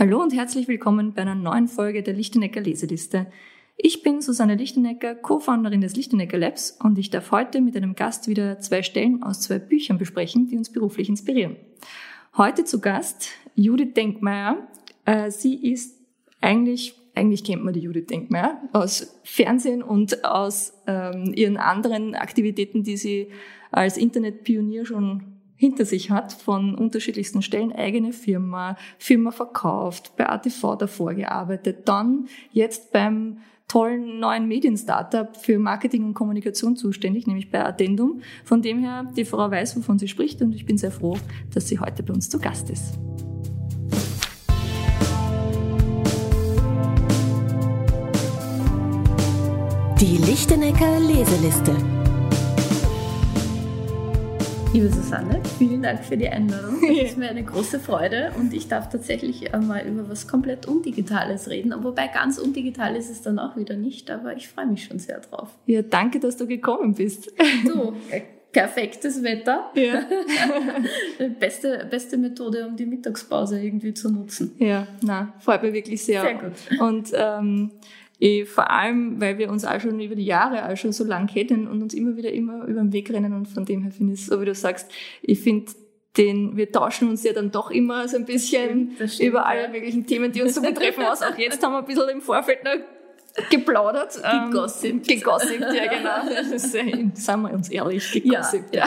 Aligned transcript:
Hallo 0.00 0.22
und 0.22 0.32
herzlich 0.32 0.66
willkommen 0.66 1.12
bei 1.12 1.20
einer 1.20 1.34
neuen 1.34 1.68
Folge 1.68 2.02
der 2.02 2.14
Lichtenecker 2.14 2.62
Leseliste. 2.62 3.26
Ich 3.76 4.02
bin 4.02 4.22
Susanne 4.22 4.54
Lichtenecker, 4.54 5.14
Co-Founderin 5.14 5.82
des 5.82 5.94
Lichtenecker 5.94 6.38
Labs 6.38 6.78
und 6.82 6.98
ich 6.98 7.10
darf 7.10 7.32
heute 7.32 7.60
mit 7.60 7.76
einem 7.76 7.94
Gast 7.94 8.26
wieder 8.26 8.58
zwei 8.60 8.82
Stellen 8.82 9.22
aus 9.22 9.42
zwei 9.42 9.58
Büchern 9.58 9.98
besprechen, 9.98 10.48
die 10.48 10.56
uns 10.56 10.72
beruflich 10.72 11.10
inspirieren. 11.10 11.56
Heute 12.34 12.64
zu 12.64 12.80
Gast 12.80 13.28
Judith 13.56 13.92
Denkmeier. 13.94 14.66
Äh, 15.04 15.30
sie 15.30 15.70
ist 15.70 15.98
eigentlich, 16.40 16.94
eigentlich 17.14 17.44
kennt 17.44 17.62
man 17.62 17.74
die 17.74 17.80
Judith 17.80 18.06
Denkmeier 18.06 18.58
aus 18.72 19.20
Fernsehen 19.22 19.82
und 19.82 20.24
aus 20.24 20.72
ähm, 20.86 21.34
ihren 21.34 21.58
anderen 21.58 22.14
Aktivitäten, 22.14 22.84
die 22.84 22.96
sie 22.96 23.28
als 23.70 23.98
Internetpionier 23.98 24.86
schon 24.86 25.39
hinter 25.60 25.84
sich 25.84 26.10
hat, 26.10 26.32
von 26.32 26.74
unterschiedlichsten 26.74 27.42
Stellen, 27.42 27.70
eigene 27.70 28.14
Firma, 28.14 28.78
Firma 28.96 29.30
verkauft, 29.30 30.12
bei 30.16 30.26
ATV 30.26 30.76
davor 30.76 31.12
gearbeitet, 31.12 31.86
dann 31.86 32.28
jetzt 32.50 32.92
beim 32.92 33.40
tollen 33.68 34.20
neuen 34.20 34.48
Medien-Startup 34.48 35.36
für 35.36 35.58
Marketing 35.58 36.06
und 36.06 36.14
Kommunikation 36.14 36.76
zuständig, 36.76 37.26
nämlich 37.26 37.50
bei 37.50 37.62
Addendum. 37.62 38.22
Von 38.42 38.62
dem 38.62 38.78
her, 38.78 39.12
die 39.14 39.26
Frau 39.26 39.50
weiß, 39.50 39.76
wovon 39.76 39.98
sie 39.98 40.08
spricht 40.08 40.40
und 40.40 40.54
ich 40.54 40.64
bin 40.64 40.78
sehr 40.78 40.90
froh, 40.90 41.18
dass 41.52 41.68
sie 41.68 41.78
heute 41.78 42.02
bei 42.02 42.14
uns 42.14 42.30
zu 42.30 42.38
Gast 42.38 42.70
ist. 42.70 42.98
Die 50.00 50.16
Lichtenecker 50.16 51.00
Leseliste. 51.00 51.99
Liebe 54.72 54.88
Susanne, 54.88 55.42
vielen 55.58 55.82
Dank 55.82 56.04
für 56.04 56.16
die 56.16 56.28
Einladung. 56.28 56.80
Es 56.88 57.10
ist 57.10 57.18
mir 57.18 57.28
eine 57.28 57.42
große 57.42 57.80
Freude 57.80 58.30
und 58.38 58.54
ich 58.54 58.68
darf 58.68 58.88
tatsächlich 58.88 59.52
einmal 59.52 59.84
über 59.84 60.08
was 60.08 60.28
komplett 60.28 60.66
Undigitales 60.66 61.50
reden. 61.50 61.74
Wobei 61.82 62.06
ganz 62.06 62.38
undigital 62.38 62.94
ist 62.94 63.10
es 63.10 63.20
dann 63.20 63.40
auch 63.40 63.56
wieder 63.56 63.74
nicht, 63.74 64.12
aber 64.12 64.36
ich 64.36 64.48
freue 64.48 64.66
mich 64.66 64.84
schon 64.84 65.00
sehr 65.00 65.18
drauf. 65.18 65.48
Ja, 65.66 65.82
danke, 65.82 66.20
dass 66.20 66.36
du 66.36 66.46
gekommen 66.46 66.94
bist. 66.94 67.32
Du, 67.64 67.94
äh, 68.10 68.20
perfektes 68.52 69.24
Wetter. 69.24 69.70
Ja. 69.74 70.04
beste, 71.40 71.88
beste 71.90 72.16
Methode, 72.16 72.68
um 72.68 72.76
die 72.76 72.86
Mittagspause 72.86 73.60
irgendwie 73.60 73.92
zu 73.92 74.08
nutzen. 74.08 74.54
Ja, 74.58 74.86
na, 75.02 75.32
freut 75.40 75.64
mich 75.64 75.72
wirklich 75.72 76.04
sehr. 76.04 76.22
Sehr 76.22 76.34
gut. 76.34 76.80
Und 76.80 77.10
ähm, 77.12 77.72
vor 78.44 78.70
allem, 78.70 79.20
weil 79.20 79.38
wir 79.38 79.50
uns 79.50 79.64
auch 79.64 79.80
schon 79.80 79.98
über 79.98 80.14
die 80.14 80.26
Jahre 80.26 80.70
auch 80.70 80.76
schon 80.76 80.92
so 80.92 81.04
lang 81.04 81.26
kennen 81.26 81.66
und 81.66 81.82
uns 81.82 81.94
immer 81.94 82.16
wieder 82.16 82.32
immer 82.32 82.64
über 82.64 82.80
den 82.80 82.92
Weg 82.92 83.10
rennen 83.10 83.32
und 83.32 83.46
von 83.46 83.64
dem 83.64 83.82
her 83.82 83.92
finde 83.92 84.12
ich 84.12 84.20
es, 84.20 84.26
so 84.26 84.40
wie 84.40 84.44
du 84.44 84.54
sagst, 84.54 84.92
ich 85.22 85.40
finde 85.40 85.72
den, 86.16 86.56
wir 86.56 86.70
tauschen 86.70 87.08
uns 87.08 87.22
ja 87.22 87.32
dann 87.32 87.50
doch 87.50 87.70
immer 87.70 88.08
so 88.08 88.16
ein 88.16 88.24
bisschen 88.24 88.92
stimmt, 88.96 89.20
über 89.20 89.46
alle 89.46 89.68
möglichen 89.68 90.06
Themen, 90.06 90.32
die 90.32 90.42
uns 90.42 90.54
so 90.54 90.60
betreffen 90.60 91.04
aus. 91.10 91.22
Auch 91.22 91.38
jetzt 91.38 91.62
haben 91.62 91.72
wir 91.72 91.78
ein 91.78 91.84
bisschen 91.84 92.08
im 92.08 92.20
Vorfeld 92.20 92.64
noch 92.64 92.72
geplaudert. 93.50 94.20
ähm, 94.24 94.50
Gegossipt. 94.50 95.06
Gegossipt, 95.08 95.60
ja 95.60 95.86
genau. 95.86 96.56
Seien 96.58 97.12
wir 97.42 97.52
uns 97.52 97.68
ehrlich, 97.68 98.10
gegossipt. 98.12 98.74
ja, 98.74 98.86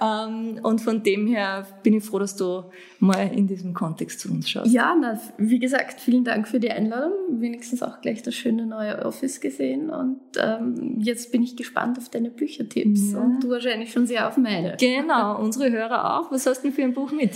Ähm, 0.00 0.60
und 0.62 0.80
von 0.80 1.02
dem 1.02 1.26
her 1.26 1.66
bin 1.82 1.94
ich 1.94 2.04
froh, 2.04 2.18
dass 2.18 2.36
du 2.36 2.64
mal 2.98 3.30
in 3.34 3.46
diesem 3.46 3.72
Kontext 3.74 4.20
zu 4.20 4.30
uns 4.30 4.48
schaust. 4.50 4.70
Ja, 4.72 4.94
na, 5.00 5.18
wie 5.38 5.58
gesagt, 5.58 6.00
vielen 6.00 6.24
Dank 6.24 6.46
für 6.48 6.60
die 6.60 6.70
Einladung. 6.70 7.12
Wenigstens 7.40 7.82
auch 7.82 8.00
gleich 8.00 8.22
das 8.22 8.34
schöne 8.34 8.66
neue 8.66 9.04
Office 9.04 9.40
gesehen. 9.40 9.90
Und 9.90 10.20
ähm, 10.38 10.96
jetzt 10.98 11.32
bin 11.32 11.42
ich 11.42 11.56
gespannt 11.56 11.98
auf 11.98 12.08
deine 12.08 12.30
Büchertipps. 12.30 13.12
Ja. 13.12 13.18
Und 13.20 13.40
du 13.40 13.50
wahrscheinlich 13.50 13.92
schon 13.92 14.06
sehr 14.06 14.28
auf 14.28 14.36
meine. 14.36 14.76
Genau, 14.78 15.38
unsere 15.40 15.70
Hörer 15.70 16.18
auch. 16.20 16.30
Was 16.30 16.46
hast 16.46 16.58
du 16.58 16.68
denn 16.68 16.72
für 16.72 16.82
ein 16.82 16.94
Buch 16.94 17.10
mit? 17.12 17.32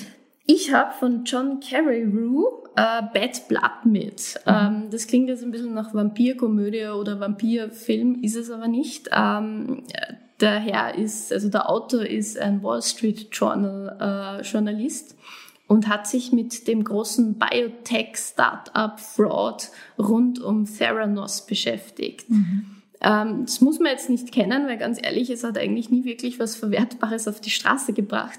Ich 0.47 0.73
habe 0.73 0.93
von 0.93 1.25
John 1.25 1.61
Carreyrou 1.61 2.65
äh, 2.77 3.03
Bad 3.15 3.49
Blood 3.49 3.87
mit. 3.87 4.41
Ähm, 4.47 4.89
das 4.91 5.07
klingt 5.07 5.29
jetzt 5.29 5.43
ein 5.43 5.51
bisschen 5.51 5.75
nach 5.75 5.95
Vampirkomödie 5.95 6.87
oder 6.89 7.19
Vampirfilm, 7.19 8.23
ist 8.23 8.37
es 8.37 8.51
aber 8.51 8.69
nicht. 8.69 9.09
Ähm, 9.13 9.85
der 10.41 10.59
Herr 10.59 10.95
ist, 10.97 11.33
also 11.33 11.49
der 11.49 11.71
Autor 11.71 12.03
ist 12.03 12.39
ein 12.39 12.63
Wall 12.63 12.83
Street 12.83 13.29
Journal 13.33 14.41
äh, 14.41 14.43
Journalist 14.43 15.17
und 15.67 15.89
hat 15.89 16.07
sich 16.07 16.33
mit 16.33 16.69
dem 16.69 16.85
großen 16.85 17.39
Biotech-Startup 17.39 19.01
Fraud 19.01 19.71
rund 19.99 20.41
um 20.41 20.67
Theranos 20.67 21.47
beschäftigt. 21.47 22.27
Ähm, 23.05 23.43
das 23.45 23.61
muss 23.61 23.79
man 23.79 23.93
jetzt 23.93 24.09
nicht 24.09 24.33
kennen, 24.33 24.67
weil 24.67 24.79
ganz 24.79 24.99
ehrlich, 25.01 25.29
es 25.29 25.45
hat 25.45 25.59
eigentlich 25.59 25.91
nie 25.91 26.05
wirklich 26.05 26.39
was 26.39 26.57
Verwertbares 26.57 27.29
auf 27.29 27.41
die 27.41 27.51
Straße 27.51 27.93
gebracht, 27.93 28.39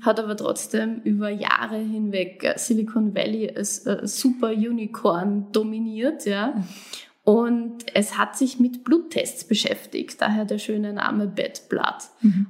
hat 0.00 0.18
aber 0.18 0.36
trotzdem 0.36 1.02
über 1.04 1.28
Jahre 1.28 1.76
hinweg 1.76 2.42
äh, 2.42 2.58
Silicon 2.58 3.14
Valley 3.14 3.52
als 3.54 3.86
äh, 3.86 4.06
Super 4.06 4.52
Unicorn 4.52 5.46
dominiert, 5.52 6.24
ja. 6.24 6.64
Und 7.24 7.84
es 7.92 8.16
hat 8.16 8.38
sich 8.38 8.60
mit 8.60 8.84
Bluttests 8.84 9.42
beschäftigt, 9.42 10.22
daher 10.22 10.44
der 10.44 10.58
schöne 10.58 10.92
Name 10.92 11.26
Bad 11.26 11.68
Blood. 11.68 11.96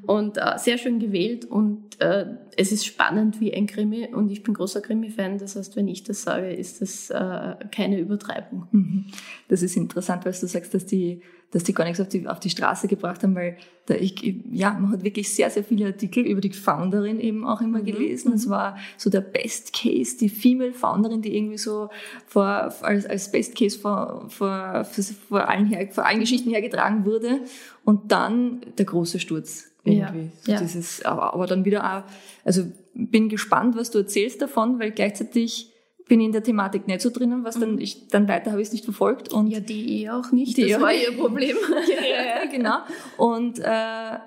Und 0.06 0.36
äh, 0.36 0.58
sehr 0.58 0.76
schön 0.76 0.98
gewählt 0.98 1.46
und 1.46 1.98
äh, 1.98 2.26
es 2.58 2.72
ist 2.72 2.84
spannend 2.84 3.40
wie 3.40 3.54
ein 3.54 3.66
Krimi 3.66 4.06
und 4.12 4.30
ich 4.30 4.42
bin 4.42 4.52
großer 4.52 4.82
Krimi-Fan, 4.82 5.38
das 5.38 5.56
heißt, 5.56 5.76
wenn 5.76 5.88
ich 5.88 6.04
das 6.04 6.22
sage, 6.22 6.50
ist 6.52 6.82
das 6.82 7.08
äh, 7.08 7.54
keine 7.72 7.98
Übertreibung. 7.98 8.68
Mhm. 8.70 9.06
Das 9.48 9.62
ist 9.62 9.78
interessant, 9.78 10.26
weil 10.26 10.32
du 10.32 10.46
sagst, 10.46 10.74
dass 10.74 10.84
die, 10.84 11.22
dass 11.52 11.64
die 11.64 11.72
gar 11.72 11.84
nichts 11.84 12.00
auf 12.00 12.08
die, 12.08 12.26
auf 12.26 12.40
die 12.40 12.50
Straße 12.50 12.88
gebracht 12.88 13.22
haben, 13.22 13.34
weil 13.34 13.56
da 13.86 13.94
ich, 13.94 14.14
ja, 14.50 14.72
man 14.72 14.90
hat 14.90 15.04
wirklich 15.04 15.32
sehr, 15.32 15.48
sehr 15.48 15.62
viele 15.62 15.86
Artikel 15.86 16.26
über 16.26 16.40
die 16.40 16.50
Founderin 16.50 17.20
eben 17.20 17.46
auch 17.46 17.60
immer 17.60 17.82
gelesen. 17.82 18.32
Es 18.32 18.48
war 18.48 18.76
so 18.96 19.10
der 19.10 19.20
Best 19.20 19.72
Case, 19.72 20.16
die 20.18 20.28
Female 20.28 20.72
Founderin, 20.72 21.22
die 21.22 21.36
irgendwie 21.36 21.58
so 21.58 21.88
vor, 22.26 22.74
als, 22.82 23.06
als 23.06 23.30
Best 23.30 23.54
Case 23.54 23.78
vor, 23.78 24.26
vor, 24.28 24.84
vor, 25.28 25.48
allen, 25.48 25.66
her, 25.66 25.88
vor 25.92 26.04
allen 26.04 26.18
Geschichten 26.18 26.50
hergetragen 26.50 27.04
wurde. 27.04 27.40
Und 27.84 28.10
dann 28.10 28.60
der 28.76 28.86
große 28.86 29.20
Sturz 29.20 29.70
irgendwie. 29.84 30.30
So 30.42 30.52
ja. 30.52 30.60
Dieses, 30.60 31.04
aber, 31.04 31.32
aber 31.32 31.46
dann 31.46 31.64
wieder 31.64 31.98
auch, 31.98 32.02
also 32.44 32.64
bin 32.92 33.28
gespannt, 33.28 33.76
was 33.76 33.92
du 33.92 33.98
erzählst 33.98 34.42
davon, 34.42 34.80
weil 34.80 34.90
gleichzeitig 34.90 35.72
bin 36.08 36.20
in 36.20 36.32
der 36.32 36.42
Thematik 36.42 36.86
nicht 36.86 37.00
so 37.00 37.10
drinnen, 37.10 37.44
was 37.44 37.58
dann 37.58 37.78
ich 37.78 38.08
dann 38.08 38.28
weiter 38.28 38.52
habe 38.52 38.60
ich 38.62 38.68
es 38.68 38.72
nicht 38.72 38.84
verfolgt 38.84 39.32
und 39.32 39.48
Ja, 39.48 39.60
die 39.60 40.02
eh 40.02 40.10
auch 40.10 40.30
nicht, 40.32 40.56
Die 40.56 40.68
das 40.68 40.78
eh 40.78 40.82
war 40.82 40.92
ihr 40.92 41.16
Problem. 41.16 41.56
ja, 41.88 42.24
ja, 42.42 42.50
genau. 42.50 42.78
Und 43.16 43.58
äh, 43.58 44.18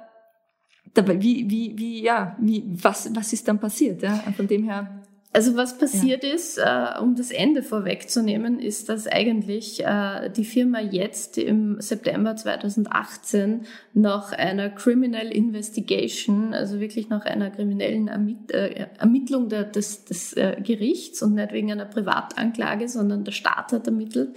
dabei, 0.93 1.21
wie, 1.21 1.49
wie, 1.49 1.77
wie, 1.77 2.03
ja, 2.03 2.35
wie, 2.39 2.63
was, 2.81 3.13
was 3.15 3.33
ist 3.33 3.47
dann 3.47 3.59
passiert? 3.59 4.01
Ja? 4.01 4.15
Von 4.35 4.47
dem 4.47 4.63
her. 4.63 4.98
Also 5.31 5.55
was 5.55 5.77
passiert 5.77 6.23
ist, 6.23 6.57
äh, 6.57 6.99
um 6.99 7.15
das 7.15 7.29
Ende 7.29 7.61
vorwegzunehmen, 7.61 8.59
ist, 8.59 8.89
dass 8.89 9.05
eigentlich 9.05 9.85
äh, 9.85 10.31
die 10.31 10.43
Firma 10.43 10.79
jetzt 10.79 11.37
im 11.37 11.79
September 11.79 12.35
2018 12.35 13.67
nach 13.93 14.31
einer 14.31 14.71
Criminal 14.71 15.27
Investigation, 15.27 16.55
also 16.55 16.79
wirklich 16.79 17.09
nach 17.09 17.25
einer 17.25 17.51
kriminellen 17.51 18.07
Ermitt 18.07 18.51
äh, 18.51 18.87
Ermittlung 18.97 19.49
der, 19.49 19.65
des, 19.65 20.03
des 20.05 20.33
äh, 20.33 20.57
Gerichts 20.63 21.21
und 21.21 21.35
nicht 21.35 21.53
wegen 21.53 21.71
einer 21.71 21.85
Privatanklage, 21.85 22.87
sondern 22.89 23.23
der 23.23 23.31
Staat 23.31 23.71
hat 23.71 23.85
ermittelt, 23.85 24.35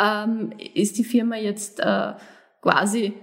ähm, 0.00 0.52
ist 0.72 0.98
die 0.98 1.04
Firma 1.04 1.36
jetzt 1.36 1.80
äh, 1.80 2.12
quasi 2.62 3.14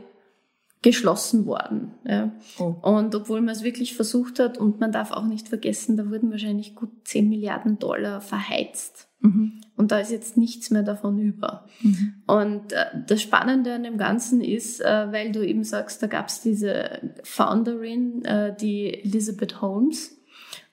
geschlossen 0.86 1.48
worden. 1.48 1.96
Ja. 2.08 2.32
Oh. 2.60 2.76
Und 2.84 3.16
obwohl 3.16 3.42
man 3.42 3.56
es 3.56 3.64
wirklich 3.64 3.96
versucht 3.96 4.38
hat, 4.38 4.60
und 4.60 4.80
man 4.80 4.92
darf 4.92 5.12
auch 5.12 5.26
nicht 5.26 5.50
vergessen, 5.50 5.98
da 5.98 6.12
wurden 6.12 6.30
wahrscheinlich 6.30 6.76
gut 6.76 6.92
10 7.06 7.28
Milliarden 7.28 7.80
Dollar 7.80 8.22
verheizt. 8.22 9.08
Mhm. 9.20 9.62
Und 9.76 9.92
da 9.92 9.98
ist 9.98 10.12
jetzt 10.12 10.38
nichts 10.38 10.70
mehr 10.70 10.84
davon 10.84 11.18
über. 11.18 11.66
Und 12.28 12.72
äh, 12.72 12.86
das 13.08 13.24
Spannende 13.24 13.74
an 13.74 13.82
dem 13.82 13.98
Ganzen 13.98 14.42
ist, 14.42 14.80
äh, 14.80 15.12
weil 15.12 15.32
du 15.32 15.44
eben 15.44 15.64
sagst, 15.64 16.04
da 16.04 16.08
gab 16.08 16.28
es 16.28 16.42
diese 16.42 17.16
Founderin, 17.24 18.24
äh, 18.24 18.56
die 18.56 18.94
Elizabeth 18.94 19.62
Holmes. 19.62 20.16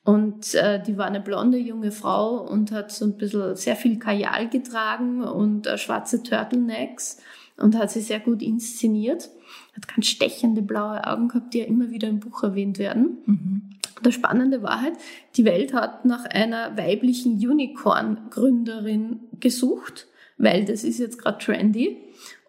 Und 0.05 0.55
äh, 0.55 0.83
die 0.83 0.99
war 0.99 1.07
eine 1.07 1.21
blonde 1.21 1.57
junge 1.57 1.91
Frau 1.91 2.37
und 2.37 2.71
hat 2.71 2.93
so 2.93 3.07
ein 3.07 3.17
bisschen 3.17 3.57
sehr 3.57 3.77
viel 3.77 3.99
Kajal 3.99 4.51
getragen 4.51 5.23
und 5.23 5.67
äh, 5.67 5.79
schwarze 5.79 6.23
Turtlenecks 6.23 7.17
und 7.57 7.79
hat 7.79 7.91
sie 7.91 8.03
sehr 8.03 8.21
gut 8.21 8.43
inszeniert. 8.43 9.31
Hat 9.75 9.89
ganz 9.89 10.07
stechende 10.07 10.63
blaue 10.63 11.07
Augen 11.07 11.29
gehabt, 11.29 11.55
die 11.55 11.61
ja 11.61 11.65
immer 11.65 11.91
wieder 11.91 12.09
im 12.09 12.21
Buch 12.21 12.43
erwähnt 12.43 12.79
werden. 12.79 13.19
Mhm. 13.27 13.63
Das 14.03 14.15
Spannende 14.15 14.63
war 14.63 14.83
halt, 14.83 14.95
die 15.37 15.45
Welt 15.45 15.73
hat 15.73 16.05
nach 16.05 16.25
einer 16.25 16.77
weiblichen 16.77 17.35
Unicorn-Gründerin 17.35 19.21
gesucht, 19.39 20.09
weil 20.39 20.65
das 20.65 20.85
ist 20.85 20.99
jetzt 20.99 21.19
gerade 21.19 21.39
trendy. 21.39 21.99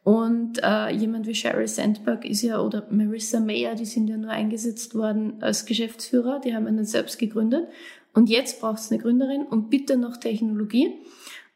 Und 0.04 0.62
äh, 0.62 0.90
jemand 0.90 1.28
wie 1.28 1.36
Sherry 1.36 1.68
Sandberg 1.68 2.26
ist 2.26 2.42
ja, 2.42 2.60
oder 2.60 2.86
Marissa 2.90 3.40
Mayer, 3.40 3.76
die 3.76 3.86
sind 3.86 4.10
ja 4.10 4.18
nur 4.18 4.32
eingesetzt 4.32 4.96
worden 4.96 5.42
als 5.42 5.66
Geschäftsführer, 5.66 6.42
die 6.42 6.54
haben 6.54 6.68
einen 6.68 6.84
selbst 6.84 7.20
gegründet. 7.20 7.68
Und 8.14 8.30
jetzt 8.30 8.60
braucht 8.60 8.80
es 8.80 8.92
eine 8.92 9.02
Gründerin 9.02 9.44
und 9.44 9.70
bitte 9.70 9.96
noch 9.96 10.18
Technologie. 10.18 10.94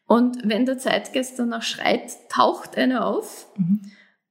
Und 0.08 0.48
wenn 0.48 0.66
der 0.66 0.78
Zeitgeist 0.78 1.38
danach 1.38 1.64
schreit, 1.64 2.12
taucht 2.30 2.78
eine 2.78 3.06
auf. 3.06 3.48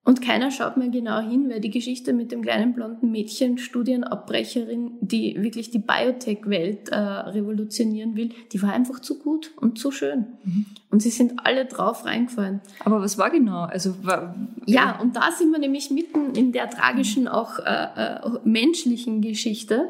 Und 0.07 0.23
keiner 0.23 0.53
schaut 0.53 0.77
mehr 0.77 0.89
genau 0.89 1.19
hin, 1.19 1.51
weil 1.51 1.61
die 1.61 1.71
Geschichte 1.71 2.13
mit 2.13 2.31
dem 2.31 2.41
kleinen 2.41 2.75
blonden 2.75 3.11
Mädchen, 3.11 3.59
Studienabbrecherin, 3.59 4.93
die 5.01 5.35
wirklich 5.43 5.73
die 5.73 5.81
Biotech-Welt 5.81 6.91
äh, 6.91 6.97
revolutionieren 6.97 8.15
will, 8.15 8.31
die 8.53 8.63
war 8.63 8.73
einfach 8.73 9.01
zu 9.01 9.19
gut 9.19 9.51
und 9.57 9.81
zu 9.81 9.91
schön. 9.91 10.27
Mhm. 10.45 10.67
Und 10.93 11.03
sie 11.03 11.11
sind 11.11 11.41
alle 11.43 11.65
drauf 11.65 12.05
reingefallen. 12.05 12.61
Aber 12.85 13.03
was 13.03 13.19
war 13.19 13.31
genau? 13.31 13.63
Also 13.63 13.97
war, 14.05 14.37
ja, 14.65 14.97
und 15.01 15.17
da 15.17 15.33
sind 15.33 15.51
wir 15.51 15.59
nämlich 15.59 15.91
mitten 15.91 16.37
in 16.37 16.53
der 16.53 16.71
tragischen, 16.71 17.27
auch 17.27 17.59
äh, 17.59 17.65
äh, 17.65 18.21
menschlichen 18.45 19.23
Geschichte. 19.23 19.89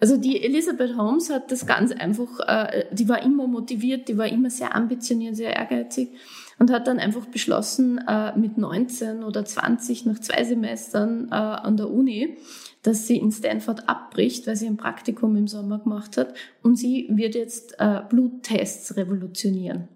Also 0.00 0.16
die 0.16 0.42
Elizabeth 0.42 0.96
Holmes 0.96 1.28
hat 1.28 1.52
das 1.52 1.66
ganz 1.66 1.92
einfach, 1.92 2.40
äh, 2.48 2.86
die 2.90 3.06
war 3.06 3.22
immer 3.22 3.46
motiviert, 3.46 4.08
die 4.08 4.16
war 4.16 4.28
immer 4.28 4.48
sehr 4.48 4.74
ambitioniert, 4.74 5.36
sehr 5.36 5.54
ehrgeizig 5.54 6.08
und 6.62 6.70
hat 6.70 6.86
dann 6.86 7.00
einfach 7.00 7.26
beschlossen, 7.26 7.98
äh, 8.06 8.38
mit 8.38 8.56
19 8.56 9.24
oder 9.24 9.44
20 9.44 10.06
nach 10.06 10.20
zwei 10.20 10.44
Semestern 10.44 11.26
äh, 11.32 11.34
an 11.34 11.76
der 11.76 11.90
Uni, 11.90 12.36
dass 12.82 13.08
sie 13.08 13.16
in 13.16 13.32
Stanford 13.32 13.88
abbricht, 13.88 14.46
weil 14.46 14.54
sie 14.54 14.68
ein 14.68 14.76
Praktikum 14.76 15.34
im 15.34 15.48
Sommer 15.48 15.80
gemacht 15.80 16.16
hat 16.16 16.34
und 16.62 16.76
sie 16.76 17.08
wird 17.10 17.34
jetzt 17.34 17.74
äh, 17.80 18.02
Bluttests 18.08 18.96
revolutionieren. 18.96 19.88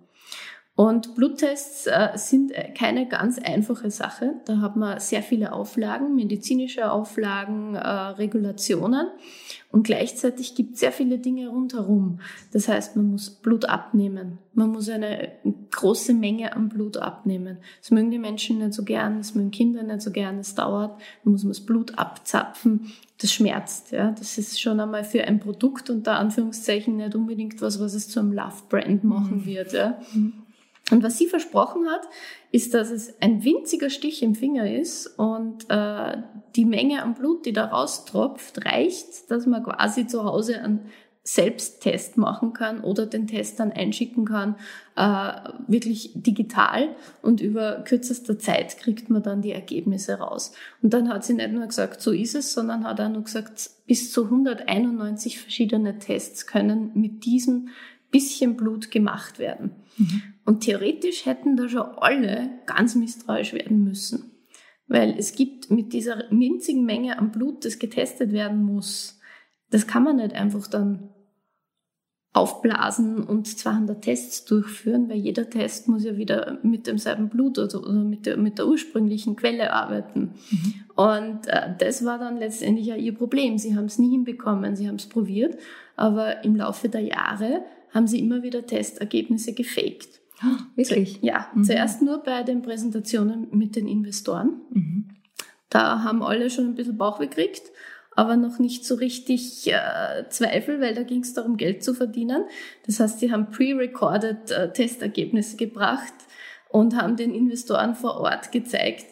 Und 0.77 1.15
Bluttests 1.15 1.87
äh, 1.87 2.11
sind 2.17 2.53
keine 2.79 3.09
ganz 3.09 3.39
einfache 3.39 3.91
Sache. 3.91 4.35
Da 4.45 4.59
hat 4.61 4.77
man 4.77 5.01
sehr 5.01 5.23
viele 5.23 5.53
Auflagen, 5.53 6.15
medizinische 6.15 6.93
Auflagen, 6.93 7.75
äh, 7.75 7.81
Regulationen. 7.81 9.07
Und 9.73 9.85
gleichzeitig 9.85 10.55
gibt 10.55 10.75
es 10.75 10.81
sehr 10.81 10.93
viele 10.93 11.19
Dinge 11.19 11.49
rundherum. 11.49 12.21
Das 12.53 12.69
heißt, 12.69 12.95
man 12.95 13.11
muss 13.11 13.31
Blut 13.31 13.65
abnehmen. 13.65 14.39
Man 14.53 14.71
muss 14.71 14.91
eine 14.91 15.33
große 15.71 16.13
Menge 16.13 16.55
an 16.55 16.69
Blut 16.69 16.99
abnehmen. 16.99 17.57
Das 17.81 17.91
mögen 17.91 18.11
die 18.11 18.19
Menschen 18.19 18.59
nicht 18.59 18.75
so 18.75 18.85
gern, 18.85 19.17
das 19.17 19.35
mögen 19.35 19.51
Kinder 19.51 19.83
nicht 19.83 20.03
so 20.03 20.11
gern, 20.11 20.39
es 20.39 20.55
dauert. 20.55 21.01
Man 21.25 21.33
muss 21.33 21.47
das 21.47 21.61
Blut 21.61 21.99
abzapfen. 21.99 22.93
Das 23.19 23.33
schmerzt. 23.33 23.93
Ja. 23.93 24.11
Das 24.11 24.37
ist 24.37 24.61
schon 24.61 24.79
einmal 24.79 25.05
für 25.05 25.25
ein 25.25 25.41
Produkt 25.41 25.89
unter 25.89 26.19
Anführungszeichen 26.19 26.97
nicht 26.97 27.15
unbedingt 27.15 27.63
was, 27.63 27.81
was 27.81 27.95
es 27.95 28.11
zu 28.11 28.21
einem 28.21 28.33
Love-Brand 28.33 29.05
machen 29.05 29.39
mhm. 29.39 29.47
wird. 29.47 29.73
Ja. 29.73 29.99
Mhm. 30.13 30.46
Und 30.93 31.03
was 31.03 31.19
sie 31.19 31.27
versprochen 31.27 31.89
hat, 31.89 32.03
ist, 32.53 32.73
dass 32.73 32.91
es 32.91 33.21
ein 33.21 33.43
winziger 33.43 33.91
Stich 33.91 34.23
im 34.23 34.37
Finger 34.37 34.71
ist 34.71 35.07
und 35.19 35.69
äh, 35.69 36.19
die 36.55 36.65
Menge 36.65 37.03
an 37.03 37.15
Blut, 37.15 37.45
die 37.45 37.53
da 37.53 37.67
raustropft, 37.67 38.65
reicht, 38.65 39.31
dass 39.31 39.47
man 39.47 39.65
quasi 39.65 40.07
zu 40.07 40.25
Hause 40.25 40.61
einen 40.61 40.87
Selbsttest 41.25 42.17
machen 42.19 42.53
kann 42.53 42.85
oder 42.85 43.05
den 43.05 43.27
Test 43.27 43.59
dann 43.59 43.73
einschicken 43.73 44.27
kann, 44.27 44.55
äh, 44.95 45.33
wirklich 45.67 46.13
digital 46.15 46.95
und 47.21 47.41
über 47.41 47.83
kürzester 47.83 48.39
Zeit 48.39 48.79
kriegt 48.79 49.11
man 49.11 49.25
dann 49.25 49.43
die 49.43 49.51
Ergebnisse 49.51 50.21
raus. 50.21 50.53
Und 50.83 50.95
dann 50.95 51.09
hat 51.09 51.25
sie 51.25 51.35
nicht 51.35 51.51
nur 51.51 51.67
gesagt, 51.67 52.01
so 52.01 52.13
ist 52.13 52.37
es, 52.37 52.53
sondern 52.53 52.85
hat 52.85 53.01
auch 53.01 53.09
nur 53.09 53.25
gesagt, 53.25 53.71
bis 53.89 54.13
zu 54.13 54.27
191 54.27 55.41
verschiedene 55.41 55.99
Tests 55.99 56.47
können 56.47 56.93
mit 56.95 57.25
diesem 57.25 57.71
bisschen 58.13 58.57
Blut 58.57 58.93
gemacht 58.93 59.41
werden. 59.41 59.73
Mhm. 59.97 60.23
Und 60.45 60.61
theoretisch 60.61 61.27
hätten 61.27 61.57
da 61.57 61.69
schon 61.69 61.87
alle 61.99 62.51
ganz 62.67 62.95
misstrauisch 62.95 63.53
werden 63.53 63.85
müssen. 63.85 64.33
Weil 64.87 65.17
es 65.19 65.35
gibt 65.35 65.71
mit 65.71 65.93
dieser 65.93 66.25
winzigen 66.31 66.85
Menge 66.85 67.19
an 67.19 67.33
Blut, 67.33 67.65
das 67.65 67.79
getestet 67.79 68.33
werden 68.33 68.63
muss, 68.63 69.19
das 69.71 69.87
kann 69.87 70.05
man 70.05 70.17
nicht 70.17 70.35
einfach 70.35 70.67
dann 70.69 71.11
aufblasen 72.37 73.25
und 73.25 73.47
200 73.47 74.03
Tests 74.03 74.45
durchführen, 74.45 75.09
weil 75.09 75.17
jeder 75.17 75.49
Test 75.49 75.89
muss 75.89 76.05
ja 76.05 76.19
wieder 76.19 76.59
mit 76.63 76.87
demselben 76.87 77.31
Blut 77.31 77.59
oder, 77.59 77.81
oder 77.81 78.05
mit, 78.05 78.27
der, 78.27 78.37
mit 78.37 78.59
der 78.59 78.69
ursprünglichen 78.69 79.37
Quelle 79.37 79.73
arbeiten. 79.73 80.35
Mhm. 80.51 80.75
Und 80.95 81.47
äh, 81.47 81.75
das 81.79 82.05
war 82.05 82.19
dann 82.19 82.37
letztendlich 82.37 82.87
ja 82.87 82.95
ihr 82.95 83.15
Problem. 83.15 83.57
Sie 83.57 83.75
haben 83.75 83.87
es 83.87 83.99
nie 83.99 84.11
hinbekommen, 84.11 84.77
sie 84.77 84.87
haben 84.87 84.97
es 84.97 85.07
probiert, 85.07 85.57
aber 85.97 86.45
im 86.45 86.57
Laufe 86.57 86.91
der 86.91 87.01
Jahre 87.01 87.65
haben 87.97 88.07
sie 88.07 88.21
immer 88.21 88.43
wieder 88.43 88.67
Testergebnisse 88.67 89.55
gefaked. 89.55 90.21
Oh, 90.45 90.63
wirklich? 90.77 91.21
Ja, 91.23 91.51
mhm. 91.55 91.65
zuerst 91.65 92.03
nur 92.03 92.23
bei 92.23 92.43
den 92.43 92.63
Präsentationen 92.63 93.49
mit 93.51 93.75
den 93.75 93.89
Investoren. 93.89 94.61
Mhm. 94.71 95.09
Da 95.71 96.05
haben 96.05 96.23
alle 96.23 96.51
schon 96.51 96.67
ein 96.67 96.75
bisschen 96.75 96.97
Bauch 96.97 97.19
gekriegt, 97.19 97.63
aber 98.15 98.37
noch 98.37 98.59
nicht 98.59 98.85
so 98.85 98.95
richtig 98.95 99.67
äh, 99.67 100.29
Zweifel, 100.29 100.81
weil 100.81 100.95
da 100.95 101.03
ging 101.03 101.23
es 101.23 101.35
darum, 101.35 101.57
Geld 101.57 101.83
zu 101.83 101.93
verdienen. 101.93 102.45
Das 102.87 103.01
heißt, 103.01 103.19
sie 103.19 103.33
haben 103.33 103.51
pre-recorded 103.51 104.51
äh, 104.51 104.73
Testergebnisse 104.73 105.57
gebracht 105.57 106.15
und 106.69 106.97
haben 106.97 107.17
den 107.17 107.35
Investoren 107.35 107.95
vor 107.95 108.19
Ort 108.21 108.53
gezeigt, 108.53 109.07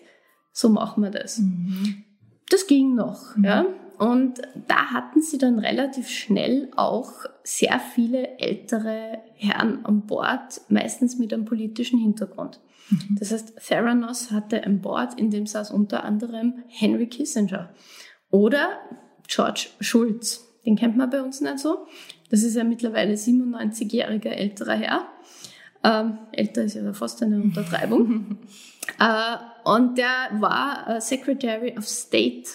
so 0.53 0.69
machen 0.69 1.03
wir 1.03 1.11
das. 1.11 1.39
Mhm. 1.39 2.05
Das 2.51 2.67
ging 2.67 2.95
noch, 2.95 3.37
ja. 3.43 3.67
Und 3.99 4.43
da 4.67 4.93
hatten 4.93 5.23
sie 5.23 5.39
dann 5.39 5.59
relativ 5.59 6.09
schnell 6.09 6.71
auch 6.77 7.13
sehr 7.43 7.79
viele 7.79 8.39
ältere 8.39 9.19
Herren 9.35 9.85
an 9.85 10.07
Bord, 10.07 10.61
meistens 10.69 11.19
mit 11.19 11.33
einem 11.33 11.45
politischen 11.45 12.01
Hintergrund. 12.01 12.61
Mhm. 12.91 13.17
Das 13.19 13.33
heißt, 13.33 13.57
Theranos 13.67 14.31
hatte 14.31 14.63
ein 14.65 14.81
Board, 14.81 15.19
in 15.19 15.31
dem 15.31 15.47
saß 15.47 15.71
unter 15.71 16.05
anderem 16.05 16.65
Henry 16.69 17.07
Kissinger 17.07 17.71
oder 18.31 18.81
George 19.29 19.69
Schulz. 19.81 20.45
Den 20.67 20.77
kennt 20.77 20.97
man 20.97 21.11
bei 21.11 21.23
uns 21.23 21.41
nicht 21.41 21.59
so. 21.59 21.87
Das 22.31 22.43
ist 22.43 22.57
ein 22.57 22.69
mittlerweile 22.69 23.15
97-jähriger 23.15 24.31
älterer 24.31 24.75
Herr. 24.75 25.07
Ähm, 25.85 26.19
älter 26.33 26.65
ist 26.65 26.75
ja 26.75 26.93
fast 26.95 27.23
eine 27.23 27.37
Untertreibung. 27.37 28.39
äh, 28.99 29.37
und 29.65 29.99
der 29.99 30.31
war 30.41 30.89
äh, 30.89 31.01
Secretary 31.01 31.77
of 31.77 31.87
State 31.87 32.49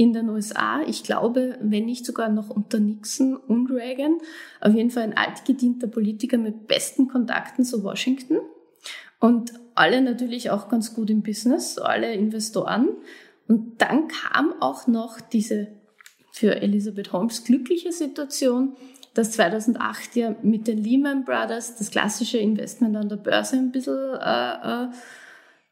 in 0.00 0.14
den 0.14 0.30
USA. 0.30 0.80
Ich 0.86 1.02
glaube, 1.02 1.58
wenn 1.60 1.84
nicht 1.84 2.06
sogar 2.06 2.30
noch 2.30 2.48
unter 2.48 2.80
Nixon 2.80 3.36
und 3.36 3.70
Reagan. 3.70 4.16
Auf 4.62 4.74
jeden 4.74 4.88
Fall 4.88 5.02
ein 5.02 5.14
altgedienter 5.14 5.88
Politiker 5.88 6.38
mit 6.38 6.66
besten 6.68 7.06
Kontakten 7.06 7.64
zu 7.64 7.84
Washington. 7.84 8.38
Und 9.18 9.52
alle 9.74 10.00
natürlich 10.00 10.48
auch 10.48 10.70
ganz 10.70 10.94
gut 10.94 11.10
im 11.10 11.22
Business, 11.22 11.76
alle 11.76 12.14
Investoren. 12.14 12.88
Und 13.46 13.82
dann 13.82 14.08
kam 14.08 14.54
auch 14.62 14.86
noch 14.86 15.20
diese 15.20 15.68
für 16.32 16.62
Elizabeth 16.62 17.12
Holmes 17.12 17.44
glückliche 17.44 17.92
Situation, 17.92 18.76
dass 19.12 19.32
2008 19.32 20.16
ja 20.16 20.34
mit 20.40 20.66
den 20.66 20.82
Lehman 20.82 21.26
Brothers 21.26 21.76
das 21.76 21.90
klassische 21.90 22.38
Investment 22.38 22.96
an 22.96 23.10
der 23.10 23.16
Börse 23.16 23.56
ein 23.56 23.70
bisschen 23.70 24.14
äh, 24.18 24.84
äh, 24.84 24.88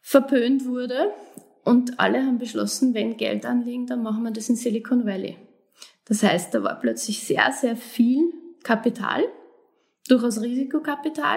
verpönt 0.03 0.67
wurde 0.67 1.15
und 1.69 2.01
alle 2.01 2.25
haben 2.25 2.39
beschlossen, 2.39 2.95
wenn 2.95 3.19
Geld 3.19 3.45
anlegen, 3.45 3.87
dann 3.87 4.03
machen 4.03 4.23
wir 4.23 4.31
das 4.31 4.49
in 4.49 4.57
Silicon 4.57 5.05
Valley. 5.05 5.37
Das 6.07 6.23
heißt, 6.23 6.55
da 6.55 6.63
war 6.63 6.81
plötzlich 6.81 7.23
sehr, 7.23 7.53
sehr 7.53 7.77
viel 7.77 8.33
Kapital, 8.63 9.23
durchaus 10.09 10.41
Risikokapital. 10.41 11.37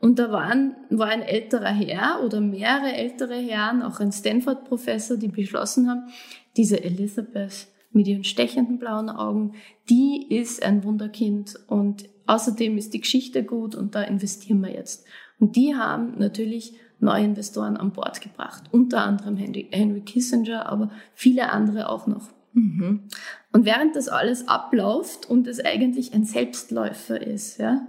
Und 0.00 0.18
da 0.18 0.32
waren, 0.32 0.74
war 0.90 1.06
ein 1.06 1.22
älterer 1.22 1.70
Herr 1.70 2.24
oder 2.24 2.40
mehrere 2.40 2.92
ältere 2.92 3.36
Herren, 3.36 3.82
auch 3.82 4.00
ein 4.00 4.10
Stanford-Professor, 4.10 5.16
die 5.16 5.28
beschlossen 5.28 5.88
haben, 5.88 6.08
diese 6.56 6.82
Elizabeth 6.82 7.68
mit 7.92 8.08
ihren 8.08 8.24
stechenden 8.24 8.80
blauen 8.80 9.08
Augen, 9.08 9.54
die 9.88 10.26
ist 10.28 10.60
ein 10.64 10.82
Wunderkind 10.82 11.54
und 11.68 12.08
außerdem 12.26 12.76
ist 12.78 12.94
die 12.94 13.00
Geschichte 13.00 13.44
gut 13.44 13.76
und 13.76 13.94
da 13.94 14.02
investieren 14.02 14.60
wir 14.60 14.72
jetzt. 14.72 15.06
Und 15.38 15.54
die 15.54 15.76
haben 15.76 16.18
natürlich 16.18 16.74
neue 17.00 17.24
Investoren 17.24 17.76
an 17.76 17.92
Bord 17.92 18.20
gebracht. 18.20 18.64
Unter 18.72 19.02
anderem 19.02 19.36
Henry, 19.36 19.68
Henry 19.70 20.00
Kissinger, 20.00 20.66
aber 20.66 20.90
viele 21.14 21.50
andere 21.50 21.88
auch 21.88 22.06
noch. 22.06 22.28
Mhm. 22.52 23.04
Und 23.52 23.64
während 23.64 23.96
das 23.96 24.08
alles 24.08 24.48
abläuft 24.48 25.28
und 25.28 25.46
es 25.46 25.64
eigentlich 25.64 26.12
ein 26.12 26.24
Selbstläufer 26.24 27.20
ist, 27.20 27.58
ja, 27.58 27.86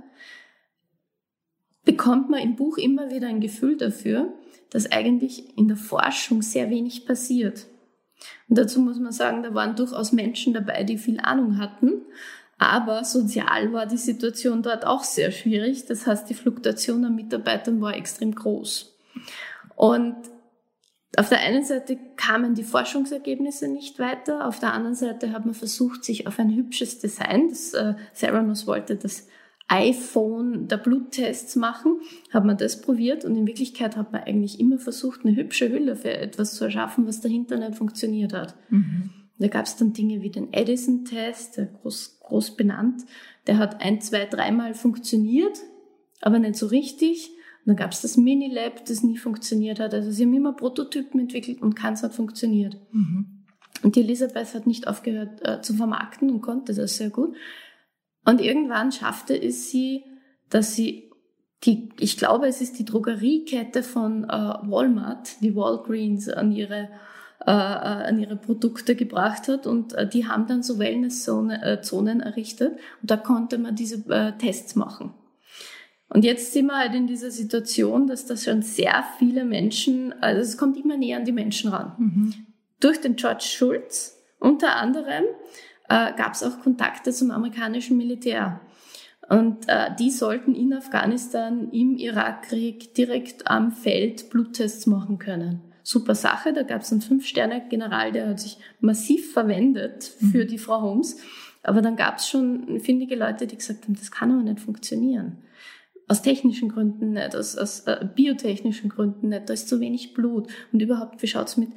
bekommt 1.86 2.30
man 2.30 2.42
im 2.42 2.56
Buch 2.56 2.78
immer 2.78 3.10
wieder 3.10 3.28
ein 3.28 3.42
Gefühl 3.42 3.78
dafür, 3.78 4.34
dass 4.70 4.92
eigentlich 4.92 5.58
in 5.58 5.68
der 5.68 5.78
Forschung 5.78 6.42
sehr 6.42 6.70
wenig 6.70 7.06
passiert. 7.06 7.66
Und 8.48 8.58
dazu 8.58 8.82
muss 8.82 9.00
man 9.00 9.12
sagen, 9.12 9.44
da 9.44 9.54
waren 9.54 9.75
durchaus 9.75 10.12
Menschen 10.12 10.54
dabei, 10.54 10.84
die 10.84 10.98
viel 10.98 11.20
Ahnung 11.20 11.58
hatten, 11.58 12.01
aber 12.60 13.06
sozial 13.06 13.72
war 13.72 13.86
die 13.86 13.98
Situation 13.98 14.62
dort 14.62 14.86
auch 14.86 15.04
sehr 15.04 15.32
schwierig. 15.32 15.86
Das 15.86 16.06
heißt, 16.06 16.30
die 16.30 16.34
Fluktuation 16.34 17.06
an 17.06 17.16
Mitarbeitern 17.16 17.80
war 17.80 17.96
extrem 17.96 18.36
groß. 18.36 18.99
Und 19.75 20.16
auf 21.18 21.30
der 21.30 21.39
einen 21.39 21.63
Seite 21.63 21.98
kamen 22.16 22.54
die 22.54 22.63
Forschungsergebnisse 22.63 23.68
nicht 23.68 24.00
weiter, 24.00 24.48
auf 24.48 24.60
der 24.60 24.74
anderen 24.74 24.96
Seite 24.96 25.32
hat 25.32 25.46
man 25.46 25.56
versucht, 25.56 26.04
sich 26.04 26.28
auf 26.28 26.39
ein 26.39 26.56
hübsches 26.56 27.00
Design, 27.00 27.50
das 27.50 27.74
äh, 27.74 27.96
Theranos 28.18 28.68
wollte 28.68 28.96
das 28.96 29.28
iPhone 29.68 30.68
der 30.68 30.78
Bluttests 30.78 31.56
machen, 31.56 32.00
hat 32.32 32.46
man 32.46 32.58
das 32.58 32.82
probiert 32.82 33.24
und 33.24 33.36
in 33.36 33.48
Wirklichkeit 33.48 33.96
hat 33.98 34.12
man 34.12 34.24
eigentlich 34.24 34.60
immer 34.60 34.80
versucht, 34.80 35.25
eine 35.25 35.36
hübsche 35.36 35.70
Hülle 35.70 35.96
für 35.96 36.12
etwas 36.12 36.56
zu 36.56 36.66
erschaffen, 36.66 37.08
was 37.08 37.22
dahinter 37.22 37.58
nicht 37.58 37.75
funktioniert 37.75 38.34
hat. 38.34 38.56
Mhm. 38.70 39.12
Da 39.38 39.48
gab 39.48 39.66
es 39.66 39.78
dann 39.78 39.94
Dinge 39.94 40.22
wie 40.22 40.32
den 40.32 40.51
Edison-Test, 40.54 41.58
der 41.58 41.68
groß, 41.68 42.20
groß 42.22 42.58
benannt, 42.58 43.04
der 43.48 43.58
hat 43.58 43.82
ein, 43.82 44.01
zwei, 44.01 44.25
dreimal 44.25 44.74
funktioniert, 44.74 45.60
aber 46.22 46.39
nicht 46.39 46.56
so 46.56 46.68
richtig. 46.68 47.32
Dann 47.66 47.75
gab 47.75 47.92
es 47.92 48.01
das 48.01 48.18
Minilab, 48.18 48.86
das 48.86 49.04
nie 49.04 49.18
funktioniert 49.18 49.80
hat. 49.80 49.94
Also 49.94 50.12
sie 50.12 50.24
haben 50.24 50.34
immer 50.34 50.54
Prototypen 50.54 51.20
entwickelt 51.20 51.62
und 51.62 51.75
keins 51.75 52.04
hat 52.04 52.13
funktioniert. 52.13 52.78
Mhm. 52.92 53.46
Und 53.84 53.96
die 53.96 54.01
Elisabeth 54.01 54.54
hat 54.54 54.68
nicht 54.68 54.88
aufgehört 54.88 55.48
äh, 55.48 55.62
zu 55.62 55.74
vermarkten 55.74 56.30
und 56.30 56.42
konnte 56.42 56.74
das 56.74 56.98
sehr 56.98 57.10
gut. 57.10 57.36
Und 58.25 58.42
irgendwann 58.42 58.92
schaffte 58.92 59.39
es 59.39 59.70
sie, 59.70 60.04
dass 60.50 60.75
sie 60.75 61.10
die, 61.63 61.89
ich 62.00 62.18
glaube, 62.18 62.48
es 62.48 62.62
ist 62.62 62.80
die 62.80 62.86
Drogeriekette 62.86 63.84
von 63.84 64.24
äh, 64.24 64.28
Walmart, 64.28 65.42
die 65.42 65.56
Walgreens, 65.56 66.30
an 66.30 66.51
ihre 66.51 66.89
äh, 67.46 67.51
an 67.51 68.20
ihre 68.20 68.36
Produkte 68.36 68.96
gebracht 68.96 69.48
hat 69.48 69.66
und 69.66 69.94
äh, 69.94 70.08
die 70.08 70.28
haben 70.28 70.48
dann 70.48 70.62
so 70.62 70.78
Wellness-Zonen 70.78 72.20
äh, 72.20 72.25
errichtet 72.25 72.74
und 73.01 73.12
da 73.12 73.18
konnte 73.18 73.58
man 73.58 73.75
diese 73.75 74.04
äh, 74.13 74.34
Tests 74.38 74.75
machen. 74.75 75.13
Und 76.10 76.25
jetzt 76.25 76.54
sind 76.54 76.66
wir 76.68 76.78
halt 76.78 76.96
in 76.96 77.06
dieser 77.06 77.30
Situation, 77.30 78.08
dass 78.08 78.25
das 78.25 78.44
schon 78.44 78.63
sehr 78.63 79.04
viele 79.20 79.46
Menschen, 79.46 80.13
also 80.22 80.42
es 80.42 80.58
kommt 80.58 80.75
immer 80.78 80.98
näher 80.98 81.18
an 81.18 81.25
die 81.25 81.32
Menschen 81.32 81.70
ran. 81.70 81.94
Mhm. 81.98 82.34
Durch 82.80 83.00
den 83.00 83.16
George 83.16 83.44
Schulz 83.46 84.18
unter 84.39 84.75
anderem 84.75 85.25
äh, 85.88 86.13
gab 86.13 86.34
es 86.34 86.44
auch 86.44 86.62
Kontakte 86.62 87.12
zum 87.12 87.30
amerikanischen 87.30 87.98
Militär. 87.98 88.60
Und 89.30 89.68
äh, 89.68 89.96
die 90.00 90.10
sollten 90.10 90.56
in 90.56 90.74
Afghanistan 90.74 91.70
im 91.72 91.96
Irakkrieg 91.98 92.96
direkt 92.96 93.48
am 93.48 93.72
Feld 93.72 94.32
Bluttests 94.32 94.88
machen 94.88 95.20
können. 95.20 95.62
Super 95.84 96.16
Sache, 96.16 96.54
da 96.54 96.63
gab 96.63 96.82
es 96.82 96.92
einen 96.92 97.01
Fünf-Sterne-General, 97.01 98.12
der 98.12 98.30
hat 98.30 98.39
sich 98.39 98.58
massiv 98.80 99.32
verwendet 99.34 100.04
für 100.04 100.44
mhm. 100.44 100.48
die 100.48 100.58
Frau 100.58 100.82
Holmes. 100.82 101.18
Aber 101.62 101.82
dann 101.82 101.96
gab 101.96 102.18
es 102.18 102.28
schon 102.28 102.80
findige 102.80 103.16
Leute, 103.16 103.46
die 103.46 103.58
gesagt 103.58 103.84
haben, 103.84 103.96
das 103.96 104.12
kann 104.12 104.32
aber 104.32 104.42
nicht 104.42 104.60
funktionieren. 104.60 105.38
Aus 106.10 106.22
technischen 106.22 106.70
Gründen 106.70 107.13
nicht, 107.13 107.36
aus, 107.36 107.56
aus 107.56 107.82
äh, 107.82 108.06
biotechnischen 108.13 108.89
Gründen 108.89 109.30
nicht, 109.30 109.48
da 109.48 109.54
ist 109.54 109.70
zu 109.70 109.80
wenig 109.80 110.13
Blut. 110.13 110.48
Und 110.74 110.82
überhaupt, 110.82 111.22
wie 111.22 111.28
schaut's 111.28 111.56
mit 111.56 111.70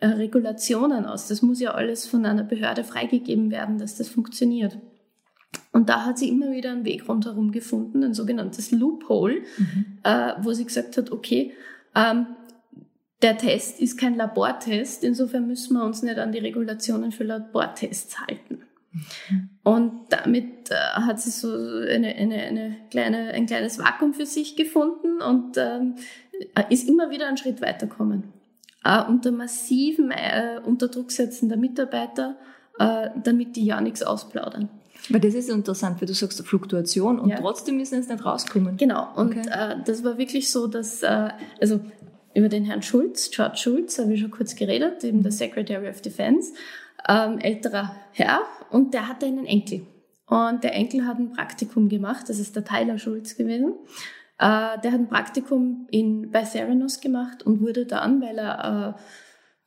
äh, 0.00 0.06
Regulationen 0.06 1.06
aus? 1.06 1.26
Das 1.26 1.42
muss 1.42 1.58
ja 1.58 1.72
alles 1.72 2.06
von 2.06 2.24
einer 2.24 2.44
Behörde 2.44 2.84
freigegeben 2.84 3.50
werden, 3.50 3.78
dass 3.78 3.96
das 3.96 4.08
funktioniert. 4.08 4.78
Und 5.72 5.88
da 5.88 6.04
hat 6.04 6.18
sie 6.18 6.28
immer 6.28 6.52
wieder 6.52 6.70
einen 6.70 6.84
Weg 6.84 7.08
rundherum 7.08 7.50
gefunden, 7.50 8.04
ein 8.04 8.14
sogenanntes 8.14 8.70
Loophole, 8.70 9.40
mhm. 9.56 9.98
äh, 10.04 10.34
wo 10.42 10.52
sie 10.52 10.64
gesagt 10.64 10.96
hat, 10.96 11.10
okay, 11.10 11.52
ähm, 11.94 12.26
der 13.22 13.36
Test 13.36 13.80
ist 13.80 13.98
kein 13.98 14.16
Labortest, 14.16 15.02
insofern 15.02 15.46
müssen 15.46 15.74
wir 15.74 15.84
uns 15.84 16.02
nicht 16.02 16.18
an 16.18 16.30
die 16.30 16.38
Regulationen 16.38 17.10
für 17.10 17.24
Labortests 17.24 18.20
halten. 18.20 18.62
Und 19.62 19.92
damit 20.10 20.70
äh, 20.70 20.74
hat 20.74 21.20
sie 21.20 21.30
so 21.30 21.52
eine, 21.52 22.14
eine, 22.14 22.42
eine 22.42 22.76
kleine, 22.90 23.32
ein 23.32 23.46
kleines 23.46 23.78
Vakuum 23.78 24.14
für 24.14 24.26
sich 24.26 24.56
gefunden 24.56 25.20
und 25.20 25.56
ähm, 25.56 25.96
ist 26.70 26.88
immer 26.88 27.10
wieder 27.10 27.28
einen 27.28 27.36
Schritt 27.36 27.60
weitergekommen. 27.60 28.24
Äh, 28.84 29.02
unter 29.04 29.30
massiven 29.32 30.10
äh, 30.10 30.60
Unterdrucksetzen 30.64 31.48
der 31.48 31.58
Mitarbeiter, 31.58 32.36
äh, 32.78 33.10
damit 33.22 33.56
die 33.56 33.66
ja 33.66 33.80
nichts 33.80 34.02
ausplaudern. 34.02 34.68
Weil 35.10 35.20
das 35.20 35.34
ist 35.34 35.48
interessant, 35.48 36.00
weil 36.00 36.08
du 36.08 36.14
sagst 36.14 36.44
Fluktuation 36.46 37.18
und 37.18 37.30
ja. 37.30 37.36
trotzdem 37.40 37.76
müssen 37.76 37.96
jetzt 37.96 38.10
nicht 38.10 38.24
rauskommen. 38.24 38.76
Genau, 38.76 39.08
und 39.16 39.36
okay. 39.38 39.48
äh, 39.50 39.76
das 39.84 40.04
war 40.04 40.18
wirklich 40.18 40.50
so, 40.50 40.66
dass, 40.66 41.02
äh, 41.02 41.28
also 41.60 41.80
über 42.34 42.48
den 42.48 42.64
Herrn 42.64 42.82
Schulz, 42.82 43.30
George 43.30 43.56
Schulz, 43.56 43.98
habe 43.98 44.14
ich 44.14 44.20
schon 44.20 44.30
kurz 44.30 44.54
geredet, 44.54 45.02
eben 45.04 45.22
der 45.22 45.32
Secretary 45.32 45.88
of 45.88 46.00
Defense, 46.00 46.52
ähm, 47.06 47.38
älterer 47.38 47.94
Herr, 48.12 48.40
und 48.70 48.94
der 48.94 49.08
hatte 49.08 49.26
einen 49.26 49.46
Enkel. 49.46 49.86
Und 50.26 50.62
der 50.62 50.74
Enkel 50.74 51.06
hat 51.06 51.18
ein 51.18 51.32
Praktikum 51.32 51.88
gemacht, 51.88 52.28
das 52.28 52.38
ist 52.38 52.54
der 52.54 52.64
Tyler 52.64 52.98
Schulz 52.98 53.36
gewesen. 53.36 53.74
Äh, 54.38 54.78
der 54.80 54.92
hat 54.92 55.00
ein 55.00 55.08
Praktikum 55.08 55.86
in, 55.90 56.30
bei 56.30 56.42
Theranos 56.42 57.00
gemacht 57.00 57.42
und 57.42 57.60
wurde 57.60 57.86
dann, 57.86 58.20
weil 58.20 58.38
er 58.38 58.96
äh, 58.96 59.00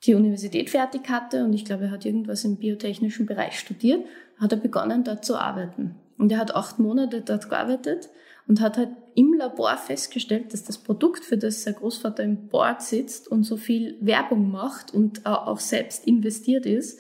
die 0.06 0.16
Universität 0.16 0.70
fertig 0.70 1.10
hatte 1.10 1.44
und 1.44 1.54
ich 1.54 1.66
glaube, 1.66 1.86
er 1.86 1.92
hat 1.92 2.06
irgendwas 2.06 2.44
im 2.44 2.58
biotechnischen 2.58 3.26
Bereich 3.26 3.60
studiert, 3.60 4.06
hat 4.40 4.52
er 4.52 4.58
begonnen, 4.58 5.04
dort 5.04 5.26
zu 5.26 5.38
arbeiten. 5.38 5.96
Und 6.18 6.32
er 6.32 6.38
hat 6.38 6.56
acht 6.56 6.80
Monate 6.80 7.22
dort 7.22 7.50
gearbeitet 7.50 8.10
und 8.48 8.62
hat 8.62 8.78
halt 8.78 8.90
im 9.16 9.34
Labor 9.34 9.78
festgestellt, 9.78 10.54
dass 10.54 10.64
das 10.64 10.78
Produkt, 10.78 11.24
für 11.24 11.38
das 11.38 11.64
sein 11.64 11.76
Großvater 11.76 12.24
im 12.24 12.48
Board 12.48 12.82
sitzt 12.82 13.28
und 13.28 13.44
so 13.44 13.58
viel 13.58 13.98
Werbung 14.02 14.52
macht 14.52 14.94
und 14.94 15.26
auch 15.26 15.60
selbst 15.60 16.08
investiert 16.08 16.66
ist, 16.66 17.00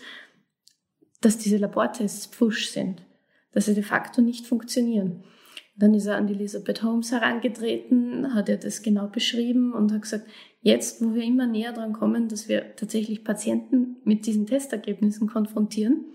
dass 1.21 1.37
diese 1.37 1.57
Labortests 1.57 2.27
pfusch 2.27 2.69
sind, 2.69 3.03
dass 3.51 3.65
sie 3.65 3.73
de 3.73 3.83
facto 3.83 4.21
nicht 4.21 4.47
funktionieren. 4.47 5.23
Dann 5.77 5.93
ist 5.93 6.05
er 6.05 6.17
an 6.17 6.27
Elisabeth 6.27 6.83
Holmes 6.83 7.11
herangetreten, 7.11 8.33
hat 8.33 8.49
er 8.49 8.57
das 8.57 8.81
genau 8.81 9.07
beschrieben 9.07 9.73
und 9.73 9.91
hat 9.91 10.01
gesagt, 10.01 10.27
jetzt, 10.61 11.01
wo 11.01 11.13
wir 11.13 11.23
immer 11.23 11.47
näher 11.47 11.73
dran 11.73 11.93
kommen, 11.93 12.27
dass 12.27 12.49
wir 12.49 12.75
tatsächlich 12.75 13.23
Patienten 13.23 13.97
mit 14.03 14.25
diesen 14.25 14.45
Testergebnissen 14.45 15.27
konfrontieren 15.27 16.05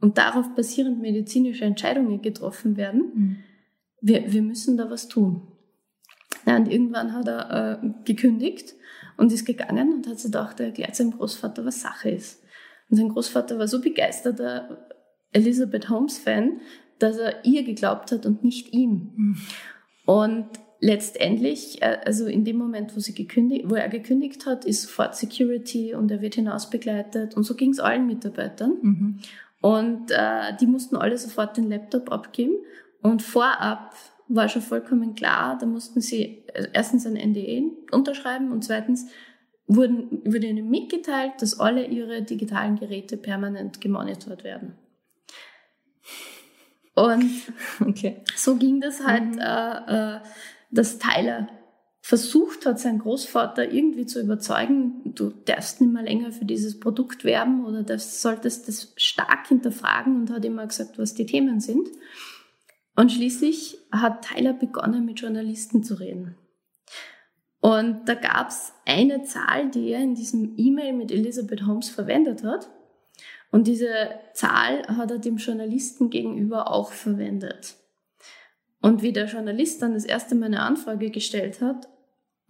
und 0.00 0.16
darauf 0.16 0.54
basierend 0.54 1.00
medizinische 1.00 1.64
Entscheidungen 1.64 2.22
getroffen 2.22 2.76
werden, 2.76 3.12
mhm. 3.14 3.36
wir, 4.00 4.32
wir 4.32 4.42
müssen 4.42 4.76
da 4.76 4.90
was 4.90 5.08
tun. 5.08 5.48
Ja, 6.46 6.56
und 6.56 6.68
irgendwann 6.68 7.12
hat 7.12 7.28
er 7.28 7.82
äh, 7.82 7.88
gekündigt 8.04 8.74
und 9.16 9.32
ist 9.32 9.44
gegangen 9.44 9.92
und 9.92 10.06
hat 10.06 10.18
sich 10.18 10.30
gedacht, 10.30 10.60
er 10.60 10.66
erklärt 10.66 10.96
seinem 10.96 11.10
Großvater, 11.10 11.64
was 11.64 11.82
Sache 11.82 12.10
ist. 12.10 12.42
Und 12.90 12.96
sein 12.96 13.08
Großvater 13.08 13.58
war 13.58 13.68
so 13.68 13.80
begeisterter 13.80 14.88
Elizabeth 15.32 15.88
Holmes-Fan, 15.88 16.60
dass 16.98 17.16
er 17.16 17.44
ihr 17.44 17.62
geglaubt 17.62 18.12
hat 18.12 18.26
und 18.26 18.44
nicht 18.44 18.72
ihm. 18.72 19.12
Mhm. 19.16 19.36
Und 20.06 20.46
letztendlich, 20.80 21.80
äh, 21.82 21.98
also 22.04 22.26
in 22.26 22.44
dem 22.44 22.56
Moment, 22.56 22.96
wo, 22.96 23.00
sie 23.00 23.14
gekündigt, 23.14 23.68
wo 23.68 23.74
er 23.74 23.88
gekündigt 23.88 24.46
hat, 24.46 24.64
ist 24.64 24.82
sofort 24.82 25.14
Security 25.14 25.94
und 25.94 26.10
er 26.10 26.20
wird 26.20 26.34
hinaus 26.34 26.68
begleitet. 26.68 27.36
Und 27.36 27.44
so 27.44 27.54
ging 27.54 27.70
es 27.70 27.80
allen 27.80 28.06
Mitarbeitern. 28.06 28.76
Mhm. 28.82 29.18
Und 29.60 30.10
äh, 30.10 30.56
die 30.60 30.66
mussten 30.66 30.96
alle 30.96 31.16
sofort 31.18 31.56
den 31.56 31.68
Laptop 31.68 32.10
abgeben. 32.10 32.54
Und 33.02 33.22
vorab 33.22 33.94
war 34.28 34.48
schon 34.48 34.62
vollkommen 34.62 35.14
klar, 35.14 35.58
da 35.58 35.66
mussten 35.66 36.00
sie 36.00 36.44
also 36.54 36.68
erstens 36.72 37.06
ein 37.06 37.14
NDA 37.14 37.62
unterschreiben 37.90 38.52
und 38.52 38.62
zweitens 38.62 39.06
wurden, 39.76 40.22
wurde 40.24 40.48
ihnen 40.48 40.68
mitgeteilt, 40.68 41.34
dass 41.38 41.60
alle 41.60 41.86
ihre 41.86 42.22
digitalen 42.22 42.76
Geräte 42.76 43.16
permanent 43.16 43.80
gemonitort 43.80 44.42
werden. 44.42 44.74
Und 46.94 47.30
okay. 47.80 48.22
so 48.34 48.56
ging 48.56 48.80
das 48.80 49.04
halt, 49.06 49.36
mhm. 49.36 49.38
äh, 49.38 50.16
äh, 50.16 50.20
dass 50.70 50.98
Tyler 50.98 51.48
versucht 52.00 52.66
hat, 52.66 52.80
seinen 52.80 52.98
Großvater 52.98 53.70
irgendwie 53.70 54.06
zu 54.06 54.20
überzeugen, 54.20 55.02
du 55.04 55.30
darfst 55.44 55.80
nicht 55.80 55.92
mehr 55.92 56.02
länger 56.02 56.32
für 56.32 56.44
dieses 56.44 56.80
Produkt 56.80 57.24
werben 57.24 57.64
oder 57.64 57.82
du 57.82 57.98
solltest 57.98 58.66
das 58.66 58.92
stark 58.96 59.46
hinterfragen 59.46 60.16
und 60.16 60.30
hat 60.30 60.44
immer 60.44 60.66
gesagt, 60.66 60.98
was 60.98 61.14
die 61.14 61.26
Themen 61.26 61.60
sind. 61.60 61.88
Und 62.96 63.12
schließlich 63.12 63.78
hat 63.92 64.26
Tyler 64.26 64.52
begonnen, 64.52 65.04
mit 65.04 65.20
Journalisten 65.20 65.84
zu 65.84 65.94
reden. 65.94 66.34
Und 67.60 68.08
da 68.08 68.14
gab 68.14 68.48
es 68.48 68.72
eine 68.86 69.22
Zahl, 69.22 69.70
die 69.70 69.90
er 69.90 70.00
in 70.00 70.14
diesem 70.14 70.54
E-Mail 70.56 70.94
mit 70.94 71.12
Elizabeth 71.12 71.66
Holmes 71.66 71.90
verwendet 71.90 72.42
hat. 72.42 72.70
Und 73.50 73.66
diese 73.66 73.88
Zahl 74.32 74.86
hat 74.86 75.10
er 75.10 75.18
dem 75.18 75.36
Journalisten 75.36 76.08
gegenüber 76.08 76.72
auch 76.72 76.92
verwendet. 76.92 77.76
Und 78.80 79.02
wie 79.02 79.12
der 79.12 79.26
Journalist 79.26 79.82
dann 79.82 79.92
das 79.92 80.04
erste 80.04 80.34
Mal 80.34 80.46
eine 80.46 80.60
Anfrage 80.60 81.10
gestellt 81.10 81.60
hat, 81.60 81.88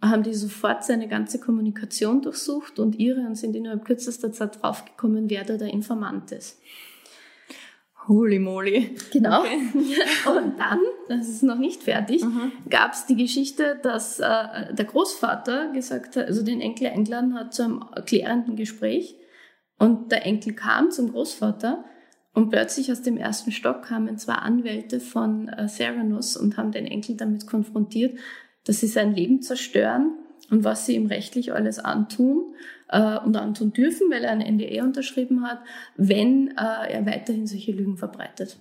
haben 0.01 0.23
die 0.23 0.33
sofort 0.33 0.83
seine 0.83 1.07
ganze 1.07 1.39
Kommunikation 1.39 2.21
durchsucht 2.21 2.79
und 2.79 2.95
ihre 2.95 3.21
und 3.21 3.35
sind 3.35 3.55
innerhalb 3.55 3.85
kürzester 3.85 4.31
Zeit 4.31 4.61
draufgekommen, 4.61 5.29
wer 5.29 5.43
da 5.43 5.57
der 5.57 5.73
Informant 5.73 6.31
ist. 6.31 6.59
Holy 8.07 8.39
moly. 8.39 8.95
Genau. 9.11 9.41
Okay. 9.41 9.59
Und 10.27 10.59
dann, 10.59 10.79
das 11.07 11.29
ist 11.29 11.43
noch 11.43 11.57
nicht 11.57 11.83
fertig, 11.83 12.23
mhm. 12.23 12.51
gab 12.69 12.93
es 12.93 13.05
die 13.05 13.15
Geschichte, 13.15 13.79
dass 13.83 14.19
äh, 14.19 14.73
der 14.73 14.85
Großvater 14.85 15.71
gesagt 15.71 16.15
hat, 16.15 16.25
also 16.25 16.43
den 16.43 16.61
Enkel 16.61 16.87
eingeladen 16.87 17.35
hat 17.35 17.53
zu 17.53 17.63
einem 17.63 17.83
erklärenden 17.95 18.55
Gespräch. 18.55 19.15
Und 19.77 20.11
der 20.11 20.25
Enkel 20.25 20.53
kam 20.53 20.91
zum 20.91 21.11
Großvater 21.11 21.83
und 22.33 22.49
plötzlich 22.49 22.91
aus 22.91 23.01
dem 23.01 23.17
ersten 23.17 23.51
Stock 23.51 23.83
kamen 23.83 24.17
zwei 24.17 24.35
Anwälte 24.35 24.99
von 24.99 25.49
äh, 25.49 25.67
Theranos 25.67 26.37
und 26.37 26.57
haben 26.57 26.71
den 26.71 26.85
Enkel 26.85 27.17
damit 27.17 27.45
konfrontiert, 27.47 28.17
dass 28.65 28.79
sie 28.79 28.87
sein 28.87 29.13
Leben 29.13 29.41
zerstören 29.41 30.17
und 30.49 30.63
was 30.63 30.85
sie 30.85 30.95
ihm 30.95 31.07
rechtlich 31.07 31.53
alles 31.53 31.79
antun 31.79 32.53
äh, 32.91 33.17
und 33.19 33.35
antun 33.35 33.73
dürfen, 33.73 34.09
weil 34.11 34.23
er 34.23 34.31
ein 34.31 34.55
NDA 34.55 34.83
unterschrieben 34.83 35.43
hat, 35.43 35.59
wenn 35.95 36.49
äh, 36.49 36.91
er 36.91 37.05
weiterhin 37.05 37.47
solche 37.47 37.71
Lügen 37.71 37.97
verbreitet. 37.97 38.57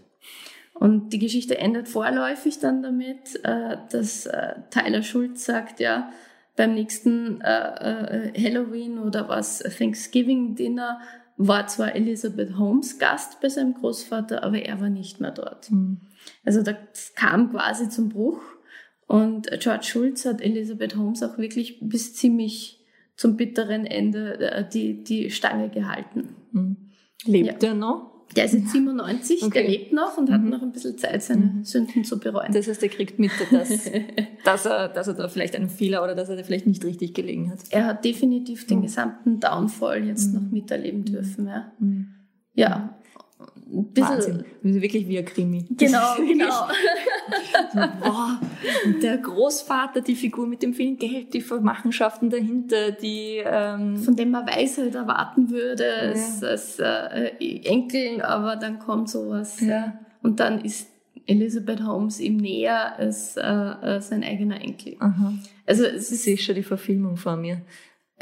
Und 0.74 1.12
die 1.12 1.18
Geschichte 1.18 1.58
endet 1.58 1.88
vorläufig 1.88 2.58
dann 2.58 2.82
damit, 2.82 3.44
äh, 3.44 3.76
dass 3.90 4.26
äh, 4.26 4.54
Tyler 4.70 5.02
Schulz 5.02 5.44
sagt, 5.44 5.78
ja, 5.78 6.10
beim 6.56 6.74
nächsten 6.74 7.40
äh, 7.40 8.28
äh, 8.28 8.42
Halloween 8.42 8.98
oder 8.98 9.28
was 9.28 9.58
Thanksgiving 9.58 10.56
Dinner 10.56 11.00
war 11.36 11.66
zwar 11.66 11.94
Elizabeth 11.94 12.58
Holmes 12.58 12.98
Gast 12.98 13.40
bei 13.40 13.48
seinem 13.48 13.74
Großvater, 13.74 14.42
aber 14.42 14.58
er 14.60 14.80
war 14.80 14.90
nicht 14.90 15.20
mehr 15.20 15.30
dort. 15.30 15.70
Mhm. 15.70 16.00
Also 16.44 16.62
da 16.62 16.76
kam 17.14 17.50
quasi 17.50 17.88
zum 17.88 18.10
Bruch 18.10 18.40
Und 19.06 19.50
George 19.58 19.84
Schulz 19.84 20.26
hat 20.26 20.40
Elizabeth 20.40 20.96
Holmes 20.96 21.22
auch 21.22 21.38
wirklich 21.38 21.78
bis 21.80 22.14
ziemlich 22.14 22.79
zum 23.20 23.36
bitteren 23.36 23.84
Ende 23.84 24.40
äh, 24.40 24.64
die, 24.66 25.04
die 25.04 25.30
Stange 25.30 25.68
gehalten. 25.68 26.36
Mhm. 26.52 26.76
Lebt 27.26 27.62
ja. 27.62 27.68
er 27.68 27.74
noch? 27.74 28.24
Der 28.34 28.46
ist 28.46 28.54
jetzt 28.54 28.70
97, 28.70 29.42
okay. 29.42 29.50
der 29.52 29.68
lebt 29.68 29.92
noch 29.92 30.16
und 30.16 30.30
hat 30.30 30.40
mhm. 30.40 30.48
noch 30.48 30.62
ein 30.62 30.72
bisschen 30.72 30.96
Zeit, 30.96 31.22
seine 31.22 31.44
mhm. 31.44 31.64
Sünden 31.64 32.02
zu 32.04 32.18
bereuen. 32.18 32.50
Das 32.54 32.66
heißt, 32.66 32.82
er 32.82 32.88
kriegt 32.88 33.18
mit, 33.18 33.30
dass, 33.50 33.90
dass, 34.44 34.64
er, 34.64 34.88
dass 34.88 35.08
er 35.08 35.14
da 35.14 35.28
vielleicht 35.28 35.54
einen 35.54 35.68
Fehler 35.68 36.02
oder 36.02 36.14
dass 36.14 36.30
er 36.30 36.36
da 36.36 36.44
vielleicht 36.44 36.66
nicht 36.66 36.82
richtig 36.82 37.12
gelegen 37.12 37.50
hat. 37.50 37.58
Er 37.68 37.84
hat 37.84 38.06
definitiv 38.06 38.66
den 38.66 38.78
mhm. 38.78 38.82
gesamten 38.84 39.38
Downfall 39.38 40.02
jetzt 40.06 40.32
noch 40.32 40.40
mhm. 40.40 40.52
miterleben 40.52 41.04
dürfen. 41.04 41.46
Ja. 41.46 41.72
Mhm. 41.78 42.14
Ja, 42.54 42.98
ein 43.72 43.92
bisschen. 43.92 44.14
Wahnsinn. 44.14 44.44
Wirklich 44.62 45.08
wie 45.08 45.18
ein 45.18 45.24
Krimi. 45.24 45.64
Genau, 45.70 46.16
genau. 46.16 46.68
boah, 48.00 48.40
der 49.02 49.18
Großvater, 49.18 50.00
die 50.00 50.14
Figur 50.14 50.46
mit 50.46 50.62
dem 50.62 50.74
vielen 50.74 50.96
Geld, 50.96 51.34
die 51.34 51.44
Machenschaften 51.60 52.30
dahinter, 52.30 52.92
die... 52.92 53.42
Ähm 53.44 53.96
Von 53.98 54.16
dem 54.16 54.30
man 54.30 54.46
Weisheit 54.46 54.94
erwarten 54.94 55.50
würde 55.50 55.84
ja. 55.84 56.08
als, 56.08 56.42
als 56.42 56.78
äh, 56.78 57.30
Enkel, 57.64 58.22
aber 58.22 58.56
dann 58.56 58.78
kommt 58.78 59.08
sowas. 59.08 59.60
Ja. 59.60 59.98
Und 60.22 60.40
dann 60.40 60.60
ist 60.60 60.88
Elizabeth 61.26 61.84
Holmes 61.84 62.18
ihm 62.20 62.38
näher 62.38 62.98
als 62.98 63.36
äh, 63.36 64.00
sein 64.00 64.24
eigener 64.24 64.60
Enkel. 64.60 64.96
Aha. 64.98 65.34
Also 65.66 65.84
es 65.84 66.10
ist... 66.10 66.26
Ich 66.26 66.44
schon 66.44 66.56
die 66.56 66.62
Verfilmung 66.62 67.16
vor 67.16 67.36
mir. 67.36 67.62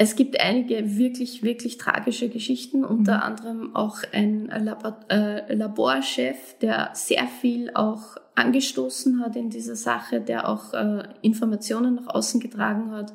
Es 0.01 0.15
gibt 0.15 0.39
einige 0.39 0.97
wirklich, 0.97 1.43
wirklich 1.43 1.77
tragische 1.77 2.29
Geschichten, 2.29 2.85
unter 2.85 3.17
mhm. 3.17 3.23
anderem 3.23 3.75
auch 3.75 3.97
ein 4.13 4.45
Labor, 4.45 5.01
äh, 5.09 5.53
Laborchef, 5.53 6.57
der 6.61 6.91
sehr 6.93 7.27
viel 7.27 7.71
auch 7.73 8.15
angestoßen 8.33 9.19
hat 9.19 9.35
in 9.35 9.49
dieser 9.49 9.75
Sache, 9.75 10.21
der 10.21 10.47
auch 10.47 10.73
äh, 10.73 11.03
Informationen 11.21 11.95
nach 11.95 12.15
außen 12.15 12.39
getragen 12.39 12.91
hat. 12.91 13.13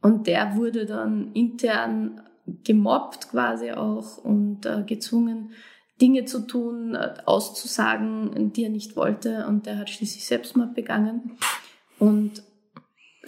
Und 0.00 0.26
der 0.26 0.56
wurde 0.56 0.86
dann 0.86 1.32
intern 1.34 2.22
gemobbt 2.64 3.28
quasi 3.28 3.72
auch 3.72 4.16
und 4.16 4.64
äh, 4.64 4.84
gezwungen, 4.86 5.52
Dinge 6.00 6.24
zu 6.24 6.46
tun, 6.46 6.94
äh, 6.94 7.16
auszusagen, 7.26 8.54
die 8.54 8.64
er 8.64 8.70
nicht 8.70 8.96
wollte. 8.96 9.46
Und 9.46 9.66
der 9.66 9.76
hat 9.76 9.90
schließlich 9.90 10.24
Selbstmord 10.24 10.74
begangen. 10.74 11.32
Und 11.98 12.42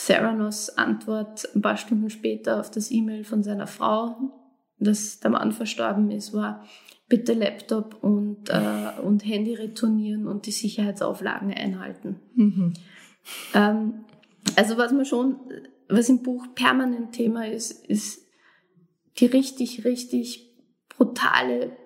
Seranos 0.00 0.71
Antwort 0.71 1.47
ein 1.54 1.61
paar 1.61 1.76
Stunden 1.76 2.09
später 2.09 2.59
auf 2.59 2.71
das 2.71 2.90
E-Mail 2.90 3.23
von 3.23 3.42
seiner 3.42 3.66
Frau, 3.66 4.16
dass 4.78 5.21
der 5.21 5.30
Mann 5.30 5.52
verstorben 5.52 6.11
ist, 6.11 6.33
war, 6.33 6.64
bitte 7.07 7.35
Laptop 7.35 8.02
und, 8.02 8.49
äh, 8.49 8.99
und 9.02 9.26
Handy 9.26 9.54
retournieren 9.54 10.26
und 10.26 10.47
die 10.47 10.52
Sicherheitsauflagen 10.52 11.52
einhalten. 11.52 12.19
Mhm. 12.35 12.73
Ähm, 13.52 14.04
also 14.57 14.78
was 14.78 14.92
man 14.92 15.04
schon, 15.04 15.37
was 15.88 16.09
im 16.09 16.23
Buch 16.23 16.47
permanent 16.54 17.12
Thema 17.12 17.47
ist, 17.47 17.87
ist 17.87 18.26
die 19.19 19.26
richtig, 19.26 19.85
richtig 19.85 20.49
brutale 20.88 21.76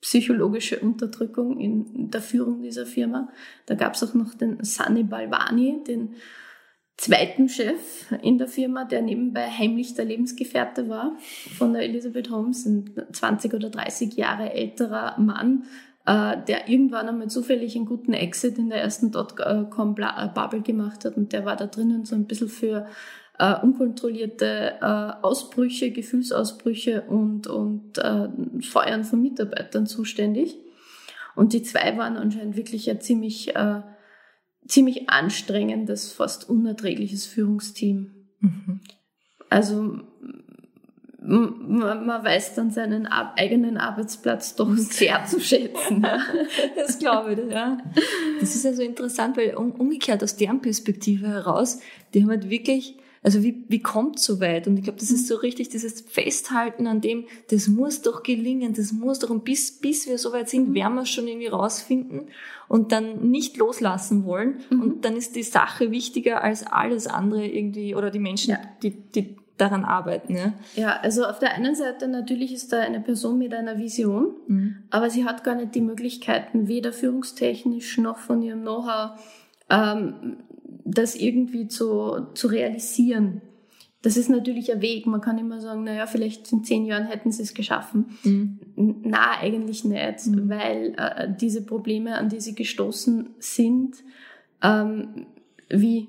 psychologische 0.00 0.80
Unterdrückung 0.80 1.60
in 1.60 2.10
der 2.10 2.22
Führung 2.22 2.60
dieser 2.60 2.86
Firma. 2.86 3.28
Da 3.66 3.76
gab 3.76 3.94
es 3.94 4.02
auch 4.02 4.14
noch 4.14 4.34
den 4.34 4.64
Sunny 4.64 5.04
Balvani, 5.04 5.84
den 5.86 6.16
zweiten 6.96 7.48
Chef 7.48 8.12
in 8.22 8.38
der 8.38 8.48
Firma, 8.48 8.84
der 8.84 9.02
nebenbei 9.02 9.48
heimlich 9.48 9.94
der 9.94 10.04
Lebensgefährte 10.04 10.88
war 10.88 11.16
von 11.56 11.72
der 11.72 11.82
Elizabeth 11.82 12.30
Holmes, 12.30 12.66
ein 12.66 12.90
20 13.12 13.54
oder 13.54 13.70
30 13.70 14.14
Jahre 14.14 14.52
älterer 14.52 15.18
Mann, 15.18 15.64
äh, 16.06 16.36
der 16.46 16.68
irgendwann 16.68 17.08
einmal 17.08 17.28
zufällig 17.28 17.76
einen 17.76 17.86
guten 17.86 18.12
Exit 18.12 18.58
in 18.58 18.68
der 18.68 18.80
ersten 18.80 19.10
Dotcom-Bubble 19.10 20.62
gemacht 20.62 21.04
hat 21.04 21.16
und 21.16 21.32
der 21.32 21.44
war 21.44 21.56
da 21.56 21.66
drinnen 21.66 22.04
so 22.04 22.14
ein 22.14 22.26
bisschen 22.26 22.48
für 22.48 22.86
äh, 23.38 23.54
unkontrollierte 23.60 24.74
äh, 24.80 25.24
Ausbrüche, 25.24 25.90
Gefühlsausbrüche 25.90 27.02
und, 27.02 27.46
und 27.46 27.98
äh, 27.98 28.28
Feuern 28.60 29.04
von 29.04 29.22
Mitarbeitern 29.22 29.86
zuständig. 29.86 30.56
Und 31.34 31.52
die 31.52 31.62
zwei 31.62 31.96
waren 31.96 32.16
anscheinend 32.16 32.56
wirklich 32.56 32.86
ja 32.86 33.00
ziemlich 33.00 33.56
äh, 33.56 33.80
ziemlich 34.66 35.10
anstrengendes, 35.10 36.12
fast 36.12 36.48
unerträgliches 36.48 37.26
Führungsteam. 37.26 38.10
Mhm. 38.40 38.80
Also 39.48 40.00
man, 41.24 42.06
man 42.06 42.24
weiß 42.24 42.54
dann 42.54 42.70
seinen 42.70 43.06
eigenen 43.06 43.76
Arbeitsplatz 43.76 44.56
doch 44.56 44.70
sehr 44.76 45.24
zu 45.24 45.40
schätzen. 45.40 46.04
Das 46.76 46.98
glaube 46.98 47.34
ich, 47.34 47.52
ja. 47.52 47.78
Das 48.40 48.54
ist 48.54 48.66
also 48.66 48.82
interessant, 48.82 49.36
weil 49.36 49.54
umgekehrt 49.54 50.22
aus 50.22 50.36
deren 50.36 50.60
Perspektive 50.60 51.28
heraus, 51.28 51.80
die 52.12 52.22
haben 52.22 52.30
halt 52.30 52.50
wirklich 52.50 52.96
also 53.22 53.42
wie, 53.42 53.64
wie 53.68 53.80
kommt 53.80 54.18
so 54.18 54.40
weit? 54.40 54.66
Und 54.66 54.76
ich 54.76 54.84
glaube, 54.84 54.98
das 54.98 55.10
ist 55.10 55.28
so 55.28 55.36
richtig 55.36 55.68
dieses 55.68 56.00
Festhalten 56.00 56.86
an 56.88 57.00
dem, 57.00 57.26
das 57.50 57.68
muss 57.68 58.02
doch 58.02 58.22
gelingen, 58.24 58.74
das 58.74 58.92
muss 58.92 59.20
doch, 59.20 59.30
und 59.30 59.44
bis, 59.44 59.78
bis 59.78 60.08
wir 60.08 60.18
so 60.18 60.32
weit 60.32 60.48
sind, 60.48 60.70
mhm. 60.70 60.74
werden 60.74 60.94
wir 60.94 61.02
es 61.02 61.10
schon 61.10 61.28
irgendwie 61.28 61.46
rausfinden 61.46 62.28
und 62.68 62.90
dann 62.90 63.30
nicht 63.30 63.56
loslassen 63.56 64.24
wollen. 64.24 64.56
Mhm. 64.70 64.82
Und 64.82 65.04
dann 65.04 65.16
ist 65.16 65.36
die 65.36 65.44
Sache 65.44 65.92
wichtiger 65.92 66.42
als 66.42 66.66
alles 66.66 67.06
andere 67.06 67.46
irgendwie, 67.46 67.94
oder 67.94 68.10
die 68.10 68.18
Menschen, 68.18 68.52
ja. 68.52 68.60
die, 68.82 68.90
die 68.90 69.36
daran 69.56 69.84
arbeiten. 69.84 70.34
Ja? 70.34 70.52
ja, 70.74 70.96
also 71.00 71.24
auf 71.24 71.38
der 71.38 71.54
einen 71.54 71.76
Seite 71.76 72.08
natürlich 72.08 72.52
ist 72.52 72.72
da 72.72 72.80
eine 72.80 73.00
Person 73.00 73.38
mit 73.38 73.54
einer 73.54 73.78
Vision, 73.78 74.34
mhm. 74.48 74.76
aber 74.90 75.10
sie 75.10 75.24
hat 75.24 75.44
gar 75.44 75.54
nicht 75.54 75.76
die 75.76 75.80
Möglichkeiten, 75.80 76.66
weder 76.66 76.92
führungstechnisch 76.92 77.98
noch 77.98 78.18
von 78.18 78.42
ihrem 78.42 78.62
Know-how 78.62 79.12
ähm, 79.70 80.38
das 80.94 81.14
irgendwie 81.16 81.68
zu, 81.68 82.26
zu 82.34 82.48
realisieren. 82.48 83.40
Das 84.02 84.16
ist 84.16 84.28
natürlich 84.28 84.72
ein 84.72 84.82
Weg. 84.82 85.06
Man 85.06 85.20
kann 85.20 85.38
immer 85.38 85.60
sagen, 85.60 85.84
naja, 85.84 86.06
vielleicht 86.06 86.52
in 86.52 86.64
zehn 86.64 86.84
Jahren 86.84 87.06
hätten 87.06 87.30
sie 87.30 87.42
es 87.42 87.54
geschaffen. 87.54 88.18
Mhm. 88.24 88.58
Na, 89.04 89.38
eigentlich 89.40 89.84
nicht, 89.84 90.26
mhm. 90.26 90.48
weil 90.48 90.94
äh, 90.96 91.28
diese 91.40 91.64
Probleme, 91.64 92.16
an 92.16 92.28
die 92.28 92.40
sie 92.40 92.54
gestoßen 92.54 93.30
sind, 93.38 93.96
ähm, 94.60 95.26
wie 95.68 96.08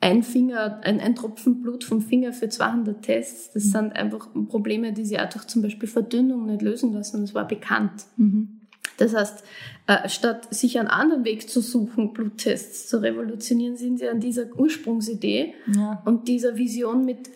ein 0.00 0.22
Finger, 0.22 0.80
ein, 0.84 1.00
ein 1.00 1.14
Tropfen 1.14 1.62
Blut 1.62 1.82
vom 1.82 2.02
Finger 2.02 2.34
für 2.34 2.50
200 2.50 3.00
Tests, 3.00 3.52
das 3.54 3.64
mhm. 3.64 3.70
sind 3.70 3.96
einfach 3.96 4.28
Probleme, 4.48 4.92
die 4.92 5.06
sie 5.06 5.18
auch 5.18 5.30
durch 5.30 5.46
zum 5.46 5.62
Beispiel 5.62 5.88
Verdünnung 5.88 6.44
nicht 6.44 6.60
lösen 6.60 6.92
lassen. 6.92 7.22
Das 7.22 7.34
war 7.34 7.48
bekannt. 7.48 8.04
Mhm. 8.18 8.60
Das 8.96 9.14
heißt, 9.14 9.44
äh, 9.86 10.08
statt 10.08 10.54
sich 10.54 10.78
einen 10.78 10.88
anderen 10.88 11.24
Weg 11.24 11.48
zu 11.48 11.60
suchen, 11.60 12.12
Bluttests 12.12 12.88
zu 12.88 13.02
revolutionieren, 13.02 13.76
sind 13.76 13.98
sie 13.98 14.08
an 14.08 14.20
dieser 14.20 14.46
Ursprungsidee 14.56 15.54
ja. 15.74 16.02
und 16.04 16.28
dieser 16.28 16.56
Vision 16.56 17.04
mit 17.04 17.28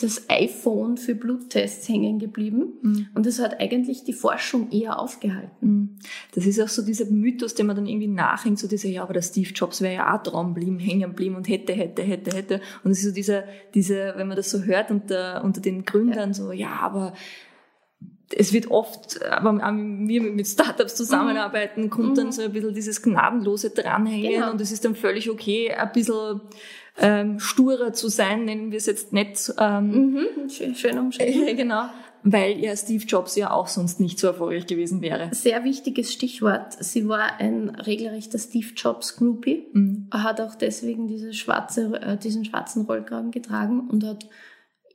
das 0.00 0.28
iPhone 0.28 0.96
für 0.96 1.14
Bluttests 1.14 1.88
hängen 1.88 2.18
geblieben. 2.18 2.72
Mhm. 2.82 3.06
Und 3.14 3.26
das 3.26 3.38
hat 3.38 3.60
eigentlich 3.60 4.04
die 4.04 4.12
Forschung 4.12 4.70
eher 4.70 4.98
aufgehalten. 4.98 5.50
Mhm. 5.60 5.88
Das 6.34 6.46
ist 6.46 6.60
auch 6.60 6.68
so 6.68 6.82
dieser 6.82 7.06
Mythos, 7.06 7.54
den 7.54 7.66
man 7.66 7.76
dann 7.76 7.86
irgendwie 7.86 8.08
nachhängt, 8.08 8.58
so 8.58 8.68
dieser, 8.68 8.88
ja, 8.88 9.02
aber 9.02 9.14
der 9.14 9.22
Steve 9.22 9.50
Jobs 9.50 9.80
wäre 9.80 9.94
ja 9.94 10.14
auch 10.16 10.22
dran 10.22 10.54
blieben, 10.54 10.78
hängen 10.78 11.14
blieben 11.14 11.36
und 11.36 11.48
hätte, 11.48 11.72
hätte, 11.72 12.02
hätte, 12.02 12.36
hätte. 12.36 12.60
Und 12.84 12.90
es 12.90 12.98
ist 12.98 13.04
so 13.04 13.14
dieser, 13.14 13.44
dieser, 13.74 14.16
wenn 14.16 14.28
man 14.28 14.36
das 14.36 14.50
so 14.50 14.62
hört 14.62 14.90
unter, 14.90 15.42
unter 15.44 15.60
den 15.60 15.84
Gründern, 15.84 16.30
ja. 16.30 16.34
so, 16.34 16.52
ja, 16.52 16.72
aber 16.80 17.14
es 18.34 18.52
wird 18.52 18.70
oft, 18.70 19.22
aber 19.24 19.52
wir 19.54 20.22
mit 20.22 20.46
Startups 20.46 20.94
zusammenarbeiten, 20.94 21.90
kommt 21.90 22.10
mhm. 22.10 22.14
dann 22.14 22.32
so 22.32 22.42
ein 22.42 22.52
bisschen 22.52 22.74
dieses 22.74 23.02
gnadenlose 23.02 23.70
Dranhängen 23.70 24.32
genau. 24.32 24.50
und 24.50 24.60
es 24.60 24.72
ist 24.72 24.84
dann 24.84 24.94
völlig 24.94 25.30
okay, 25.30 25.72
ein 25.72 25.92
bisschen 25.92 26.40
ähm, 26.98 27.38
sturer 27.40 27.92
zu 27.92 28.08
sein, 28.08 28.44
nennen 28.44 28.70
wir 28.70 28.78
es 28.78 28.86
jetzt 28.86 29.12
nicht. 29.12 29.52
Ähm, 29.58 30.12
mhm. 30.12 30.50
Schön, 30.50 30.74
schön 30.74 30.98
umschrieben. 30.98 31.56
genau. 31.56 31.84
Weil 32.24 32.60
ja 32.60 32.76
Steve 32.76 33.04
Jobs 33.04 33.34
ja 33.34 33.50
auch 33.50 33.66
sonst 33.66 33.98
nicht 33.98 34.20
so 34.20 34.28
erfolgreich 34.28 34.66
gewesen 34.66 35.02
wäre. 35.02 35.30
Sehr 35.32 35.64
wichtiges 35.64 36.12
Stichwort. 36.12 36.72
Sie 36.78 37.08
war 37.08 37.40
ein 37.40 37.70
regelrechter 37.70 38.38
Steve 38.38 38.68
Jobs 38.76 39.16
Groupie. 39.16 39.66
Mhm. 39.72 40.08
Hat 40.12 40.40
auch 40.40 40.54
deswegen 40.54 41.08
diese 41.08 41.32
schwarze, 41.32 42.00
äh, 42.00 42.16
diesen 42.16 42.44
schwarzen 42.44 42.84
Rollkragen 42.84 43.32
getragen 43.32 43.88
und 43.90 44.04
hat 44.04 44.28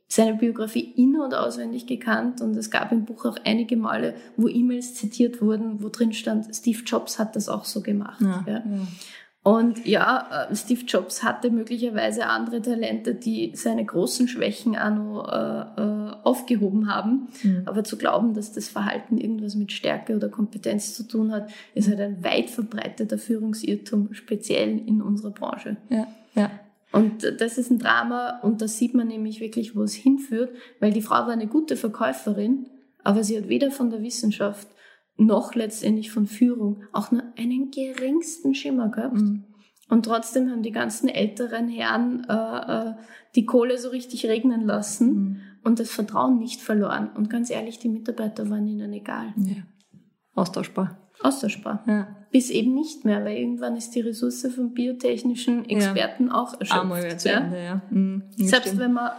seine 0.08 0.34
Biografie 0.34 0.92
in- 0.96 1.20
und 1.20 1.34
auswendig 1.34 1.86
gekannt 1.86 2.40
und 2.40 2.56
es 2.56 2.70
gab 2.70 2.92
im 2.92 3.04
Buch 3.04 3.26
auch 3.26 3.36
einige 3.44 3.76
Male, 3.76 4.14
wo 4.36 4.48
E-Mails 4.48 4.94
zitiert 4.94 5.42
wurden, 5.42 5.82
wo 5.82 5.90
drin 5.90 6.14
stand, 6.14 6.54
Steve 6.54 6.82
Jobs 6.84 7.18
hat 7.18 7.36
das 7.36 7.48
auch 7.48 7.66
so 7.66 7.82
gemacht. 7.82 8.20
Ja, 8.20 8.44
ja. 8.46 8.54
ja. 8.54 8.86
Und 9.48 9.86
ja, 9.86 10.48
äh, 10.50 10.54
Steve 10.54 10.84
Jobs 10.86 11.22
hatte 11.22 11.50
möglicherweise 11.50 12.26
andere 12.26 12.60
Talente, 12.60 13.14
die 13.14 13.52
seine 13.54 13.84
großen 13.84 14.28
Schwächen 14.28 14.76
auch 14.76 14.90
noch 14.90 15.28
äh, 15.32 15.80
äh, 15.80 16.16
aufgehoben 16.24 16.92
haben. 16.92 17.28
Mhm. 17.42 17.62
Aber 17.64 17.84
zu 17.84 17.96
glauben, 17.96 18.34
dass 18.34 18.52
das 18.52 18.68
Verhalten 18.68 19.16
irgendwas 19.16 19.54
mit 19.54 19.72
Stärke 19.72 20.16
oder 20.16 20.28
Kompetenz 20.28 20.94
zu 20.94 21.06
tun 21.06 21.32
hat, 21.32 21.50
ist 21.74 21.88
halt 21.88 22.00
ein 22.00 22.22
weit 22.22 22.50
verbreiteter 22.50 23.16
Führungsirrtum, 23.16 24.12
speziell 24.12 24.80
in 24.86 25.00
unserer 25.00 25.30
Branche. 25.30 25.76
Ja, 25.88 26.06
ja. 26.34 26.50
Und 26.92 27.34
das 27.40 27.58
ist 27.58 27.70
ein 27.70 27.78
Drama 27.78 28.40
und 28.40 28.62
da 28.62 28.68
sieht 28.68 28.94
man 28.94 29.08
nämlich 29.08 29.40
wirklich, 29.40 29.76
wo 29.76 29.82
es 29.82 29.94
hinführt, 29.94 30.50
weil 30.80 30.92
die 30.92 31.02
Frau 31.02 31.16
war 31.16 31.30
eine 31.30 31.46
gute 31.46 31.76
Verkäuferin, 31.76 32.66
aber 33.04 33.22
sie 33.24 33.36
hat 33.36 33.48
weder 33.48 33.70
von 33.70 33.90
der 33.90 34.02
Wissenschaft 34.02 34.68
noch 35.16 35.54
letztendlich 35.54 36.10
von 36.10 36.26
Führung 36.26 36.84
auch 36.92 37.10
nur 37.10 37.24
einen 37.36 37.70
geringsten 37.70 38.54
Schimmer 38.54 38.88
gehabt. 38.88 39.16
Mhm. 39.16 39.44
Und 39.90 40.04
trotzdem 40.04 40.50
haben 40.50 40.62
die 40.62 40.70
ganzen 40.72 41.08
älteren 41.08 41.68
Herren 41.68 42.24
äh, 42.28 42.32
äh, 42.34 42.94
die 43.34 43.46
Kohle 43.46 43.78
so 43.78 43.88
richtig 43.88 44.26
regnen 44.26 44.62
lassen 44.62 45.08
Mhm. 45.14 45.40
und 45.64 45.80
das 45.80 45.90
Vertrauen 45.90 46.38
nicht 46.38 46.60
verloren. 46.60 47.10
Und 47.14 47.30
ganz 47.30 47.50
ehrlich, 47.50 47.78
die 47.78 47.88
Mitarbeiter 47.88 48.48
waren 48.50 48.66
ihnen 48.66 48.92
egal. 48.92 49.32
Ja. 49.36 49.62
Austauschbar. 50.34 51.07
Austauschbar. 51.22 51.82
Ja. 51.86 52.08
Bis 52.30 52.50
eben 52.50 52.74
nicht 52.74 53.04
mehr, 53.04 53.24
weil 53.24 53.36
irgendwann 53.38 53.76
ist 53.76 53.90
die 53.94 54.00
Ressource 54.00 54.46
von 54.54 54.74
biotechnischen 54.74 55.68
Experten 55.68 56.30
auch 56.30 56.60
erschöpft. 56.60 56.80
Einmal 56.82 57.02
wieder 57.04 57.18
zu 57.18 57.28
ja? 57.28 57.38
Ende, 57.40 57.64
ja. 57.64 57.80
Mhm. 57.90 58.22
Ja, 58.36 58.46
Selbst 58.48 58.68
stimmt. 58.68 58.82
wenn 58.82 58.92
man 58.92 59.10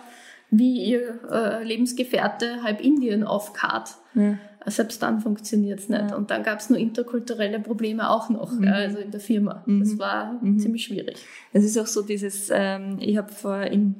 wie 0.51 0.83
ihr 0.83 1.19
äh, 1.31 1.63
Lebensgefährte 1.63 2.63
halb 2.63 2.81
Indien 2.81 3.23
aufkart, 3.23 3.95
Ja. 4.15 4.38
selbst 4.65 5.01
dann 5.03 5.19
funktioniert's 5.19 5.89
nicht. 5.89 6.09
Ja. 6.09 6.15
Und 6.15 6.31
dann 6.31 6.41
gab's 6.43 6.69
nur 6.71 6.79
interkulturelle 6.79 7.59
Probleme 7.59 8.09
auch 8.09 8.29
noch, 8.29 8.51
Mhm. 8.53 8.63
ja, 8.63 8.73
also 8.73 8.97
in 8.97 9.12
der 9.12 9.19
Firma. 9.19 9.63
Mhm. 9.67 9.79
Das 9.81 9.99
war 9.99 10.33
Mhm. 10.41 10.57
ziemlich 10.59 10.83
schwierig. 10.85 11.17
Es 11.53 11.63
ist 11.65 11.77
auch 11.77 11.85
so 11.88 12.01
dieses, 12.01 12.49
ähm, 12.51 12.97
ich 12.99 13.17
habe 13.17 13.31
vor 13.31 13.62
in, 13.62 13.95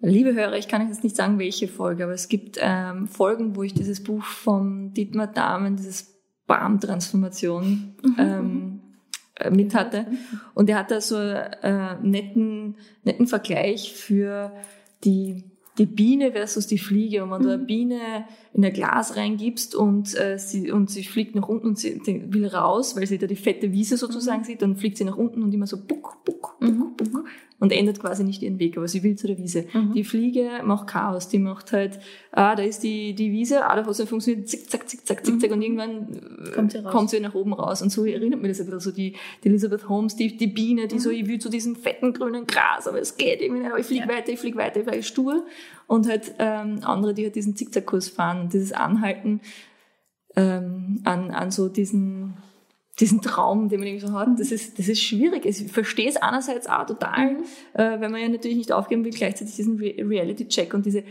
liebe 0.00 0.34
Hörer, 0.34 0.56
ich 0.58 0.68
kann 0.68 0.86
jetzt 0.88 1.02
nicht 1.02 1.16
sagen, 1.16 1.38
welche 1.38 1.68
Folge, 1.68 2.04
aber 2.04 2.12
es 2.12 2.28
gibt 2.28 2.58
ähm, 2.60 3.06
Folgen, 3.08 3.56
wo 3.56 3.62
ich 3.62 3.72
dieses 3.74 4.02
Buch 4.02 4.22
vom 4.22 4.92
Dietmar 4.92 5.28
Dahmen, 5.28 5.76
dieses 5.76 6.13
Barm-Transformation, 6.46 7.94
ähm, 8.18 8.80
äh, 9.36 9.50
mit 9.50 9.74
hatte. 9.74 10.06
Und 10.54 10.70
er 10.70 10.78
hat 10.78 10.90
da 10.90 11.00
so 11.00 11.16
äh, 11.18 11.96
netten, 12.02 12.76
netten 13.02 13.26
Vergleich 13.26 13.92
für 13.94 14.52
die, 15.04 15.44
die 15.78 15.86
Biene 15.86 16.32
versus 16.32 16.66
die 16.66 16.78
Fliege. 16.78 17.24
Und 17.24 17.30
wenn 17.30 17.42
du 17.42 17.52
eine 17.54 17.64
Biene 17.64 18.26
in 18.52 18.64
ein 18.64 18.72
Glas 18.72 19.16
reingibst 19.16 19.74
und, 19.74 20.16
äh, 20.18 20.38
sie, 20.38 20.70
und 20.70 20.90
sie 20.90 21.04
fliegt 21.04 21.34
nach 21.34 21.48
unten 21.48 21.68
und 21.68 21.78
sie 21.78 22.00
will 22.28 22.46
raus, 22.46 22.96
weil 22.96 23.06
sie 23.06 23.18
da 23.18 23.26
die 23.26 23.36
fette 23.36 23.72
Wiese 23.72 23.96
sozusagen 23.96 24.44
sieht, 24.44 24.62
dann 24.62 24.76
fliegt 24.76 24.98
sie 24.98 25.04
nach 25.04 25.16
unten 25.16 25.42
und 25.42 25.52
immer 25.52 25.66
so 25.66 25.78
buck, 25.78 26.24
buck, 26.24 26.58
buck, 26.60 26.60
Mhm. 26.60 26.94
buck 26.96 27.24
und 27.60 27.72
ändert 27.72 28.00
quasi 28.00 28.24
nicht 28.24 28.42
ihren 28.42 28.58
Weg, 28.58 28.76
aber 28.76 28.88
sie 28.88 29.02
will 29.02 29.16
zu 29.16 29.26
der 29.26 29.38
Wiese. 29.38 29.66
Mhm. 29.72 29.92
Die 29.94 30.04
Fliege 30.04 30.60
macht 30.64 30.88
Chaos, 30.88 31.28
die 31.28 31.38
macht 31.38 31.72
halt, 31.72 31.98
ah, 32.32 32.54
da 32.56 32.62
ist 32.62 32.82
die, 32.82 33.14
die 33.14 33.30
Wiese, 33.30 33.64
ah, 33.64 33.76
da 33.76 33.82
hat 33.82 33.90
es 33.90 33.98
nicht 33.98 34.08
funktioniert, 34.08 34.48
zick, 34.48 34.68
zack, 34.68 34.88
zick, 34.88 35.06
zack, 35.06 35.24
zick, 35.24 35.40
zack, 35.40 35.50
und 35.52 35.62
irgendwann 35.62 36.08
äh, 36.46 36.50
Kommt 36.50 36.72
sie 36.72 36.82
kommt 36.82 37.10
sie 37.10 37.20
nach 37.20 37.34
oben 37.34 37.52
raus. 37.52 37.80
Und 37.80 37.90
so 37.90 38.04
erinnert 38.04 38.42
mich 38.42 38.50
das 38.50 38.60
ein 38.60 38.66
bisschen 38.66 38.80
so 38.80 38.90
die, 38.90 39.14
die 39.42 39.48
Elizabeth 39.48 39.88
Holmes, 39.88 40.16
die, 40.16 40.36
die 40.36 40.48
Biene, 40.48 40.88
die 40.88 40.98
so, 40.98 41.10
ich 41.10 41.26
will 41.26 41.38
zu 41.38 41.48
diesem 41.48 41.76
fetten 41.76 42.12
grünen 42.12 42.46
Gras, 42.46 42.88
aber 42.88 43.00
es 43.00 43.16
geht 43.16 43.40
irgendwie 43.40 43.62
nicht, 43.62 43.70
aber 43.70 43.80
ich 43.80 43.86
fliege 43.86 44.06
Ja. 44.06 44.08
weiter, 44.08 44.30
ich 44.32 44.40
fliege 44.40 44.58
weiter, 44.58 44.80
ich 44.80 44.86
fliege 44.86 45.02
stur. 45.02 45.46
Und 45.86 46.08
halt 46.08 46.34
ähm, 46.38 46.80
andere, 46.82 47.14
die 47.14 47.24
halt 47.24 47.36
diesen 47.36 47.56
Zickzackkurs 47.56 48.08
fahren 48.08 48.40
und 48.42 48.52
dieses 48.52 48.72
Anhalten 48.72 49.40
ähm, 50.36 51.00
an, 51.04 51.30
an 51.30 51.50
so 51.50 51.68
diesen, 51.68 52.34
diesen 53.00 53.20
Traum, 53.22 53.68
den 53.68 53.80
man 53.80 53.88
irgendwie 53.88 54.06
so 54.06 54.12
hat, 54.12 54.28
das 54.38 54.52
ist, 54.52 54.78
das 54.78 54.88
ist 54.88 55.02
schwierig. 55.02 55.44
Ich 55.46 55.70
verstehe 55.72 56.08
es 56.08 56.16
einerseits 56.16 56.68
auch 56.68 56.86
total, 56.86 57.38
äh, 57.72 58.00
wenn 58.00 58.12
man 58.12 58.20
ja 58.20 58.28
natürlich 58.28 58.56
nicht 58.56 58.72
aufgeben 58.72 59.04
will, 59.04 59.12
gleichzeitig 59.12 59.56
diesen 59.56 59.78
Re 59.78 59.94
Reality-Check 59.98 60.72
und 60.74 60.86
diese, 60.86 61.02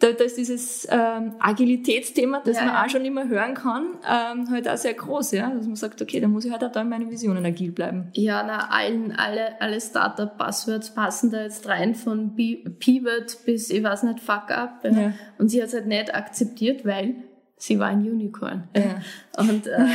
da, 0.00 0.10
da 0.10 0.24
ist 0.24 0.36
dieses 0.36 0.88
ähm, 0.90 1.34
Agilitätsthema, 1.38 2.42
das 2.44 2.56
Ja, 2.56 2.64
man 2.64 2.74
ja. 2.74 2.84
auch 2.84 2.88
schon 2.88 3.04
immer 3.04 3.28
hören 3.28 3.54
kann, 3.54 3.98
ähm, 4.04 4.50
halt 4.50 4.68
auch 4.68 4.76
sehr 4.76 4.94
groß, 4.94 5.30
ja, 5.30 5.50
dass 5.50 5.64
man 5.64 5.76
sagt, 5.76 6.02
okay, 6.02 6.18
da 6.18 6.26
muss 6.26 6.44
ich 6.44 6.50
halt 6.50 6.64
auch 6.64 6.72
da 6.72 6.80
in 6.80 6.88
meinen 6.88 7.08
Visionen 7.08 7.46
agil 7.46 7.70
bleiben. 7.70 8.08
Ja, 8.14 8.42
na, 8.42 8.70
allen, 8.70 9.12
alle, 9.12 9.60
alle 9.60 9.80
Startup-Buzzwords 9.80 10.94
passen 10.94 11.30
da 11.30 11.42
jetzt 11.42 11.68
rein, 11.68 11.94
von 11.94 12.34
Pivot 12.34 13.44
bis, 13.46 13.70
ich 13.70 13.82
weiß 13.82 14.02
nicht, 14.02 14.18
Fuck 14.18 14.50
Up. 14.50 14.80
Ja. 14.82 15.12
Und 15.38 15.50
sie 15.50 15.60
hat 15.62 15.68
es 15.68 15.74
halt 15.74 15.86
nicht 15.86 16.12
akzeptiert, 16.12 16.84
weil 16.84 17.14
sie 17.62 17.78
war 17.78 17.86
ein 17.88 18.00
Unicorn. 18.00 18.64
Ja. 18.76 19.00
Und 19.40 19.68
äh, 19.68 19.86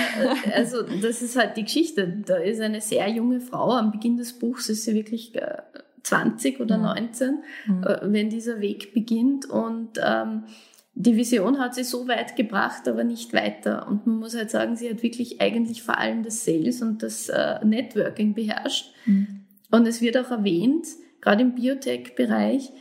also 0.55 0.83
das 1.01 1.21
ist 1.21 1.35
halt 1.35 1.57
die 1.57 1.63
Geschichte. 1.65 2.07
Da 2.25 2.37
ist 2.37 2.61
eine 2.61 2.79
sehr 2.79 3.09
junge 3.09 3.41
Frau, 3.41 3.71
am 3.73 3.91
Beginn 3.91 4.15
des 4.15 4.33
Buchs 4.39 4.69
ist 4.69 4.85
sie 4.85 4.93
wirklich 4.95 5.35
äh, 5.35 5.57
20 6.03 6.61
oder 6.61 6.75
Ja. 6.77 6.81
19, 6.95 7.39
Mhm. 7.67 7.83
äh, 7.83 7.97
wenn 8.03 8.29
dieser 8.29 8.61
Weg 8.61 8.93
beginnt. 8.93 9.49
Und 9.49 9.99
ähm, 10.01 10.43
die 10.95 11.17
Vision 11.17 11.59
hat 11.59 11.75
sie 11.75 11.83
so 11.83 12.07
weit 12.07 12.37
gebracht, 12.37 12.87
aber 12.87 13.03
nicht 13.03 13.33
weiter. 13.33 13.85
Und 13.89 14.07
man 14.07 14.17
muss 14.19 14.35
halt 14.35 14.49
sagen, 14.49 14.77
sie 14.77 14.89
hat 14.89 15.03
wirklich 15.03 15.41
eigentlich 15.41 15.83
vor 15.83 15.97
allem 15.97 16.23
das 16.23 16.45
Sales 16.45 16.81
und 16.81 17.03
das 17.03 17.27
äh, 17.27 17.63
Networking 17.65 18.33
beherrscht. 18.33 18.93
Mhm. 19.05 19.41
Und 19.71 19.85
es 19.87 20.01
wird 20.01 20.15
auch 20.17 20.31
erwähnt, 20.31 20.87
gerade 21.19 21.41
im 21.41 21.53
Biotech-Bereich, 21.53 22.71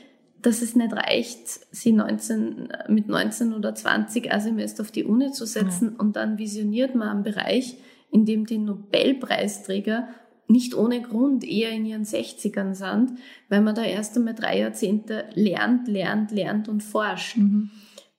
dass 0.47 0.63
es 0.63 0.77
nicht 0.77 0.93
reicht, 0.93 1.49
sie 1.73 1.91
19, 1.91 2.69
mit 2.87 3.09
19 3.09 3.53
oder 3.53 3.75
20 3.75 4.31
ein 4.31 4.41
Semester 4.41 4.83
auf 4.83 4.93
die 4.93 5.03
Uni 5.03 5.33
zu 5.33 5.45
setzen 5.45 5.97
und 5.97 6.15
dann 6.15 6.39
visioniert 6.39 6.95
man 6.95 7.09
einen 7.09 7.23
Bereich, 7.25 7.79
in 8.13 8.25
dem 8.25 8.47
die 8.47 8.59
Nobelpreisträger 8.59 10.07
nicht 10.47 10.77
ohne 10.77 11.03
Grund 11.03 11.43
eher 11.43 11.73
in 11.73 11.85
ihren 11.85 12.05
60ern 12.05 12.75
sind, 12.75 13.19
weil 13.49 13.61
man 13.61 13.75
da 13.75 13.83
erst 13.83 14.17
einmal 14.17 14.35
drei 14.37 14.61
Jahrzehnte 14.61 15.25
lernt, 15.35 15.89
lernt, 15.89 16.31
lernt 16.31 16.69
und 16.69 16.85
forscht. 16.85 17.39
Mhm. 17.39 17.71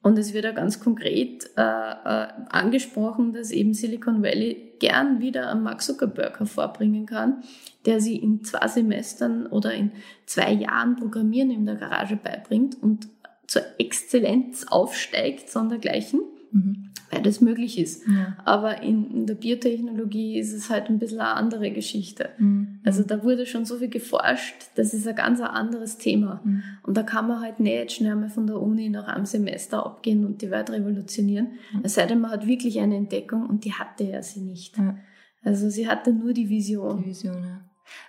Und 0.07 0.17
es 0.17 0.33
wird 0.33 0.45
ja 0.45 0.53
ganz 0.53 0.79
konkret 0.79 1.49
äh, 1.57 1.61
äh, 1.61 2.27
angesprochen, 2.47 3.33
dass 3.33 3.51
eben 3.51 3.73
Silicon 3.73 4.23
Valley 4.23 4.75
gern 4.79 5.19
wieder 5.19 5.51
einen 5.51 5.63
Mark 5.63 5.81
Zuckerberg 5.81 6.39
hervorbringen 6.39 7.05
kann, 7.05 7.43
der 7.85 7.99
sie 7.99 8.15
in 8.15 8.41
zwei 8.45 8.69
Semestern 8.69 9.47
oder 9.47 9.73
in 9.73 9.91
zwei 10.25 10.53
Jahren 10.53 10.95
Programmieren 10.95 11.51
in 11.51 11.65
der 11.65 11.75
Garage 11.75 12.15
beibringt 12.15 12.81
und 12.81 13.09
zur 13.47 13.63
Exzellenz 13.79 14.65
aufsteigt, 14.69 15.49
sondergleichen, 15.49 16.21
Mhm. 16.51 16.86
Weil 17.09 17.21
das 17.21 17.39
möglich 17.41 17.79
ist. 17.79 18.05
Ja. 18.07 18.35
Aber 18.43 18.81
in, 18.81 19.25
der 19.25 19.35
Biotechnologie 19.35 20.37
ist 20.37 20.53
es 20.53 20.69
halt 20.69 20.89
ein 20.89 20.99
bisschen 20.99 21.19
eine 21.21 21.35
andere 21.35 21.71
Geschichte. 21.71 22.29
Mhm. 22.37 22.79
Also 22.83 23.03
da 23.03 23.23
wurde 23.23 23.45
schon 23.45 23.65
so 23.65 23.77
viel 23.77 23.87
geforscht, 23.89 24.55
das 24.75 24.93
ist 24.93 25.07
ein 25.07 25.15
ganz 25.15 25.39
anderes 25.39 25.97
Thema. 25.97 26.41
Mhm. 26.43 26.63
Und 26.83 26.97
da 26.97 27.03
kann 27.03 27.27
man 27.27 27.41
halt 27.41 27.59
nicht 27.59 27.93
schnell 27.93 28.15
mal 28.15 28.29
von 28.29 28.47
der 28.47 28.61
Uni 28.61 28.89
nach 28.89 29.07
einem 29.07 29.25
Semester 29.25 29.85
abgehen 29.85 30.25
und 30.25 30.41
die 30.41 30.51
Welt 30.51 30.69
revolutionieren. 30.69 31.51
Mhm. 31.73 31.79
Es 31.83 31.93
sei 31.93 32.05
denn, 32.05 32.19
man 32.19 32.31
hat 32.31 32.45
wirklich 32.45 32.79
eine 32.79 32.97
Entdeckung 32.97 33.45
und 33.47 33.63
die 33.63 33.73
hatte 33.73 34.03
er 34.03 34.23
sie 34.23 34.41
nicht. 34.41 34.77
Ja. 34.77 34.97
Also 35.43 35.69
sie 35.69 35.87
hatte 35.87 36.11
nur 36.11 36.33
die 36.33 36.43
Die 36.43 36.49
Vision. 36.49 37.05
Vision, 37.05 37.35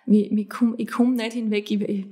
ja. 0.07 0.45
Komm, 0.49 0.75
ich 0.77 0.89
komme 0.89 1.15
nicht 1.15 1.35
hinweg. 1.35 1.71
Ich, 1.71 1.81
ich, 1.83 2.07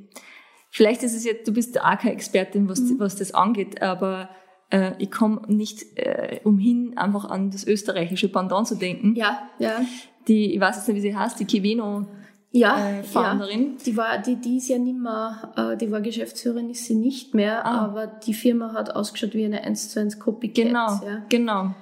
vielleicht 0.71 1.03
ist 1.03 1.17
es 1.17 1.25
jetzt, 1.25 1.49
du 1.49 1.53
bist 1.53 1.81
auch 1.81 1.99
keine 1.99 2.13
Expertin, 2.13 2.69
was, 2.69 2.81
Mhm. 2.81 3.01
was 3.01 3.17
das 3.17 3.35
angeht, 3.35 3.83
aber 3.83 4.29
äh, 4.71 4.93
ich 4.99 5.11
komme 5.11 5.43
nicht 5.49 5.97
äh, 5.99 6.41
umhin, 6.45 6.97
einfach 6.97 7.27
an 7.27 7.51
das 7.51 7.67
österreichische 7.67 8.29
Pendant 8.29 8.67
zu 8.69 8.75
denken. 8.77 9.15
Ja, 9.17 9.49
ja. 9.59 9.81
Die, 10.29 10.55
ich 10.55 10.61
weiß 10.61 10.77
jetzt 10.77 10.89
nicht, 10.89 10.97
wie 10.97 11.01
sie 11.01 11.17
heißt, 11.17 11.39
die 11.39 11.45
Kiveno 11.45 12.07
Ja, 12.51 12.89
äh, 12.89 13.03
ja. 13.15 13.39
Die 13.85 13.97
war, 13.97 14.19
die, 14.19 14.37
die 14.37 14.57
ist 14.57 14.69
ja 14.69 14.79
nicht 14.79 14.99
mehr, 14.99 15.53
äh, 15.57 15.77
die 15.77 15.91
war 15.93 16.01
Geschäftsführerin, 16.01 16.71
ist 16.71 16.85
sie 16.87 16.95
nicht 16.97 17.35
mehr, 17.35 17.65
Ah. 17.65 17.85
aber 17.85 18.07
die 18.07 18.35
Firma 18.35 18.73
hat 18.73 18.95
ausgeschaut 18.97 19.35
wie 19.35 19.45
eine 19.45 19.63
1 19.63 19.91
zu 19.91 20.01
1 20.01 20.19
Copycat. 20.19 20.55
Genau, 20.67 20.89
Ja. 21.05 21.23
genau. 21.29 21.75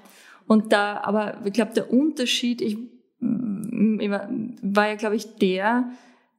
Und 0.46 0.72
da, 0.72 1.00
aber 1.02 1.38
ich 1.46 1.52
glaube, 1.54 1.72
der 1.74 1.90
Unterschied, 1.92 2.60
ich, 2.60 2.76
mm, 3.20 4.00
war 4.62 4.88
ja, 4.88 4.94
glaube 4.96 5.16
ich, 5.16 5.36
der, 5.36 5.84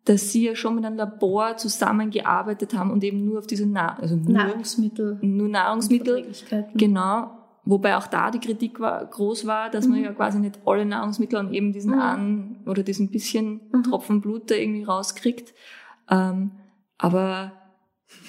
dass 0.05 0.31
sie 0.31 0.45
ja 0.45 0.55
schon 0.55 0.75
mit 0.75 0.85
einem 0.85 0.97
Labor 0.97 1.57
zusammengearbeitet 1.57 2.73
haben 2.75 2.91
und 2.91 3.03
eben 3.03 3.25
nur 3.25 3.39
auf 3.39 3.47
diese 3.47 3.65
Na 3.65 3.97
also 3.99 4.15
nur, 4.15 4.31
Nahrungsmittel. 4.33 5.17
nur 5.21 5.47
Nahrungsmittel, 5.49 6.27
genau. 6.75 7.31
Wobei 7.67 7.97
auch 7.97 8.05
da 8.05 8.29
die 8.29 8.39
Kritik 8.39 8.79
war, 8.79 9.03
groß 9.03 9.47
war, 9.47 9.71
dass 9.71 9.87
man 9.87 9.97
Mhm. 9.97 10.05
ja 10.05 10.13
quasi 10.13 10.37
nicht 10.39 10.59
alle 10.65 10.85
Nahrungsmittel 10.85 11.39
an 11.39 11.51
eben 11.51 11.73
diesen 11.73 11.93
Mhm. 11.95 11.99
einen 11.99 12.57
oder 12.67 12.83
diesen 12.83 13.09
bisschen 13.09 13.61
Mhm. 13.71 13.81
Tropfen 13.83 14.21
Blut 14.21 14.51
da 14.51 14.55
irgendwie 14.55 14.83
rauskriegt. 14.83 15.55
Ähm, 16.11 16.51
aber 16.99 17.51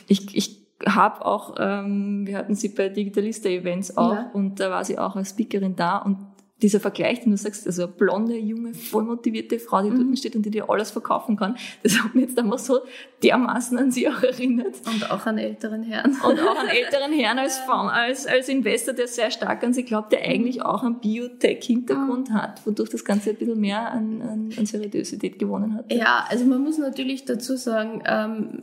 ich, 0.08 0.34
ich 0.34 0.66
habe 0.86 1.24
auch, 1.26 1.56
ähm, 1.58 2.26
wir 2.26 2.38
hatten 2.38 2.54
sie 2.54 2.70
bei 2.70 2.88
Digitalista-Events 2.88 3.98
auch 3.98 4.14
Ja. 4.14 4.30
und 4.32 4.58
da 4.60 4.70
war 4.70 4.84
sie 4.84 4.98
auch 4.98 5.16
als 5.16 5.30
Speakerin 5.30 5.76
da 5.76 5.98
und 5.98 6.16
dieser 6.62 6.80
Vergleich, 6.80 7.20
den 7.20 7.32
du 7.32 7.36
sagst, 7.36 7.66
also 7.66 7.82
eine 7.82 7.92
blonde, 7.92 8.34
junge, 8.38 8.72
voll 8.72 9.04
motivierte 9.04 9.58
Frau, 9.58 9.82
die 9.82 9.90
Mhm. 9.90 10.06
dort 10.06 10.18
steht 10.18 10.36
und 10.36 10.42
die 10.46 10.50
dir 10.50 10.70
alles 10.70 10.90
verkaufen 10.90 11.36
kann, 11.36 11.56
das 11.82 12.02
hat 12.02 12.14
mich 12.14 12.24
jetzt 12.28 12.38
einfach 12.38 12.58
so 12.58 12.78
dermaßen 13.22 13.76
an 13.78 13.90
sie 13.90 14.08
auch 14.08 14.22
erinnert. 14.22 14.76
Und 14.86 15.10
auch 15.10 15.26
an 15.26 15.36
älteren 15.36 15.82
Herren. 15.82 16.12
Und 16.12 16.40
auch 16.40 16.56
einen 16.58 16.70
älteren 16.70 17.12
Herrn 17.12 17.38
als, 17.38 17.58
Fonds, 17.66 17.92
als, 17.92 18.26
als 18.26 18.48
Investor, 18.48 18.94
der 18.94 19.06
sehr 19.06 19.30
stark 19.30 19.62
an 19.64 19.74
sie 19.74 19.82
glaubt, 19.84 20.12
der 20.12 20.22
eigentlich 20.22 20.62
auch 20.62 20.82
einen 20.82 20.98
Biotech-Hintergrund 20.98 22.30
hat, 22.32 22.64
wodurch 22.66 22.88
das 22.88 23.04
Ganze 23.04 23.30
ein 23.30 23.36
bisschen 23.36 23.60
mehr 23.60 23.90
an, 23.92 24.22
an, 24.22 24.50
an 24.56 24.66
Seriosität 24.66 25.38
gewonnen 25.38 25.74
hat. 25.74 25.92
Ja, 25.92 26.24
also 26.28 26.46
man 26.46 26.62
muss 26.62 26.78
natürlich 26.78 27.26
dazu 27.26 27.56
sagen, 27.56 28.02
ähm, 28.06 28.62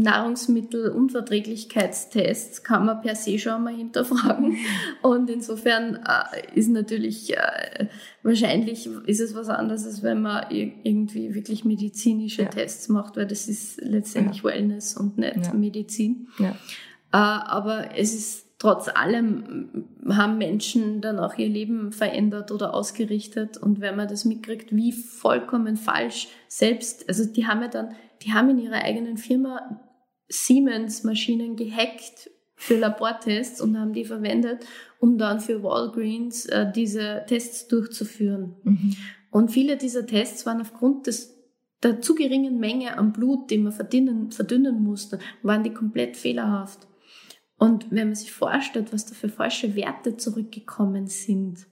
Nahrungsmittelunverträglichkeitstests 0.00 2.62
kann 2.62 2.86
man 2.86 3.00
per 3.00 3.14
se 3.14 3.38
schon 3.38 3.62
mal 3.64 3.74
hinterfragen. 3.74 4.56
Und 5.02 5.30
insofern 5.30 5.96
äh, 5.96 6.58
ist 6.58 6.68
natürlich, 6.68 7.36
äh, 7.36 7.86
wahrscheinlich 8.22 8.88
ist 9.06 9.20
es 9.20 9.34
was 9.34 9.48
anderes, 9.48 9.86
als 9.86 10.02
wenn 10.02 10.22
man 10.22 10.44
ir- 10.50 10.72
irgendwie 10.82 11.34
wirklich 11.34 11.64
medizinische 11.64 12.42
Ja. 12.42 12.48
Tests 12.48 12.88
macht, 12.88 13.16
weil 13.16 13.26
das 13.26 13.48
ist 13.48 13.80
letztendlich 13.80 14.44
Wellness 14.44 14.96
und 14.96 15.18
nicht 15.18 15.46
Ja. 15.46 15.52
Medizin. 15.54 16.28
Ja. 16.38 16.50
Äh, 17.12 17.16
aber 17.18 17.96
es 17.96 18.14
ist 18.14 18.44
trotz 18.58 18.88
allem 18.88 19.84
haben 20.08 20.38
Menschen 20.38 21.02
dann 21.02 21.18
auch 21.18 21.36
ihr 21.36 21.48
Leben 21.48 21.92
verändert 21.92 22.50
oder 22.50 22.72
ausgerichtet. 22.74 23.58
Und 23.58 23.80
wenn 23.82 23.96
man 23.96 24.08
das 24.08 24.24
mitkriegt, 24.24 24.74
wie 24.74 24.92
vollkommen 24.92 25.76
falsch 25.76 26.28
selbst, 26.48 27.06
also 27.08 27.26
die 27.30 27.46
haben 27.46 27.60
ja 27.60 27.68
dann, 27.68 27.90
die 28.22 28.32
haben 28.32 28.48
in 28.50 28.58
ihrer 28.58 28.82
eigenen 28.82 29.18
Firma 29.18 29.82
Siemens-Maschinen 30.28 31.56
gehackt 31.56 32.30
für 32.54 32.78
Labortests 32.78 33.60
und 33.60 33.78
haben 33.78 33.92
die 33.92 34.04
verwendet, 34.04 34.66
um 34.98 35.18
dann 35.18 35.40
für 35.40 35.62
Walgreens 35.62 36.46
äh, 36.46 36.70
diese 36.74 37.24
Tests 37.26 37.68
durchzuführen. 37.68 38.56
Mhm. 38.64 38.96
Und 39.30 39.50
viele 39.50 39.76
dieser 39.76 40.06
Tests 40.06 40.46
waren 40.46 40.60
aufgrund 40.60 41.06
des 41.06 41.36
der 41.82 42.00
zu 42.00 42.14
geringen 42.14 42.58
Menge 42.58 42.96
an 42.96 43.12
Blut, 43.12 43.50
die 43.50 43.58
man 43.58 43.72
verdünnen, 43.72 44.30
verdünnen 44.30 44.82
musste, 44.82 45.18
waren 45.42 45.62
die 45.62 45.74
komplett 45.74 46.16
fehlerhaft. 46.16 46.86
Und 47.58 47.90
wenn 47.90 48.08
man 48.08 48.14
sich 48.14 48.32
vorstellt, 48.32 48.92
was 48.92 49.06
da 49.06 49.14
für 49.14 49.28
falsche 49.28 49.76
Werte 49.76 50.16
zurückgekommen 50.16 51.06
sind, 51.06 51.66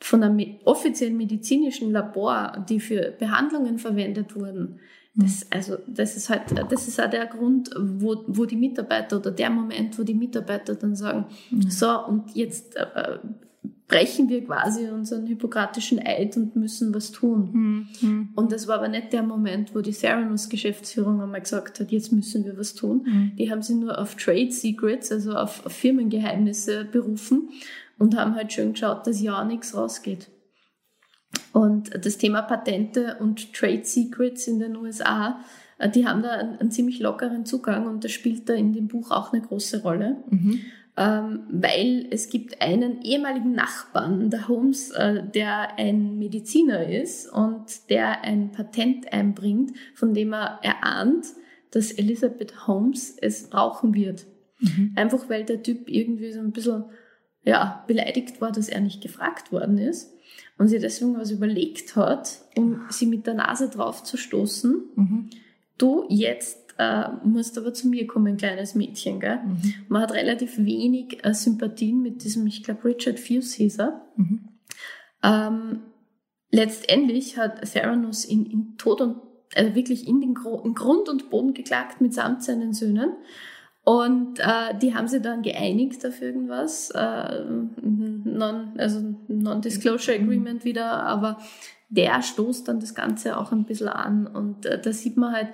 von 0.00 0.22
einem 0.22 0.58
offiziellen 0.64 1.16
medizinischen 1.16 1.92
Labor, 1.92 2.64
die 2.68 2.80
für 2.80 3.12
Behandlungen 3.12 3.78
verwendet 3.78 4.34
wurden, 4.34 4.80
das, 5.14 5.46
also, 5.50 5.76
das 5.86 6.16
ist 6.16 6.30
halt, 6.30 6.42
das 6.70 6.88
ist 6.88 7.00
auch 7.00 7.10
der 7.10 7.26
Grund, 7.26 7.70
wo, 7.78 8.24
wo 8.26 8.46
die 8.46 8.56
Mitarbeiter 8.56 9.18
oder 9.18 9.30
der 9.30 9.50
Moment, 9.50 9.98
wo 9.98 10.04
die 10.04 10.14
Mitarbeiter 10.14 10.74
dann 10.74 10.96
sagen, 10.96 11.26
mhm. 11.50 11.70
so, 11.70 12.06
und 12.06 12.34
jetzt 12.34 12.76
äh, 12.76 13.18
brechen 13.88 14.30
wir 14.30 14.42
quasi 14.42 14.88
unseren 14.88 15.26
hippokratischen 15.26 16.00
Eid 16.02 16.38
und 16.38 16.56
müssen 16.56 16.94
was 16.94 17.12
tun. 17.12 17.86
Mhm. 18.00 18.28
Und 18.34 18.52
das 18.52 18.66
war 18.66 18.76
aber 18.76 18.88
nicht 18.88 19.12
der 19.12 19.22
Moment, 19.22 19.74
wo 19.74 19.82
die 19.82 19.92
Theranos 19.92 20.48
Geschäftsführung 20.48 21.20
einmal 21.20 21.42
gesagt 21.42 21.78
hat, 21.78 21.92
jetzt 21.92 22.10
müssen 22.10 22.46
wir 22.46 22.56
was 22.56 22.74
tun. 22.74 23.02
Mhm. 23.04 23.32
Die 23.36 23.50
haben 23.50 23.60
sie 23.60 23.74
nur 23.74 23.98
auf 23.98 24.14
Trade 24.14 24.50
Secrets, 24.50 25.12
also 25.12 25.34
auf, 25.34 25.66
auf 25.66 25.72
Firmengeheimnisse 25.72 26.86
berufen 26.86 27.50
und 27.98 28.16
haben 28.16 28.34
halt 28.34 28.50
schön 28.50 28.72
geschaut, 28.72 29.06
dass 29.06 29.20
ja 29.20 29.44
nichts 29.44 29.76
rausgeht. 29.76 30.30
Und 31.52 32.04
das 32.04 32.18
Thema 32.18 32.42
Patente 32.42 33.16
und 33.20 33.52
Trade 33.52 33.84
Secrets 33.84 34.46
in 34.46 34.58
den 34.58 34.76
USA, 34.76 35.40
äh, 35.78 35.90
die 35.90 36.06
haben 36.06 36.22
da 36.22 36.30
einen, 36.30 36.58
einen 36.58 36.70
ziemlich 36.70 37.00
lockeren 37.00 37.44
Zugang 37.44 37.86
und 37.86 38.04
das 38.04 38.12
spielt 38.12 38.48
da 38.48 38.54
in 38.54 38.72
dem 38.72 38.88
Buch 38.88 39.10
auch 39.10 39.32
eine 39.32 39.42
große 39.42 39.82
Rolle. 39.82 40.16
Mhm. 40.30 40.60
Ähm, 40.94 41.40
weil 41.48 42.06
es 42.10 42.28
gibt 42.28 42.60
einen 42.60 43.00
ehemaligen 43.00 43.52
Nachbarn 43.52 44.28
der 44.28 44.46
Holmes, 44.48 44.90
äh, 44.90 45.22
der 45.26 45.78
ein 45.78 46.18
Mediziner 46.18 46.86
ist 46.86 47.32
und 47.32 47.88
der 47.88 48.24
ein 48.24 48.52
Patent 48.52 49.10
einbringt, 49.10 49.72
von 49.94 50.12
dem 50.12 50.34
er 50.34 50.58
erahnt, 50.62 51.24
dass 51.70 51.92
Elizabeth 51.92 52.66
Holmes 52.66 53.16
es 53.18 53.48
brauchen 53.48 53.94
wird. 53.94 54.26
Mhm. 54.60 54.92
Einfach 54.94 55.30
weil 55.30 55.44
der 55.44 55.62
Typ 55.62 55.88
irgendwie 55.88 56.30
so 56.30 56.40
ein 56.40 56.52
bisschen 56.52 56.84
ja, 57.42 57.84
beleidigt 57.86 58.42
war, 58.42 58.52
dass 58.52 58.68
er 58.68 58.82
nicht 58.82 59.00
gefragt 59.00 59.50
worden 59.50 59.78
ist 59.78 60.11
und 60.58 60.68
sie 60.68 60.78
deswegen 60.78 61.16
was 61.16 61.30
überlegt 61.30 61.96
hat, 61.96 62.40
um 62.56 62.82
sie 62.90 63.06
mit 63.06 63.26
der 63.26 63.34
Nase 63.34 63.68
drauf 63.68 64.02
zu 64.02 64.16
stoßen. 64.16 64.82
Mhm. 64.94 65.30
Du 65.78 66.06
jetzt 66.08 66.74
äh, 66.78 67.08
musst 67.24 67.58
aber 67.58 67.74
zu 67.74 67.88
mir 67.88 68.06
kommen, 68.06 68.36
kleines 68.36 68.74
Mädchen. 68.74 69.20
Gell? 69.20 69.40
Mhm. 69.44 69.74
Man 69.88 70.02
hat 70.02 70.12
relativ 70.12 70.58
wenig 70.58 71.24
äh, 71.24 71.34
Sympathien 71.34 72.02
mit 72.02 72.24
diesem, 72.24 72.46
ich 72.46 72.62
glaube, 72.62 72.84
Richard 72.84 73.18
Fuse 73.18 73.56
hieß 73.56 73.78
er. 73.78 74.06
Mhm. 74.16 74.48
Ähm, 75.22 75.80
letztendlich 76.50 77.38
hat 77.38 77.62
Theranos 77.70 78.24
in, 78.24 78.46
in 78.46 78.76
Tod 78.76 79.00
und 79.00 79.16
also 79.54 79.74
wirklich 79.74 80.08
in 80.08 80.20
den 80.20 80.34
Gro 80.34 80.62
in 80.64 80.74
Grund 80.74 81.08
und 81.08 81.30
Boden 81.30 81.52
geklagt 81.54 82.00
mitsamt 82.00 82.42
seinen 82.42 82.72
Söhnen. 82.72 83.10
Und 83.84 84.38
äh, 84.38 84.78
die 84.80 84.94
haben 84.94 85.08
sie 85.08 85.20
dann 85.20 85.42
geeinigt 85.42 86.06
auf 86.06 86.22
irgendwas, 86.22 86.90
äh, 86.90 87.44
non, 87.44 88.72
also 88.78 89.00
Non-Disclosure 89.26 90.16
Agreement 90.16 90.64
wieder, 90.64 91.02
aber 91.02 91.38
der 91.88 92.22
stoßt 92.22 92.68
dann 92.68 92.78
das 92.78 92.94
Ganze 92.94 93.36
auch 93.36 93.50
ein 93.50 93.64
bisschen 93.64 93.88
an. 93.88 94.28
Und 94.28 94.66
äh, 94.66 94.80
da 94.80 94.92
sieht 94.92 95.16
man 95.16 95.32
halt, 95.32 95.48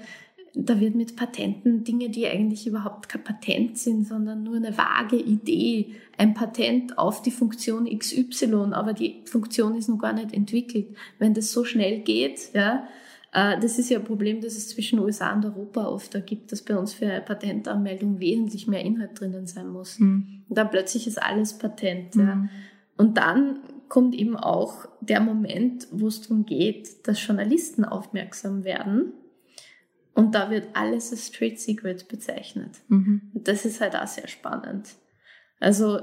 da 0.55 0.79
wird 0.79 0.95
mit 0.95 1.17
Patenten 1.17 1.85
Dinge, 1.85 2.11
die 2.11 2.27
eigentlich 2.27 2.67
überhaupt 2.67 3.09
kein 3.09 3.25
Patent 3.25 3.79
sind, 3.79 4.07
sondern 4.07 4.43
nur 4.43 4.57
eine 4.57 4.77
vage 4.77 5.17
Idee, 5.17 5.95
ein 6.19 6.35
Patent 6.35 6.99
auf 6.99 7.23
die 7.23 7.31
Funktion 7.31 7.87
XY, 7.87 8.73
aber 8.73 8.93
die 8.93 9.23
Funktion 9.25 9.75
ist 9.75 9.89
noch 9.89 9.99
gar 9.99 10.13
nicht 10.13 10.35
entwickelt. 10.35 10.89
Wenn 11.19 11.33
das 11.33 11.53
so 11.53 11.65
schnell 11.65 12.01
geht, 12.01 12.53
ja, 12.55 12.87
das 13.33 13.79
ist 13.79 13.91
ja 13.91 13.99
ein 13.99 14.05
Problem, 14.05 14.41
das 14.41 14.57
es 14.57 14.71
zwischen 14.71 14.99
USA 14.99 15.35
und 15.35 15.45
Europa 15.45 15.87
oft 15.87 16.15
da 16.15 16.21
gibt, 16.21 16.51
dass 16.51 16.63
bei 16.63 16.77
uns 16.77 16.95
für 16.95 17.07
eine 17.07 17.21
Patentanmeldung 17.21 18.21
wesentlich 18.21 18.67
mehr 18.67 18.83
Inhalt 18.83 19.21
drinnen 19.21 19.47
sein 19.47 19.69
muss. 19.69 19.99
Mhm. 19.99 20.45
Und 20.49 20.57
dann 20.57 20.71
plötzlich 20.71 21.07
ist 21.07 21.23
alles 21.23 21.59
Patent. 21.59 22.17
Mhm. 22.17 22.27
Ja. 22.27 22.49
Und 22.97 23.19
dann 23.19 23.61
kommt 23.89 24.15
eben 24.15 24.37
auch 24.37 24.87
der 25.01 25.21
Moment, 25.21 25.89
wo 25.91 26.09
es 26.09 26.23
darum 26.23 26.47
geht, 26.47 27.07
dass 27.07 27.25
Journalisten 27.25 27.85
aufmerksam 27.85 28.65
werden. 28.65 29.13
Und 30.15 30.35
da 30.35 30.51
wird 30.51 30.69
alles 30.75 31.13
als 31.13 31.31
Trade 31.31 31.57
Secret 31.57 32.09
bezeichnet. 32.09 32.81
Mhm. 32.89 33.31
Und 33.35 33.47
das 33.47 33.65
ist 33.65 33.81
halt 33.81 33.95
auch 33.95 34.07
sehr 34.07 34.27
spannend. 34.27 34.89
Also 35.61 36.01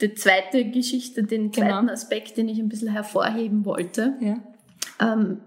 die 0.00 0.14
zweite 0.14 0.64
Geschichte, 0.70 1.22
den 1.22 1.50
genau. 1.50 1.52
zweiten 1.52 1.80
genau. 1.82 1.92
Aspekt, 1.92 2.36
den 2.36 2.48
ich 2.48 2.58
ein 2.58 2.68
bisschen 2.68 2.88
hervorheben 2.90 3.64
wollte, 3.64 4.14
ja. 4.20 4.42
ähm, 5.00 5.40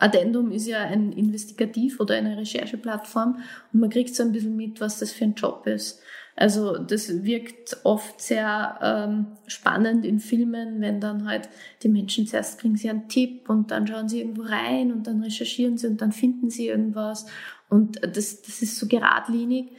Addendum 0.00 0.50
ist 0.50 0.66
ja 0.66 0.80
ein 0.80 1.12
Investigativ- 1.12 2.00
oder 2.00 2.16
eine 2.16 2.36
Rechercheplattform 2.36 3.38
und 3.72 3.80
man 3.80 3.90
kriegt 3.90 4.14
so 4.14 4.22
ein 4.22 4.32
bisschen 4.32 4.56
mit, 4.56 4.80
was 4.80 4.98
das 4.98 5.12
für 5.12 5.24
ein 5.24 5.34
Job 5.34 5.66
ist. 5.66 6.00
Also 6.36 6.78
das 6.78 7.22
wirkt 7.22 7.76
oft 7.84 8.20
sehr 8.20 8.78
ähm, 8.82 9.26
spannend 9.46 10.06
in 10.06 10.20
Filmen, 10.20 10.80
wenn 10.80 11.00
dann 11.00 11.28
halt 11.28 11.50
die 11.82 11.88
Menschen 11.88 12.26
zuerst 12.26 12.58
kriegen 12.58 12.76
sie 12.76 12.88
einen 12.88 13.08
Tipp 13.08 13.50
und 13.50 13.70
dann 13.70 13.86
schauen 13.86 14.08
sie 14.08 14.20
irgendwo 14.20 14.42
rein 14.42 14.90
und 14.90 15.06
dann 15.06 15.22
recherchieren 15.22 15.76
sie 15.76 15.86
und 15.86 16.00
dann 16.00 16.12
finden 16.12 16.48
sie 16.48 16.68
irgendwas 16.68 17.26
und 17.68 18.00
das, 18.02 18.42
das 18.42 18.62
ist 18.62 18.78
so 18.78 18.86
geradlinig. 18.86 19.70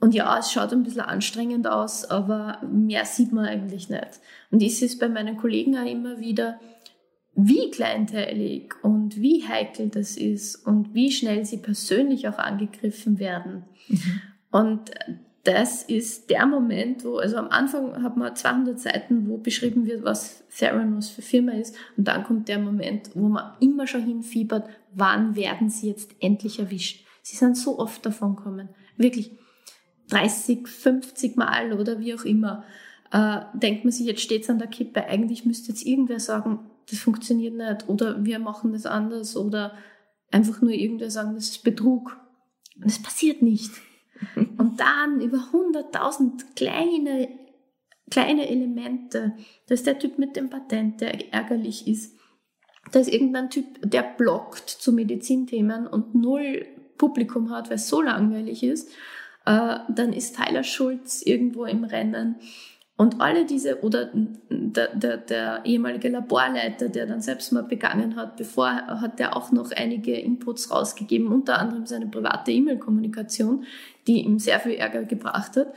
Und 0.00 0.14
ja, 0.14 0.38
es 0.38 0.52
schaut 0.52 0.72
ein 0.72 0.84
bisschen 0.84 1.00
anstrengend 1.00 1.66
aus, 1.66 2.04
aber 2.04 2.62
mehr 2.62 3.04
sieht 3.04 3.32
man 3.32 3.44
eigentlich 3.44 3.88
nicht. 3.88 4.20
Und 4.50 4.62
ich 4.62 4.78
sehe 4.78 4.86
es 4.86 4.98
bei 4.98 5.08
meinen 5.08 5.36
Kollegen 5.36 5.76
auch 5.76 5.86
immer 5.86 6.20
wieder, 6.20 6.60
wie 7.40 7.70
kleinteilig 7.70 8.74
und 8.82 9.20
wie 9.20 9.46
heikel 9.46 9.90
das 9.90 10.16
ist 10.16 10.56
und 10.66 10.92
wie 10.92 11.12
schnell 11.12 11.44
sie 11.44 11.58
persönlich 11.58 12.26
auch 12.26 12.38
angegriffen 12.38 13.20
werden. 13.20 13.64
Mhm. 13.86 14.20
Und 14.50 14.90
das 15.44 15.84
ist 15.84 16.30
der 16.30 16.46
Moment, 16.46 17.04
wo, 17.04 17.18
also 17.18 17.36
am 17.36 17.48
Anfang 17.48 18.02
hat 18.02 18.16
man 18.16 18.34
200 18.34 18.80
Seiten, 18.80 19.28
wo 19.28 19.38
beschrieben 19.38 19.86
wird, 19.86 20.02
was 20.02 20.42
Theranos 20.48 21.10
für 21.10 21.22
Firma 21.22 21.52
ist. 21.52 21.76
Und 21.96 22.08
dann 22.08 22.24
kommt 22.24 22.48
der 22.48 22.58
Moment, 22.58 23.10
wo 23.14 23.28
man 23.28 23.52
immer 23.60 23.86
schon 23.86 24.02
hinfiebert, 24.02 24.68
wann 24.92 25.36
werden 25.36 25.70
sie 25.70 25.88
jetzt 25.88 26.16
endlich 26.18 26.58
erwischt. 26.58 27.06
Sie 27.22 27.36
sind 27.36 27.56
so 27.56 27.78
oft 27.78 28.04
davon 28.04 28.34
kommen. 28.34 28.70
Wirklich 28.96 29.30
30, 30.10 30.66
50 30.66 31.36
Mal 31.36 31.72
oder 31.72 32.00
wie 32.00 32.14
auch 32.14 32.24
immer. 32.24 32.64
Äh, 33.12 33.42
denkt 33.54 33.84
man 33.84 33.92
sich, 33.92 34.06
jetzt 34.06 34.22
steht's 34.22 34.50
an 34.50 34.58
der 34.58 34.68
Kippe. 34.68 35.04
Eigentlich 35.04 35.44
müsste 35.44 35.68
jetzt 35.68 35.86
irgendwer 35.86 36.18
sagen, 36.18 36.58
das 36.90 36.98
funktioniert 36.98 37.54
nicht 37.54 37.88
oder 37.88 38.24
wir 38.24 38.38
machen 38.38 38.72
das 38.72 38.86
anders 38.86 39.36
oder 39.36 39.76
einfach 40.30 40.60
nur 40.60 40.72
irgendwer 40.72 41.10
sagen, 41.10 41.34
das 41.34 41.50
ist 41.50 41.64
Betrug. 41.64 42.18
Und 42.76 42.86
es 42.86 43.02
passiert 43.02 43.42
nicht. 43.42 43.72
Und 44.36 44.80
dann 44.80 45.20
über 45.20 45.38
100.000 45.52 46.54
kleine, 46.56 47.28
kleine 48.10 48.48
Elemente. 48.48 49.34
Da 49.66 49.74
ist 49.74 49.86
der 49.86 49.98
Typ 49.98 50.18
mit 50.18 50.36
dem 50.36 50.50
Patent, 50.50 51.00
der 51.00 51.32
ärgerlich 51.32 51.86
ist. 51.86 52.16
Da 52.92 53.00
ist 53.00 53.12
irgendein 53.12 53.50
Typ, 53.50 53.66
der 53.82 54.02
blockt 54.02 54.68
zu 54.68 54.92
Medizinthemen 54.92 55.86
und 55.86 56.14
null 56.14 56.66
Publikum 56.96 57.50
hat, 57.50 57.68
weil 57.68 57.76
es 57.76 57.88
so 57.88 58.02
langweilig 58.02 58.62
ist. 58.62 58.90
Äh, 59.44 59.78
dann 59.88 60.12
ist 60.12 60.36
Tyler 60.36 60.64
Schulz 60.64 61.22
irgendwo 61.22 61.64
im 61.64 61.84
Rennen. 61.84 62.36
Und 62.98 63.20
alle 63.20 63.46
diese, 63.46 63.80
oder 63.82 64.10
der, 64.50 64.88
der, 64.88 65.18
der 65.18 65.60
ehemalige 65.64 66.08
Laborleiter, 66.08 66.88
der 66.88 67.06
dann 67.06 67.20
Selbstmord 67.20 67.68
begangen 67.68 68.16
hat, 68.16 68.36
bevor 68.36 68.68
hat 68.68 69.20
er 69.20 69.36
auch 69.36 69.52
noch 69.52 69.70
einige 69.70 70.18
Inputs 70.18 70.72
rausgegeben, 70.72 71.28
unter 71.28 71.60
anderem 71.60 71.86
seine 71.86 72.08
private 72.08 72.50
E-Mail-Kommunikation, 72.50 73.64
die 74.08 74.22
ihm 74.24 74.40
sehr 74.40 74.58
viel 74.58 74.72
Ärger 74.72 75.04
gebracht 75.04 75.56
hat. 75.56 75.72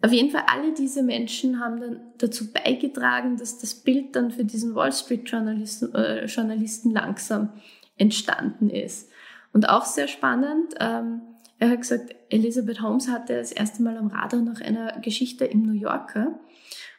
Auf 0.00 0.12
jeden 0.12 0.30
Fall, 0.30 0.44
alle 0.46 0.72
diese 0.72 1.02
Menschen 1.02 1.58
haben 1.58 1.80
dann 1.80 2.00
dazu 2.18 2.52
beigetragen, 2.52 3.36
dass 3.36 3.58
das 3.58 3.74
Bild 3.74 4.14
dann 4.14 4.30
für 4.30 4.44
diesen 4.44 4.76
Wall 4.76 4.92
Street 4.92 5.28
Journalisten, 5.28 5.92
äh, 5.92 6.26
Journalisten 6.26 6.92
langsam 6.92 7.48
entstanden 7.96 8.70
ist. 8.70 9.10
Und 9.52 9.68
auch 9.68 9.86
sehr 9.86 10.06
spannend, 10.06 10.74
ähm, 10.78 11.22
er 11.58 11.70
hat 11.70 11.80
gesagt, 11.80 12.14
Elizabeth 12.30 12.82
Holmes 12.82 13.08
hatte 13.08 13.36
das 13.36 13.52
erste 13.52 13.82
Mal 13.82 13.96
am 13.96 14.08
Radar 14.08 14.42
nach 14.42 14.60
einer 14.60 15.00
Geschichte 15.00 15.44
im 15.44 15.62
New 15.62 15.72
Yorker 15.72 16.38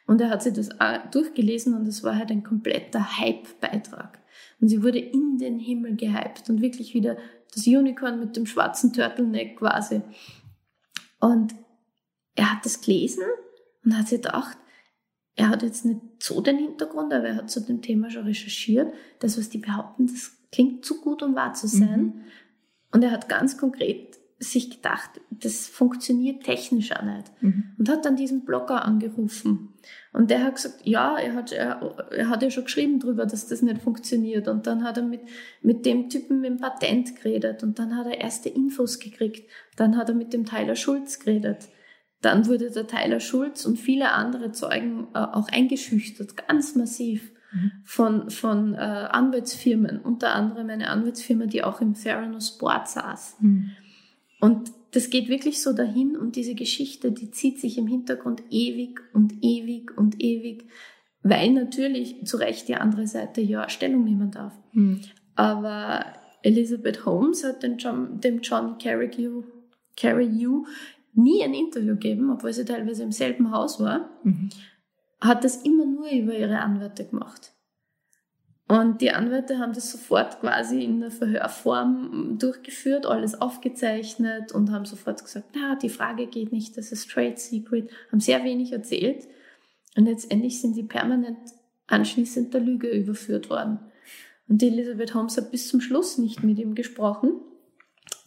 und 0.06 0.20
er 0.20 0.30
hat 0.30 0.42
sich 0.42 0.54
das 0.54 0.70
durchgelesen 1.10 1.74
und 1.74 1.86
es 1.86 2.02
war 2.02 2.16
halt 2.16 2.30
ein 2.30 2.44
kompletter 2.44 3.18
Hype-Beitrag. 3.18 4.20
Und 4.60 4.68
sie 4.68 4.82
wurde 4.82 4.98
in 4.98 5.38
den 5.38 5.58
Himmel 5.58 5.96
gehypt 5.96 6.48
und 6.48 6.62
wirklich 6.62 6.94
wieder 6.94 7.16
das 7.52 7.66
Unicorn 7.66 8.20
mit 8.20 8.36
dem 8.36 8.46
schwarzen 8.46 8.92
Turtleneck 8.92 9.58
quasi. 9.58 10.02
Und 11.20 11.54
er 12.34 12.52
hat 12.52 12.64
das 12.64 12.80
gelesen 12.80 13.24
Und 13.84 13.98
hat 13.98 14.08
sich 14.08 14.22
gedacht, 14.22 14.56
er 15.34 15.50
hat 15.50 15.62
jetzt 15.62 15.84
nicht 15.84 16.00
so 16.18 16.40
den 16.40 16.58
Hintergrund, 16.58 17.12
aber 17.12 17.28
er 17.28 17.36
hat 17.36 17.50
zu 17.50 17.60
dem 17.60 17.82
Thema 17.82 18.10
schon 18.10 18.24
recherchiert. 18.24 18.92
Das, 19.18 19.36
was 19.36 19.50
die 19.50 19.58
behaupten, 19.58 20.06
das 20.06 20.32
klingt 20.52 20.84
zu 20.84 21.00
gut, 21.00 21.22
um 21.22 21.34
wahr 21.34 21.52
zu 21.52 21.66
sein. 21.66 22.00
Mhm. 22.00 22.20
Und 22.92 23.02
er 23.02 23.10
hat 23.10 23.28
ganz 23.28 23.58
konkret 23.58 24.05
sich 24.38 24.70
gedacht, 24.70 25.10
das 25.30 25.66
funktioniert 25.66 26.44
technisch 26.44 26.92
auch 26.92 27.02
nicht. 27.02 27.32
Mhm. 27.40 27.72
Und 27.78 27.88
hat 27.88 28.04
dann 28.04 28.16
diesen 28.16 28.44
Blogger 28.44 28.84
angerufen. 28.84 29.70
Und 30.12 30.30
der 30.30 30.44
hat 30.44 30.56
gesagt, 30.56 30.80
ja, 30.84 31.16
er 31.16 31.34
hat, 31.34 31.52
er, 31.52 32.10
er 32.10 32.28
hat 32.28 32.42
ja 32.42 32.50
schon 32.50 32.64
geschrieben 32.64 33.00
drüber, 33.00 33.24
dass 33.24 33.46
das 33.46 33.62
nicht 33.62 33.80
funktioniert. 33.80 34.46
Und 34.48 34.66
dann 34.66 34.84
hat 34.84 34.98
er 34.98 35.04
mit, 35.04 35.22
mit 35.62 35.86
dem 35.86 36.10
Typen 36.10 36.40
mit 36.40 36.50
dem 36.50 36.58
Patent 36.58 37.16
geredet. 37.16 37.62
Und 37.62 37.78
dann 37.78 37.96
hat 37.96 38.06
er 38.06 38.20
erste 38.20 38.50
Infos 38.50 38.98
gekriegt. 38.98 39.48
Dann 39.76 39.96
hat 39.96 40.10
er 40.10 40.14
mit 40.14 40.34
dem 40.34 40.44
Tyler 40.44 40.76
Schulz 40.76 41.18
geredet. 41.18 41.68
Dann 42.20 42.46
wurde 42.46 42.70
der 42.70 42.86
Tyler 42.86 43.20
Schulz 43.20 43.64
und 43.64 43.78
viele 43.78 44.12
andere 44.12 44.52
Zeugen 44.52 45.08
äh, 45.14 45.18
auch 45.18 45.48
eingeschüchtert, 45.48 46.48
ganz 46.48 46.74
massiv 46.74 47.30
mhm. 47.52 47.72
von, 47.84 48.30
von 48.30 48.74
äh, 48.74 48.78
Anwaltsfirmen, 48.78 50.00
unter 50.00 50.34
anderem 50.34 50.68
eine 50.70 50.88
Anwaltsfirma, 50.88 51.46
die 51.46 51.62
auch 51.62 51.80
im 51.80 51.94
Theranos 51.94 52.58
Board 52.58 52.88
saß. 52.88 53.36
Mhm. 53.40 53.70
Und 54.46 54.70
das 54.92 55.10
geht 55.10 55.28
wirklich 55.28 55.60
so 55.60 55.72
dahin 55.72 56.16
und 56.16 56.36
diese 56.36 56.54
Geschichte, 56.54 57.10
die 57.10 57.32
zieht 57.32 57.58
sich 57.58 57.78
im 57.78 57.88
Hintergrund 57.88 58.44
ewig 58.48 59.00
und 59.12 59.34
ewig 59.42 59.90
und 59.98 60.22
ewig, 60.22 60.68
weil 61.24 61.50
natürlich 61.50 62.24
zu 62.24 62.36
Recht 62.36 62.68
die 62.68 62.76
andere 62.76 63.08
Seite 63.08 63.40
ja 63.40 63.68
Stellung 63.68 64.04
nehmen 64.04 64.30
darf. 64.30 64.52
Mhm. 64.72 65.00
Aber 65.34 66.06
Elizabeth 66.42 67.04
Holmes 67.04 67.42
hat 67.42 67.64
den 67.64 67.76
John, 67.78 68.20
dem 68.20 68.40
John 68.40 68.78
Carreyrou, 68.78 69.42
Carreyrou 69.96 70.64
nie 71.14 71.42
ein 71.42 71.52
Interview 71.52 71.94
gegeben, 71.94 72.30
obwohl 72.30 72.52
sie 72.52 72.64
teilweise 72.64 73.02
im 73.02 73.10
selben 73.10 73.50
Haus 73.50 73.80
war, 73.80 74.08
mhm. 74.22 74.50
hat 75.20 75.42
das 75.42 75.56
immer 75.64 75.86
nur 75.86 76.08
über 76.08 76.38
ihre 76.38 76.60
Anwälte 76.60 77.04
gemacht. 77.04 77.52
Und 78.68 79.00
die 79.00 79.12
Anwälte 79.12 79.58
haben 79.58 79.72
das 79.72 79.92
sofort 79.92 80.40
quasi 80.40 80.82
in 80.82 81.00
der 81.00 81.12
Verhörform 81.12 82.36
durchgeführt, 82.38 83.06
alles 83.06 83.40
aufgezeichnet 83.40 84.50
und 84.50 84.72
haben 84.72 84.84
sofort 84.84 85.22
gesagt, 85.22 85.50
na, 85.54 85.76
die 85.76 85.88
Frage 85.88 86.26
geht 86.26 86.50
nicht, 86.50 86.76
das 86.76 86.90
ist 86.90 87.08
Trade 87.08 87.36
Secret, 87.36 87.90
haben 88.10 88.18
sehr 88.18 88.42
wenig 88.42 88.72
erzählt. 88.72 89.28
Und 89.96 90.06
letztendlich 90.06 90.60
sind 90.60 90.76
die 90.76 90.82
permanent 90.82 91.38
anschließend 91.86 92.52
der 92.52 92.60
Lüge 92.60 92.88
überführt 92.88 93.50
worden. 93.50 93.78
Und 94.48 94.62
die 94.62 94.68
Elizabeth 94.68 95.14
Holmes 95.14 95.36
hat 95.36 95.52
bis 95.52 95.68
zum 95.68 95.80
Schluss 95.80 96.18
nicht 96.18 96.42
mit 96.42 96.58
ihm 96.58 96.74
gesprochen 96.74 97.40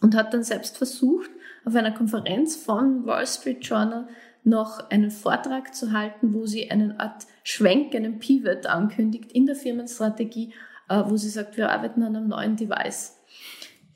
und 0.00 0.14
hat 0.14 0.32
dann 0.32 0.42
selbst 0.42 0.78
versucht, 0.78 1.30
auf 1.66 1.74
einer 1.74 1.92
Konferenz 1.92 2.56
von 2.56 3.04
Wall 3.04 3.26
Street 3.26 3.64
Journal 3.64 4.08
noch 4.42 4.90
einen 4.90 5.10
Vortrag 5.10 5.74
zu 5.74 5.92
halten, 5.92 6.32
wo 6.32 6.46
sie 6.46 6.70
einen 6.70 6.98
Art 6.98 7.26
Schwenk, 7.50 7.94
einen 7.94 8.18
Pivot 8.18 8.66
ankündigt 8.66 9.32
in 9.32 9.46
der 9.46 9.56
Firmenstrategie, 9.56 10.52
äh, 10.88 11.02
wo 11.06 11.16
sie 11.16 11.28
sagt, 11.28 11.56
wir 11.56 11.70
arbeiten 11.70 12.02
an 12.02 12.14
einem 12.14 12.28
neuen 12.28 12.56
Device. 12.56 13.16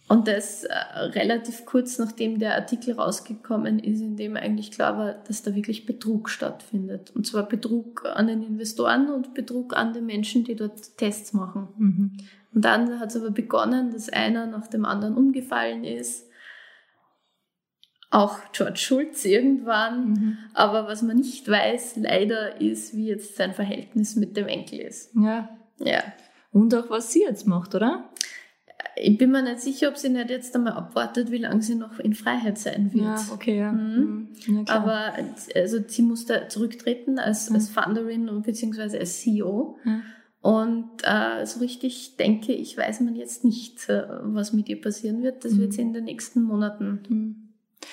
Und 0.09 0.29
das 0.29 0.65
äh, 0.65 0.75
relativ 0.75 1.65
kurz 1.65 1.99
nachdem 1.99 2.39
der 2.39 2.57
Artikel 2.57 2.95
rausgekommen 2.95 3.79
ist, 3.79 4.01
in 4.01 4.17
dem 4.17 4.37
eigentlich 4.37 4.71
klar 4.71 4.99
war, 4.99 5.15
dass 5.15 5.43
da 5.43 5.55
wirklich 5.55 5.87
Betrug 5.87 6.29
stattfindet. 6.29 7.13
Und 7.15 7.27
zwar 7.27 7.49
Betrug 7.49 8.05
an 8.05 8.27
den 8.27 8.43
Investoren 8.43 9.09
und 9.09 9.35
Betrug 9.35 9.77
an 9.77 9.93
den 9.93 10.05
Menschen, 10.07 10.45
die 10.45 10.57
dort 10.57 10.99
Tests 10.99 11.33
machen. 11.33 11.69
Mhm. 11.79 12.11
Und 12.53 12.65
dann 12.65 13.01
hat 13.01 13.11
es 13.11 13.17
aber 13.17 13.31
begonnen, 13.31 13.93
dass 13.93 14.09
einer 14.09 14.47
nach 14.47 14.67
dem 14.67 14.85
anderen 14.85 15.17
umgefallen 15.17 15.85
ist 15.85 16.27
auch 18.15 18.39
George 18.53 18.77
Schulz 18.77 19.25
irgendwann. 19.25 20.11
Mhm. 20.11 20.39
Aber 20.55 20.87
was 20.87 21.03
man 21.03 21.17
nicht 21.17 21.49
weiß, 21.49 21.97
leider, 21.97 22.61
ist, 22.61 22.95
wie 22.95 23.09
jetzt 23.09 23.37
sein 23.37 23.53
Verhältnis 23.53 24.15
mit 24.15 24.37
dem 24.37 24.47
Enkel 24.47 24.81
ist. 24.81 25.11
Ja. 25.17 25.49
Ja. 25.79 26.03
Und 26.53 26.75
auch 26.75 26.89
was 26.91 27.13
sie 27.13 27.23
jetzt 27.23 27.47
macht, 27.47 27.75
oder? 27.75 28.09
Ich 28.97 29.19
bin 29.19 29.33
mir 29.33 29.43
nicht 29.43 29.61
sicher, 29.61 29.89
ob 29.89 29.97
sie 29.97 30.09
nicht 30.09 30.31
jetzt 30.31 30.55
einmal 30.55 30.75
abwartet, 30.75 31.33
wie 31.33 31.39
lange 31.39 31.63
sie 31.63 31.75
noch 31.75 31.99
in 31.99 32.15
Freiheit 32.15 32.59
sein 32.59 32.93
wird. 32.95 33.05
Ja, 33.05 33.27
okay, 33.33 33.59
ja. 33.59 33.73
Mhm. 33.73 34.29
mhm. 34.47 34.65
ja 34.69 34.75
Aber 34.75 35.13
also 35.57 35.79
sie 35.85 36.03
musste 36.03 36.47
zurücktreten 36.49 37.19
als, 37.19 37.51
mhm. 37.51 37.57
als 37.57 37.69
Founderin 37.69 38.29
und 38.29 38.47
beziehungsweise 38.47 39.01
als 39.01 39.21
CEO. 39.21 39.77
Mhm. 39.83 40.03
Und 40.41 40.91
äh, 41.03 41.45
so 41.47 41.59
richtig 41.59 42.17
denke 42.17 42.53
ich, 42.53 42.77
weiß 42.77 43.01
man 43.01 43.17
jetzt 43.17 43.45
nicht, 43.45 43.89
äh, 43.89 44.05
was 44.21 44.53
mit 44.53 44.69
ihr 44.69 44.81
passieren 44.81 45.23
wird. 45.23 45.45
Das 45.45 45.59
wird 45.59 45.73
sie 45.73 45.83
in 45.83 45.95
den 45.95 46.05
nächsten 46.05 46.43
Monaten 46.43 47.03
mhm 47.09 47.44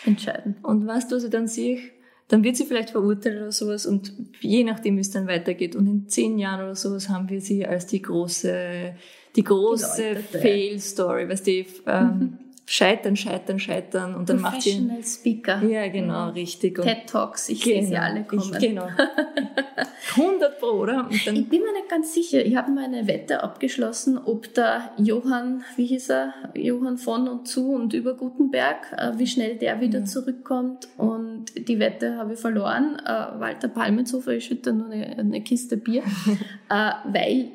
entscheiden. 0.06 0.58
Und 0.64 0.88
weißt 0.88 1.12
du, 1.12 1.16
was 1.16 1.24
ich 1.24 1.30
dann 1.30 1.48
sehe? 1.48 1.80
Dann 2.28 2.44
wird 2.44 2.56
sie 2.56 2.66
vielleicht 2.66 2.92
verurteilt 2.92 3.38
oder 3.38 3.52
sowas 3.52 3.86
und 3.86 4.14
je 4.40 4.64
nachdem, 4.64 4.96
wie 4.96 5.02
es 5.02 5.12
dann 5.12 5.28
weitergeht. 5.28 5.76
Und 5.76 5.88
in 5.88 6.08
zehn 6.08 6.38
Jahren 6.40 6.64
oder 6.64 6.76
sowas 6.76 7.10
haben 7.10 7.30
wir 7.30 7.42
sie 7.42 7.66
als 7.66 7.88
die 7.88 8.02
große, 8.02 8.94
die 9.36 9.44
große 9.44 10.16
Fail-Story, 10.16 11.28
weißt 11.28 11.48
du, 11.48 11.52
ähm, 11.52 11.66
mhm 11.88 12.38
scheitern, 12.72 13.18
scheitern, 13.18 13.60
scheitern 13.60 14.16
und 14.16 14.30
dann 14.30 14.40
macht 14.40 14.62
sie 14.62 14.90
Speaker. 15.04 15.62
Ja, 15.62 15.90
genau, 15.90 16.28
mhm. 16.28 16.32
richtig. 16.32 16.80
Und 16.80 16.86
TED 16.86 17.06
Talks, 17.06 17.50
ich 17.50 17.62
genau, 17.62 17.80
sehe 17.80 17.88
sie 17.88 17.98
alle 17.98 18.24
kommen. 18.24 18.50
Ich, 18.54 18.60
genau. 18.60 18.88
100 20.16 20.58
Pro, 20.58 20.68
oder? 20.68 21.08
ich 21.12 21.26
bin 21.26 21.62
mir 21.62 21.74
nicht 21.74 21.90
ganz 21.90 22.14
sicher. 22.14 22.46
Ich 22.46 22.56
habe 22.56 22.72
mal 22.72 22.86
eine 22.86 23.08
Wette 23.08 23.44
abgeschlossen, 23.44 24.18
ob 24.18 24.54
der 24.54 24.92
Johann, 24.98 25.64
wie 25.76 25.86
hieß 25.86 26.12
er, 26.12 26.34
Johann 26.54 26.98
von 26.98 27.28
und 27.28 27.46
zu 27.46 27.74
und 27.74 27.94
über 27.94 28.16
Gutenberg, 28.16 28.94
äh, 28.98 29.12
wie 29.18 29.28
schnell 29.28 29.58
der 29.58 29.82
wieder 29.82 30.00
mhm. 30.00 30.06
zurückkommt. 30.06 30.88
Und 30.98 31.68
die 31.68 31.78
Wette 31.78 32.16
habe 32.16 32.34
ich 32.34 32.40
verloren. 32.40 32.98
Äh, 33.06 33.40
Walter 33.40 33.68
Palmenzofer, 33.68 34.32
ich 34.32 34.46
schütte 34.46 34.72
nur 34.72 34.90
eine, 34.90 35.18
eine 35.18 35.42
Kiste 35.42 35.76
Bier, 35.76 36.04
äh, 36.70 36.92
weil 37.06 37.52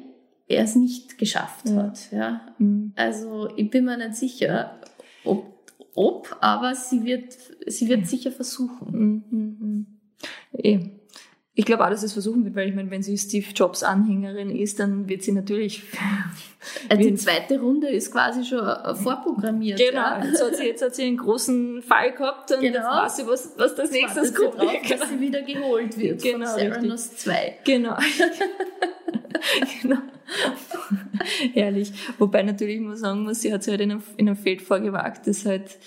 er 0.47 0.65
es 0.65 0.77
nicht 0.77 1.19
geschafft 1.19 1.69
ja. 1.69 1.77
hat. 1.77 2.13
Ja. 2.13 2.41
Mhm. 2.59 2.93
Also 2.97 3.49
ich 3.57 3.71
bin 3.71 3.87
mir 3.87 3.97
nicht 3.97 4.15
sicher, 4.15 4.79
ob, 5.27 5.45
ob 5.95 6.37
aber 6.41 6.75
sie 6.75 7.05
wird, 7.05 7.37
sie 7.67 7.89
wird 7.89 8.07
sicher 8.07 8.33
versuchen. 8.33 8.87
Mhm. 8.91 9.25
mhm. 9.31 9.87
Eh. 10.53 10.91
Ich 11.59 11.65
glaube 11.65 11.87
auch, 11.87 11.89
dass 11.89 12.01
sie 12.01 12.07
es 12.07 12.13
versuchen 12.13 12.45
wird, 12.45 12.55
weil 12.55 12.69
ich 12.69 12.75
meine, 12.75 12.91
wenn 12.91 13.03
sie 13.03 13.17
Steve 13.17 13.47
Jobs 13.55 13.83
Anhängerin 13.83 14.51
ist, 14.55 14.79
dann 14.79 15.09
wird 15.09 15.23
sie 15.23 15.33
natürlich. 15.33 15.83
Also 16.89 17.01
die 17.01 17.15
zweite 17.15 17.61
Runde 17.61 17.89
ist 17.89 18.11
quasi 18.11 18.45
schon 18.45 18.59
vorprogrammiert. 18.97 19.79
Genau. 19.79 20.01
Ja. 20.01 20.25
Jetzt, 20.25 20.43
hat 20.43 20.57
sie, 20.57 20.65
jetzt 20.65 20.83
hat 20.83 20.95
sie 20.97 21.05
einen 21.05 21.17
großen 21.17 21.81
Fall 21.81 22.11
gehabt 22.11 22.51
und 22.51 22.61
genau. 22.61 22.81
weiß 22.81 23.19
sie, 23.19 23.27
was, 23.29 23.53
was 23.57 23.77
das 23.77 23.93
nächste 23.93 24.33
kommt. 24.33 24.59
Drauf, 24.59 24.73
genau. 24.83 24.99
dass 24.99 25.09
sie 25.09 25.21
wieder 25.21 25.43
geholt 25.43 25.97
wird. 25.97 26.21
Genau. 26.21 26.45
Von 26.45 26.59
Serenus 26.59 27.17
2. 27.19 27.59
Genau. 27.65 27.97
genau. 29.83 29.99
Herrlich. 31.53 31.93
Wobei 32.19 32.43
natürlich, 32.43 32.77
ich 32.77 32.83
muss 32.83 33.01
sagen 33.01 33.25
muss, 33.25 33.41
sie 33.41 33.53
hat 33.53 33.63
sich 33.63 33.71
halt 33.71 33.81
in 33.81 33.93
einem, 33.93 34.03
in 34.17 34.29
einem 34.29 34.37
Feld 34.37 34.63
vorgewagt, 34.63 35.27
das 35.27 35.47
halt, 35.47 35.79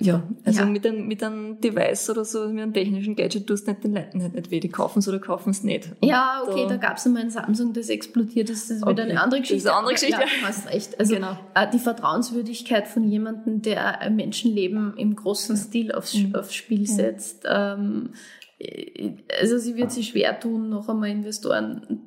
ja, 0.00 0.22
also 0.44 0.60
ja. 0.60 0.66
mit 0.66 0.86
einem, 0.86 1.08
mit 1.08 1.22
einem 1.24 1.60
Device 1.60 2.10
oder 2.10 2.24
so, 2.24 2.46
mit 2.48 2.62
einem 2.62 2.72
technischen 2.72 3.16
Gadget 3.16 3.46
tust 3.48 3.66
du 3.66 3.72
nicht 3.72 3.82
den 3.82 3.94
Leuten 3.94 4.22
halt 4.22 4.34
nicht 4.34 4.50
weh, 4.50 4.60
die 4.60 4.68
kaufen 4.68 5.00
es 5.00 5.08
oder 5.08 5.18
kaufen 5.18 5.50
es 5.50 5.64
nicht. 5.64 5.90
Ja, 6.02 6.44
okay, 6.46 6.66
da, 6.68 6.76
da 6.76 6.76
gab 6.76 6.98
es 6.98 7.06
einmal 7.06 7.22
ein 7.22 7.30
Samsung, 7.30 7.72
das 7.72 7.88
explodiert 7.88 8.48
ist, 8.48 8.70
das 8.70 8.76
ist 8.76 8.82
okay. 8.84 8.92
wieder 8.92 9.02
eine 9.04 9.20
andere 9.20 9.40
Geschichte. 9.40 9.64
Das 9.64 9.64
ist 9.64 9.70
eine 9.70 9.78
andere 9.78 9.94
Geschichte. 9.94 10.20
Ja, 10.20 10.26
du 10.40 10.46
hast 10.46 10.72
recht. 10.72 11.00
Also 11.00 11.14
genau. 11.14 11.36
Äh, 11.54 11.68
die 11.72 11.80
Vertrauenswürdigkeit 11.80 12.86
von 12.86 13.04
jemandem, 13.04 13.60
der 13.62 14.08
Menschenleben 14.10 14.96
im 14.96 15.16
großen 15.16 15.56
Stil 15.56 15.90
aufs, 15.90 16.14
mhm. 16.14 16.34
aufs 16.36 16.54
Spiel 16.54 16.86
setzt, 16.86 17.44
ähm, 17.48 18.10
äh, 18.12 18.16
also 19.40 19.58
sie 19.58 19.76
wird 19.76 19.92
sich 19.92 20.08
schwer 20.08 20.38
tun, 20.38 20.68
noch 20.68 20.88
einmal 20.88 21.10
Investoren 21.10 22.00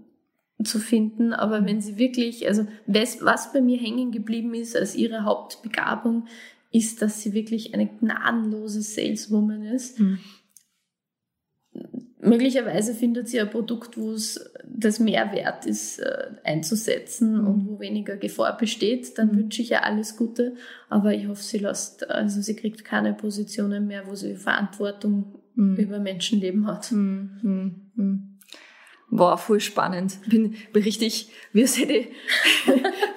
zu 0.64 0.80
finden. 0.80 1.34
Aber 1.34 1.66
wenn 1.66 1.82
sie 1.82 1.98
wirklich, 1.98 2.48
also 2.48 2.68
was, 2.86 3.24
was 3.24 3.54
bei 3.54 3.62
mir 3.62 3.78
hängen 3.78 4.12
geblieben 4.12 4.54
ist 4.54 4.76
als 4.76 4.96
ihre 4.96 5.24
Hauptbegabung, 5.24 6.28
ist, 6.72 7.02
dass 7.02 7.22
sie 7.22 7.34
wirklich 7.34 7.74
eine 7.74 7.88
gnadenlose 7.88 8.82
Saleswoman 8.82 9.64
ist. 9.64 10.00
Mhm. 10.00 10.20
Möglicherweise 12.24 12.94
findet 12.94 13.28
sie 13.28 13.42
ein 13.42 13.50
Produkt, 13.50 13.98
wo 13.98 14.12
es 14.12 14.54
das 14.64 15.00
Mehrwert 15.00 15.66
ist, 15.66 16.00
äh, 16.00 16.28
einzusetzen 16.44 17.42
mhm. 17.42 17.48
und 17.48 17.68
wo 17.68 17.80
weniger 17.80 18.16
Gefahr 18.16 18.56
besteht. 18.58 19.18
Dann 19.18 19.32
mhm. 19.32 19.38
wünsche 19.38 19.62
ich 19.62 19.72
ihr 19.72 19.84
alles 19.84 20.18
Gute. 20.18 20.56
Aber 20.88 21.14
ich 21.14 21.28
hoffe, 21.28 21.42
sie 21.42 21.58
lässt, 21.58 22.10
also 22.10 22.42
sie 22.42 22.56
kriegt 22.56 22.86
keine 22.86 23.14
Positionen 23.14 23.88
mehr, 23.88 24.08
wo 24.08 24.16
sie 24.16 24.36
Verantwortung 24.36 25.41
mhm. 25.56 25.76
über 25.78 26.00
Menschenleben 26.00 26.68
hat. 26.68 26.92
Mhm. 26.92 27.92
Mhm. 27.96 28.28
War 29.14 29.38
voll 29.38 29.60
spannend. 29.60 30.20
Bin, 30.28 30.56
bin 30.72 30.84
richtig, 30.84 31.30
wie 31.52 31.64
es 31.64 31.78
hätte, 31.78 32.08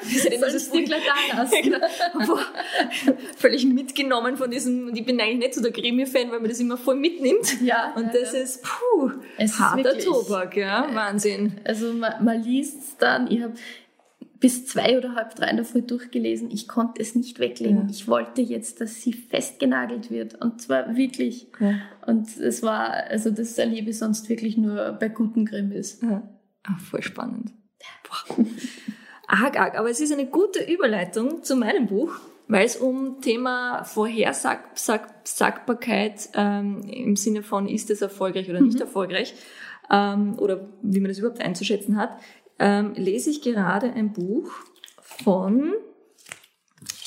wie 0.02 0.16
es 0.16 0.24
hätte 0.24 0.40
das 0.40 0.70
dir 0.72 0.82
gleich 0.82 1.02
da 1.30 1.42
lassen. 1.42 3.16
Völlig 3.36 3.64
mitgenommen 3.64 4.36
von 4.36 4.50
diesem, 4.50 4.92
ich 4.92 5.06
bin 5.06 5.20
eigentlich 5.20 5.38
nicht 5.38 5.54
so 5.54 5.62
der 5.62 5.70
Gremio-Fan, 5.70 6.32
weil 6.32 6.40
man 6.40 6.48
das 6.48 6.58
immer 6.58 6.76
voll 6.76 6.96
mitnimmt. 6.96 7.60
Ja. 7.62 7.94
Und 7.94 8.06
ja, 8.06 8.12
das 8.12 8.32
ja. 8.32 8.40
ist, 8.40 8.64
puh, 8.64 9.12
es 9.38 9.56
harter 9.60 9.78
ist 9.78 9.84
wirklich, 9.84 10.04
Tobak, 10.04 10.56
ja, 10.56 10.88
Wahnsinn. 10.92 11.60
Also 11.62 11.92
man, 11.92 12.24
man 12.24 12.42
liest 12.42 12.96
dann, 13.00 13.30
ich 13.30 13.40
habe 13.40 13.54
bis 14.44 14.66
zwei 14.66 14.98
oder 14.98 15.14
halb 15.14 15.34
drei 15.34 15.48
in 15.48 15.56
der 15.56 15.64
Früh 15.64 15.80
durchgelesen. 15.80 16.50
Ich 16.50 16.68
konnte 16.68 17.00
es 17.00 17.14
nicht 17.14 17.38
weglegen. 17.38 17.78
Ja. 17.78 17.86
Ich 17.88 18.06
wollte 18.08 18.42
jetzt, 18.42 18.82
dass 18.82 19.00
sie 19.00 19.14
festgenagelt 19.14 20.10
wird. 20.10 20.38
Und 20.38 20.60
zwar 20.60 20.96
wirklich. 20.96 21.46
Ja. 21.58 21.76
Und 22.06 22.36
es 22.36 22.62
war, 22.62 22.90
also 22.90 23.30
das 23.30 23.56
erlebe 23.56 23.88
ich 23.88 23.98
sonst 23.98 24.28
wirklich 24.28 24.58
nur 24.58 24.98
bei 25.00 25.08
guten 25.08 25.46
Krimis. 25.46 25.98
Ja. 26.02 26.22
Ah, 26.62 26.76
voll 26.76 27.02
spannend. 27.02 27.54
Boah. 28.06 28.44
Arg, 29.28 29.58
arg. 29.58 29.78
Aber 29.78 29.88
es 29.88 30.00
ist 30.00 30.12
eine 30.12 30.26
gute 30.26 30.62
Überleitung 30.62 31.42
zu 31.42 31.56
meinem 31.56 31.86
Buch, 31.86 32.12
weil 32.46 32.66
es 32.66 32.76
um 32.76 33.22
Thema 33.22 33.82
Vorhersagbarkeit 33.84 36.28
ähm, 36.34 36.82
im 36.82 37.16
Sinne 37.16 37.42
von, 37.42 37.66
ist 37.66 37.88
es 37.88 38.02
erfolgreich 38.02 38.50
oder 38.50 38.60
nicht 38.60 38.78
erfolgreich, 38.78 39.32
ähm, 39.90 40.38
oder 40.38 40.68
wie 40.82 41.00
man 41.00 41.08
das 41.08 41.18
überhaupt 41.18 41.40
einzuschätzen 41.40 41.96
hat, 41.96 42.18
ähm, 42.58 42.94
lese 42.94 43.30
ich 43.30 43.42
gerade 43.42 43.92
ein 43.92 44.12
Buch 44.12 44.50
von, 45.00 45.74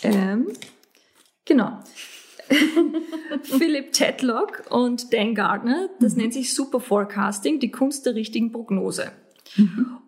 ähm, 0.04 0.48
genau, 1.46 1.80
Philip 3.44 3.92
Tedlock 3.92 4.64
und 4.70 5.14
Dan 5.14 5.36
Gardner. 5.36 5.90
Das 6.00 6.16
nennt 6.16 6.34
sich 6.34 6.54
Super 6.54 6.80
Forecasting, 6.80 7.60
die 7.60 7.72
Kunst 7.72 8.06
der 8.06 8.16
richtigen 8.16 8.52
Prognose. 8.52 9.12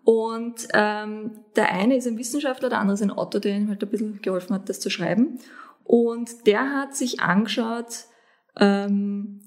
Und 0.04 0.68
ähm, 0.74 1.32
der 1.56 1.72
eine 1.72 1.96
ist 1.96 2.06
ein 2.06 2.18
Wissenschaftler, 2.18 2.68
der 2.68 2.78
andere 2.78 2.94
ist 2.94 3.02
ein 3.02 3.10
Autor, 3.10 3.40
der 3.40 3.56
ihm 3.56 3.68
halt 3.68 3.82
ein 3.82 3.90
bisschen 3.90 4.22
geholfen 4.22 4.54
hat, 4.54 4.68
das 4.68 4.80
zu 4.80 4.90
schreiben. 4.90 5.38
Und 5.84 6.46
der 6.46 6.70
hat 6.70 6.94
sich 6.94 7.20
angeschaut, 7.20 8.04
ähm, 8.56 9.39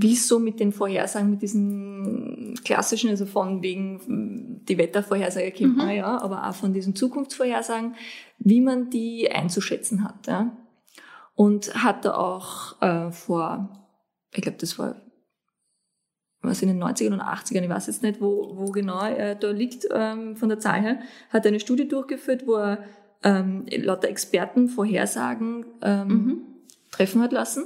wie 0.00 0.12
es 0.12 0.28
so 0.28 0.38
mit 0.38 0.60
den 0.60 0.70
Vorhersagen, 0.70 1.28
mit 1.28 1.42
diesen 1.42 2.54
klassischen, 2.64 3.10
also 3.10 3.26
von 3.26 3.62
wegen 3.62 4.60
die 4.68 4.78
Wettervorhersage 4.78 5.50
kennt 5.50 5.76
man 5.76 5.90
ja, 5.90 6.22
aber 6.22 6.48
auch 6.48 6.54
von 6.54 6.72
diesen 6.72 6.94
Zukunftsvorhersagen, 6.94 7.96
wie 8.38 8.60
man 8.60 8.90
die 8.90 9.28
einzuschätzen 9.28 10.04
hat. 10.04 10.28
Ja. 10.28 10.56
Und 11.34 11.74
hat 11.82 12.04
da 12.04 12.14
auch 12.14 12.80
äh, 12.80 13.10
vor, 13.10 13.88
ich 14.32 14.42
glaube, 14.42 14.58
das 14.60 14.78
war 14.78 15.02
was 16.42 16.62
in 16.62 16.68
den 16.68 16.80
90ern 16.80 17.14
und 17.14 17.20
80ern, 17.20 17.64
ich 17.64 17.68
weiß 17.68 17.88
jetzt 17.88 18.04
nicht, 18.04 18.20
wo, 18.20 18.52
wo 18.56 18.66
genau 18.66 19.00
er 19.00 19.34
da 19.34 19.50
liegt 19.50 19.88
ähm, 19.92 20.36
von 20.36 20.48
der 20.48 20.60
Zahl 20.60 20.80
her, 20.80 21.00
hat 21.30 21.44
eine 21.44 21.58
Studie 21.58 21.88
durchgeführt, 21.88 22.46
wo 22.46 22.54
er 22.54 22.84
ähm, 23.24 23.66
lauter 23.68 24.06
Experten 24.06 24.68
Vorhersagen 24.68 25.66
ähm, 25.82 26.42
treffen 26.92 27.20
hat 27.20 27.32
lassen 27.32 27.64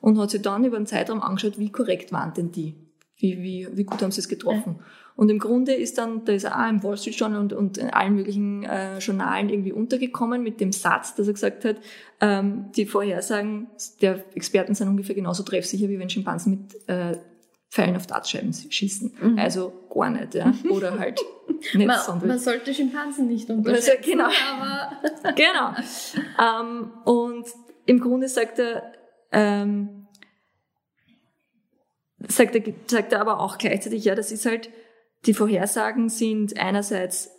und 0.00 0.18
hat 0.18 0.30
sich 0.30 0.42
dann 0.42 0.64
über 0.64 0.76
einen 0.76 0.86
Zeitraum 0.86 1.20
angeschaut, 1.20 1.58
wie 1.58 1.70
korrekt 1.70 2.12
waren 2.12 2.34
denn 2.34 2.52
die? 2.52 2.74
Wie, 3.16 3.42
wie, 3.42 3.68
wie 3.72 3.84
gut 3.84 4.00
haben 4.00 4.12
sie 4.12 4.20
es 4.20 4.28
getroffen? 4.28 4.76
Und 5.16 5.30
im 5.30 5.40
Grunde 5.40 5.74
ist 5.74 5.98
dann, 5.98 6.24
da 6.24 6.32
ist 6.32 6.44
er 6.44 6.56
auch 6.56 6.70
im 6.70 6.80
Wall 6.84 6.96
Street 6.96 7.16
Journal 7.16 7.40
und, 7.40 7.52
und 7.52 7.76
in 7.76 7.90
allen 7.90 8.14
möglichen 8.14 8.62
äh, 8.62 8.98
Journalen 8.98 9.48
irgendwie 9.48 9.72
untergekommen 9.72 10.44
mit 10.44 10.60
dem 10.60 10.70
Satz, 10.70 11.16
dass 11.16 11.26
er 11.26 11.32
gesagt 11.32 11.64
hat, 11.64 11.78
ähm, 12.20 12.66
die 12.76 12.86
Vorhersagen 12.86 13.66
der 14.00 14.24
Experten 14.36 14.76
sind 14.76 14.86
ungefähr 14.86 15.16
genauso 15.16 15.42
treffsicher, 15.42 15.88
wie 15.88 15.98
wenn 15.98 16.08
Schimpansen 16.08 16.52
mit 16.52 16.88
äh, 16.88 17.18
Pfeilen 17.68 17.96
auf 17.96 18.06
Dartscheiben 18.06 18.52
schießen. 18.52 19.36
Also 19.36 19.72
gar 19.92 20.10
nicht, 20.10 20.36
ja. 20.36 20.52
Oder 20.70 20.98
halt 20.98 21.20
nicht 21.74 21.86
Man, 21.86 21.98
sonderlich. 21.98 22.28
man 22.28 22.38
sollte 22.38 22.72
Schimpansen 22.72 23.26
nicht 23.26 23.50
unterschätzen, 23.50 24.12
genau. 24.12 24.28
aber 24.52 24.92
genau. 25.34 25.74
ähm, 26.40 26.90
und 27.04 27.44
im 27.86 27.98
Grunde 27.98 28.28
sagt 28.28 28.60
er, 28.60 28.92
ähm, 29.32 30.06
sagt 32.26 32.54
er, 32.56 32.62
sagt 32.86 33.12
er 33.12 33.20
aber 33.20 33.40
auch 33.40 33.58
gleichzeitig, 33.58 34.04
ja, 34.04 34.14
das 34.14 34.32
ist 34.32 34.46
halt, 34.46 34.70
die 35.26 35.34
Vorhersagen 35.34 36.08
sind 36.08 36.58
einerseits 36.58 37.30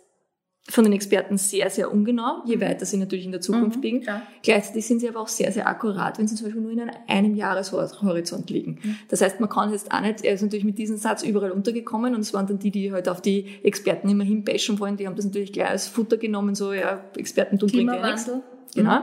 von 0.68 0.84
den 0.84 0.92
Experten 0.92 1.36
sehr, 1.38 1.68
sehr 1.70 1.90
ungenau, 1.90 2.42
je 2.44 2.60
weiter 2.60 2.84
sie 2.84 2.98
natürlich 2.98 3.24
in 3.24 3.32
der 3.32 3.40
Zukunft 3.40 3.78
Mhm, 3.78 3.82
liegen. 3.82 4.00
klar. 4.02 4.22
Gleichzeitig 4.42 4.86
sind 4.86 5.00
sie 5.00 5.08
aber 5.08 5.20
auch 5.20 5.26
sehr, 5.28 5.50
sehr 5.52 5.66
akkurat, 5.66 6.18
wenn 6.18 6.28
sie 6.28 6.36
zum 6.36 6.46
Beispiel 6.46 6.62
nur 6.62 6.70
in 6.70 6.90
einem 7.08 7.34
Jahreshorizont 7.34 8.50
liegen. 8.50 8.78
Das 9.08 9.20
heißt, 9.22 9.40
man 9.40 9.48
kann 9.48 9.72
jetzt 9.72 9.90
auch 9.90 10.00
nicht, 10.00 10.22
er 10.22 10.34
ist 10.34 10.42
natürlich 10.42 10.66
mit 10.66 10.78
diesem 10.78 10.96
Satz 10.98 11.22
überall 11.22 11.50
untergekommen 11.50 12.14
und 12.14 12.20
es 12.20 12.32
waren 12.34 12.46
dann 12.46 12.58
die, 12.58 12.70
die 12.70 12.92
halt 12.92 13.08
auf 13.08 13.20
die 13.20 13.46
Experten 13.64 14.08
immer 14.10 14.22
hinbashen 14.22 14.78
wollen, 14.78 14.96
die 14.96 15.06
haben 15.06 15.16
das 15.16 15.24
natürlich 15.24 15.52
gleich 15.52 15.70
als 15.70 15.88
Futter 15.88 16.18
genommen, 16.18 16.54
so, 16.54 16.72
ja, 16.72 17.04
Experten 17.16 17.58
tun 17.58 17.70
bringt 17.70 17.92
ja 17.92 18.06
nichts. 18.06 18.24
Klimawandel. 18.24 18.50
Genau. 18.74 19.02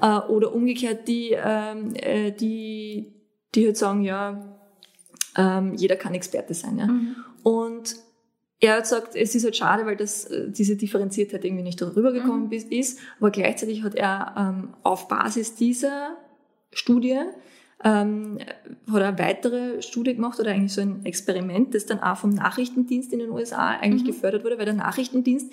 Äh, 0.00 0.18
oder 0.30 0.54
umgekehrt 0.54 1.08
die, 1.08 1.32
ähm, 1.32 1.94
äh, 1.94 2.30
die, 2.32 3.12
die 3.54 3.66
halt 3.66 3.76
sagen, 3.76 4.02
ja, 4.02 4.58
ähm, 5.36 5.74
jeder 5.74 5.96
kann 5.96 6.14
Experte 6.14 6.54
sein. 6.54 6.78
Ja? 6.78 6.86
Mhm. 6.86 7.16
Und 7.42 7.96
er 8.60 8.74
hat 8.76 8.82
gesagt, 8.82 9.14
es 9.14 9.34
ist 9.34 9.44
halt 9.44 9.56
schade, 9.56 9.86
weil 9.86 9.96
das, 9.96 10.24
äh, 10.24 10.50
diese 10.50 10.76
Differenziertheit 10.76 11.44
irgendwie 11.44 11.62
nicht 11.62 11.80
darüber 11.80 12.12
gekommen 12.12 12.46
Mhm. 12.46 12.52
ist. 12.70 12.98
Aber 13.20 13.30
gleichzeitig 13.30 13.82
hat 13.84 13.94
er 13.94 14.34
ähm, 14.36 14.74
auf 14.82 15.06
Basis 15.08 15.54
dieser 15.54 16.16
Studie 16.72 17.18
ähm, 17.84 18.38
hat 18.90 19.00
er 19.00 19.08
eine 19.08 19.18
weitere 19.20 19.80
Studie 19.82 20.14
gemacht 20.16 20.40
oder 20.40 20.50
eigentlich 20.50 20.72
so 20.72 20.80
ein 20.80 21.04
Experiment, 21.06 21.74
das 21.76 21.86
dann 21.86 22.00
auch 22.00 22.16
vom 22.16 22.30
Nachrichtendienst 22.30 23.12
in 23.12 23.20
den 23.20 23.30
USA 23.30 23.68
eigentlich 23.68 24.02
Mhm. 24.02 24.06
gefördert 24.08 24.44
wurde, 24.44 24.58
weil 24.58 24.64
der 24.64 24.74
Nachrichtendienst 24.74 25.52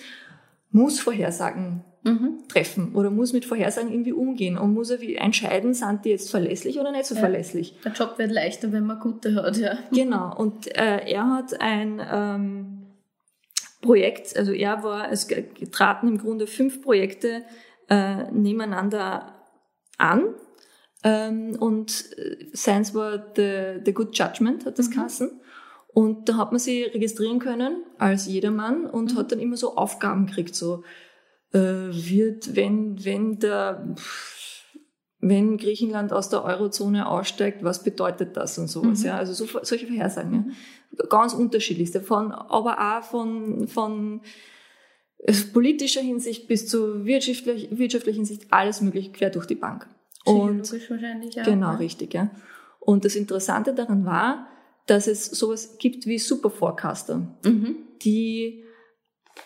muss 0.72 1.00
Vorhersagen 1.00 1.84
Mhm. 2.06 2.44
treffen 2.48 2.94
oder 2.94 3.10
muss 3.10 3.34
mit 3.34 3.46
Vorhersagen 3.46 3.92
irgendwie 3.92 4.14
umgehen 4.14 4.60
und 4.60 4.74
muss 4.76 4.92
er 4.92 5.02
wie 5.02 5.16
entscheiden, 5.16 5.74
sind 5.74 6.06
die 6.06 6.10
jetzt 6.10 6.30
verlässlich 6.30 6.80
oder 6.80 6.92
nicht 6.92 7.06
so 7.08 7.16
Ja. 7.16 7.22
verlässlich. 7.22 7.76
Der 7.84 7.94
Job 7.94 8.20
wird 8.20 8.32
leichter, 8.32 8.72
wenn 8.72 8.86
man 8.86 9.00
gute 9.00 9.34
hat, 9.34 9.58
ja. 9.58 9.80
Genau, 9.92 10.36
und 10.38 10.68
äh, 10.78 11.00
er 11.12 11.28
hat 11.32 11.60
ein 11.60 12.00
ähm, 12.14 12.82
Projekt, 13.82 14.38
also 14.38 14.52
er 14.52 14.84
war, 14.84 15.12
es 15.12 15.28
traten 15.72 16.08
im 16.08 16.18
Grunde 16.20 16.46
fünf 16.46 16.84
Projekte 16.84 17.42
äh, 17.90 18.32
nebeneinander 18.32 19.34
an 19.98 20.26
ähm, 21.04 21.56
und 21.60 22.06
äh, 22.20 22.46
seins 22.54 22.94
war 22.94 23.32
the, 23.36 23.80
the 23.84 23.94
Good 23.94 24.18
Judgment, 24.18 24.66
hat 24.66 24.78
das 24.78 24.92
geheißen. 24.92 25.42
Und 25.88 26.28
da 26.28 26.36
hat 26.38 26.52
man 26.52 26.60
sie 26.60 26.84
registrieren 26.84 27.40
können 27.40 27.84
als 27.98 28.28
jedermann 28.28 28.86
und 28.86 29.16
hat 29.16 29.32
dann 29.32 29.40
immer 29.40 29.56
so 29.56 29.78
Aufgaben 29.78 30.26
gekriegt, 30.28 30.54
so 30.54 30.84
wird, 31.60 32.56
wenn, 32.56 33.04
wenn 33.06 33.40
der, 33.40 33.96
wenn 35.20 35.58
Griechenland 35.58 36.12
aus 36.12 36.30
der 36.30 36.44
Eurozone 36.44 37.08
aussteigt, 37.08 37.64
was 37.64 37.84
bedeutet 37.84 38.36
das 38.36 38.58
und 38.58 38.68
sowas, 38.68 39.04
ja, 39.04 39.18
also 39.18 39.34
so, 39.34 39.60
solche 39.64 39.88
Vorhersagen, 39.88 40.56
ja. 40.98 41.06
ganz 41.08 41.34
unterschiedlichste, 41.34 42.02
von, 42.02 42.32
aber 42.32 42.98
auch 42.98 43.04
von, 43.04 43.68
von 43.68 44.22
äh, 45.20 45.34
politischer 45.54 46.02
Hinsicht 46.02 46.48
bis 46.48 46.68
zu 46.68 47.06
wirtschaftlich, 47.06 47.70
wirtschaftlicher 47.72 48.18
Hinsicht, 48.18 48.48
alles 48.52 48.82
mögliche 48.82 49.12
quer 49.12 49.30
durch 49.30 49.46
die 49.46 49.56
Bank. 49.56 49.88
Und 50.26 50.72
wahrscheinlich, 50.90 51.36
ja. 51.36 51.44
Genau, 51.44 51.72
ja. 51.72 51.76
richtig, 51.76 52.14
ja. 52.14 52.32
Und 52.80 53.06
das 53.06 53.16
Interessante 53.16 53.74
daran 53.74 54.06
war, 54.06 54.48
dass 54.88 55.08
es 55.08 55.26
sowas 55.26 55.78
gibt 55.78 56.06
wie 56.06 56.20
Superforecaster. 56.20 57.18
Mhm. 57.44 57.78
Die 58.02 58.64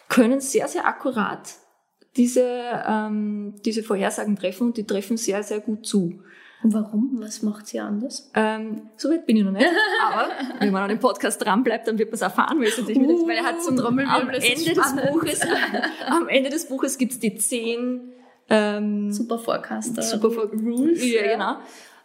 können 0.09 0.41
sehr, 0.41 0.67
sehr 0.67 0.85
akkurat 0.85 1.55
diese, 2.17 2.43
ähm, 2.87 3.53
diese 3.65 3.83
Vorhersagen 3.83 4.35
treffen 4.35 4.67
und 4.67 4.77
die 4.77 4.85
treffen 4.85 5.17
sehr, 5.17 5.43
sehr 5.43 5.59
gut 5.59 5.85
zu. 5.85 6.19
Und 6.61 6.73
warum? 6.73 7.17
Was 7.21 7.41
macht 7.41 7.67
sie 7.67 7.79
anders? 7.79 8.29
Ähm, 8.35 8.89
so 8.97 9.09
weit 9.09 9.25
bin 9.25 9.37
ich 9.37 9.43
noch 9.45 9.51
nicht, 9.53 9.65
aber 10.11 10.27
wenn 10.59 10.71
man 10.73 10.83
an 10.83 10.89
dem 10.89 10.99
Podcast 10.99 11.43
dranbleibt, 11.43 11.87
dann 11.87 11.97
wird 11.97 12.09
man 12.09 12.15
es 12.15 12.21
erfahren, 12.21 12.59
weil, 12.59 12.67
es 12.67 12.77
natürlich 12.77 12.99
mit, 12.99 13.09
weil 13.09 13.37
er 13.37 13.43
hat 13.45 13.63
zum 13.63 13.75
Uh, 13.75 13.81
Trommelwirbel, 13.81 14.21
am 14.21 14.29
Ende 14.29 14.73
des. 14.73 14.95
Buches, 15.11 15.39
am 16.07 16.27
Ende 16.27 16.49
des 16.49 16.65
Buches 16.67 16.97
gibt's 16.97 17.19
die 17.19 17.35
zehn 17.35 18.01
ähm, 18.49 19.11
Super 19.13 19.39
Forecaster. 19.39 20.01
Super 20.01 20.31
Vor- 20.31 20.51
Rules. 20.51 20.99
Ja, 21.05 21.21
genau. 21.33 21.55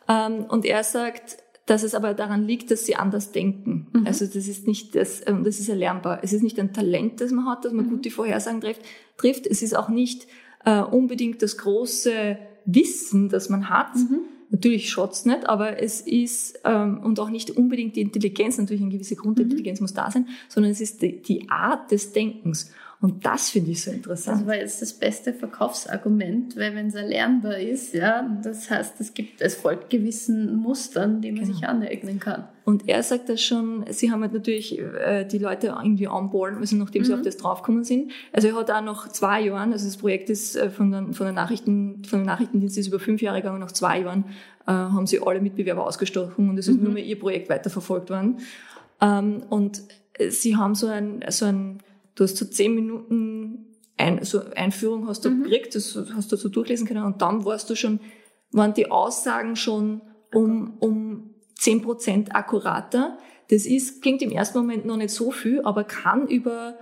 Ähm, 0.09 0.45
und 0.45 0.65
er 0.67 0.85
sagt, 0.85 1.39
dass 1.67 1.83
es 1.83 1.95
aber 1.95 2.13
daran 2.15 2.45
liegt, 2.47 2.71
dass 2.71 2.85
sie 2.85 2.95
anders 2.95 3.33
denken. 3.33 3.89
Mhm. 3.93 4.07
Also 4.07 4.27
das 4.27 4.37
ist 4.47 4.69
nicht 4.69 4.95
das, 4.95 5.27
ähm, 5.27 5.43
das 5.45 5.59
ist 5.59 5.69
erlernbar. 5.71 6.21
Es 6.23 6.33
ist 6.35 6.43
nicht 6.43 6.61
ein 6.61 6.73
Talent, 6.75 7.21
das 7.23 7.33
man 7.33 7.47
hat, 7.47 7.65
dass 7.65 7.73
Mhm. 7.73 7.79
man 7.79 7.89
gut 7.91 8.05
die 8.05 8.11
Vorhersagen 8.11 8.61
trifft. 8.61 8.83
Trifft. 9.17 9.47
Es 9.47 9.62
ist 9.62 9.77
auch 9.77 9.89
nicht 9.89 10.27
äh, 10.65 10.81
unbedingt 10.81 11.43
das 11.43 11.57
große 11.59 12.39
Wissen, 12.65 13.29
das 13.29 13.49
man 13.49 13.69
hat. 13.69 13.95
Mhm. 13.97 14.21
Natürlich 14.51 14.91
schaut's 14.91 15.25
nicht, 15.25 15.49
aber 15.49 15.83
es 15.83 16.01
ist 16.01 16.61
ähm, 16.65 17.01
und 17.03 17.19
auch 17.19 17.31
nicht 17.31 17.51
unbedingt 17.51 17.97
die 17.97 18.03
Intelligenz, 18.03 18.57
natürlich 18.57 18.83
eine 18.83 18.93
gewisse 18.93 19.17
Grundintelligenz 19.17 19.81
Mhm. 19.81 19.85
muss 19.85 19.95
da 19.95 20.11
sein, 20.11 20.29
sondern 20.49 20.71
es 20.71 20.81
ist 20.81 21.03
die, 21.03 21.21
die 21.21 21.51
Art 21.51 21.91
des 21.91 22.12
Denkens. 22.12 22.71
Und 23.01 23.26
das 23.26 23.51
finde 23.51 23.70
ich 23.72 23.82
so 23.82 23.90
interessant. 23.90 24.40
Das 24.40 24.47
war 24.47 24.57
jetzt 24.57 24.80
das 24.80 24.95
beste 24.95 25.34
Verkaufsargument, 25.34 26.57
weil 26.57 26.74
wenn 26.74 26.86
es 26.86 26.95
erlernbar 26.95 27.59
ist, 27.59 27.92
ja, 27.92 28.26
das 28.42 28.70
heißt, 28.70 28.99
es 29.01 29.12
gibt, 29.12 29.40
es 29.42 29.55
folgt 29.57 29.90
gewissen 29.90 30.57
Mustern, 30.57 31.20
die 31.20 31.30
man 31.32 31.42
Genau. 31.45 31.55
sich 31.55 31.66
aneignen 31.68 32.18
kann. 32.18 32.45
Und 32.64 32.88
er 32.88 33.03
sagt 33.03 33.28
das 33.28 33.42
schon, 33.42 33.84
sie 33.90 34.11
haben 34.11 34.22
halt 34.22 34.32
natürlich 34.32 34.78
äh, 34.78 35.24
die 35.26 35.36
Leute 35.38 35.66
irgendwie 35.66 36.09
onboarden 36.09 36.59
müssen, 36.59 36.78
nachdem 36.78 37.05
sie 37.05 37.12
Mhm. 37.12 37.18
auf 37.18 37.24
das 37.24 37.36
draufgekommen 37.36 37.84
sind. 37.84 38.11
Also 38.32 38.49
er 38.49 38.55
hat 38.57 38.70
auch 38.70 38.80
nach 38.80 39.09
zwei 39.09 39.42
Jahren, 39.42 39.72
also 39.72 39.84
das 39.84 39.99
Projekt 39.99 40.30
ist 40.30 40.57
äh, 40.57 40.70
von, 40.70 40.90
den, 40.90 41.12
von, 41.12 41.26
den 41.26 41.34
Nachrichten, 41.34 42.03
von 42.07 42.20
den 42.20 42.26
Nachrichtendienst 42.26 42.78
ist 42.78 42.86
über 42.86 42.99
fünf 43.01 43.20
Jahre 43.20 43.42
gegangen, 43.42 43.61
nach 43.61 43.72
zwei 43.72 44.01
Jahren 44.01 44.24
äh, 44.66 44.70
haben 44.72 45.07
sie 45.07 45.20
alle 45.20 45.40
Mitbewerber 45.42 45.86
ausgestochen 45.86 46.49
und 46.49 46.57
es 46.59 46.68
ist 46.68 46.76
Mhm. 46.78 46.84
nur 46.84 46.92
mehr 46.95 47.05
ihr 47.05 47.18
Projekt 47.18 47.51
weiterverfolgt 47.51 48.09
worden. 48.09 48.38
Ähm, 49.03 49.42
und 49.51 49.82
äh, 50.14 50.30
sie 50.30 50.57
haben 50.57 50.74
so 50.74 50.86
ein, 50.86 51.22
so 51.28 51.45
ein, 51.45 51.80
du 52.15 52.25
hast 52.25 52.37
so 52.37 52.45
zehn 52.45 52.75
Minuten 52.75 53.67
ein, 53.97 54.25
so 54.25 54.43
Einführung 54.57 55.07
hast 55.09 55.25
du 55.25 55.31
mhm. 55.31 55.45
gekriegt, 55.45 55.75
das 55.75 55.99
hast 56.15 56.33
du 56.33 56.37
so 56.37 56.49
durchlesen 56.49 56.87
können 56.87 57.05
und 57.05 57.23
dann 57.23 57.45
warst 57.45 57.71
du 57.71 57.77
schon, 57.77 58.01
waren 58.51 58.75
die 58.75 58.91
Aussagen 58.91 59.57
schon 59.57 60.01
um, 60.33 60.77
um 60.81 61.35
zehn 61.55 61.83
Prozent 61.83 62.35
akkurater. 62.35 63.19
Das 63.51 63.67
ist, 63.67 64.03
klingt 64.03 64.23
im 64.23 64.31
ersten 64.31 64.59
Moment 64.59 64.87
noch 64.87 64.97
nicht 64.97 65.11
so 65.11 65.31
viel, 65.31 65.61
aber 65.62 65.85
kann 65.85 66.27
über, 66.27 66.75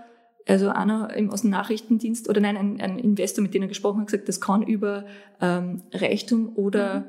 also 0.47 0.69
einer 0.71 1.11
aus 1.31 1.43
dem 1.43 1.51
Nachrichtendienst 1.51 2.29
oder 2.29 2.41
nein, 2.41 2.57
ein, 2.57 2.81
ein 2.81 2.99
Investor, 2.99 3.43
mit 3.43 3.53
dem 3.53 3.63
er 3.63 3.69
gesprochen 3.69 4.01
hat, 4.01 4.07
gesagt, 4.07 4.29
das 4.29 4.41
kann 4.41 4.63
über 4.63 5.05
ähm, 5.41 5.83
Reichtum 5.93 6.57
oder 6.57 7.01
mhm. 7.01 7.05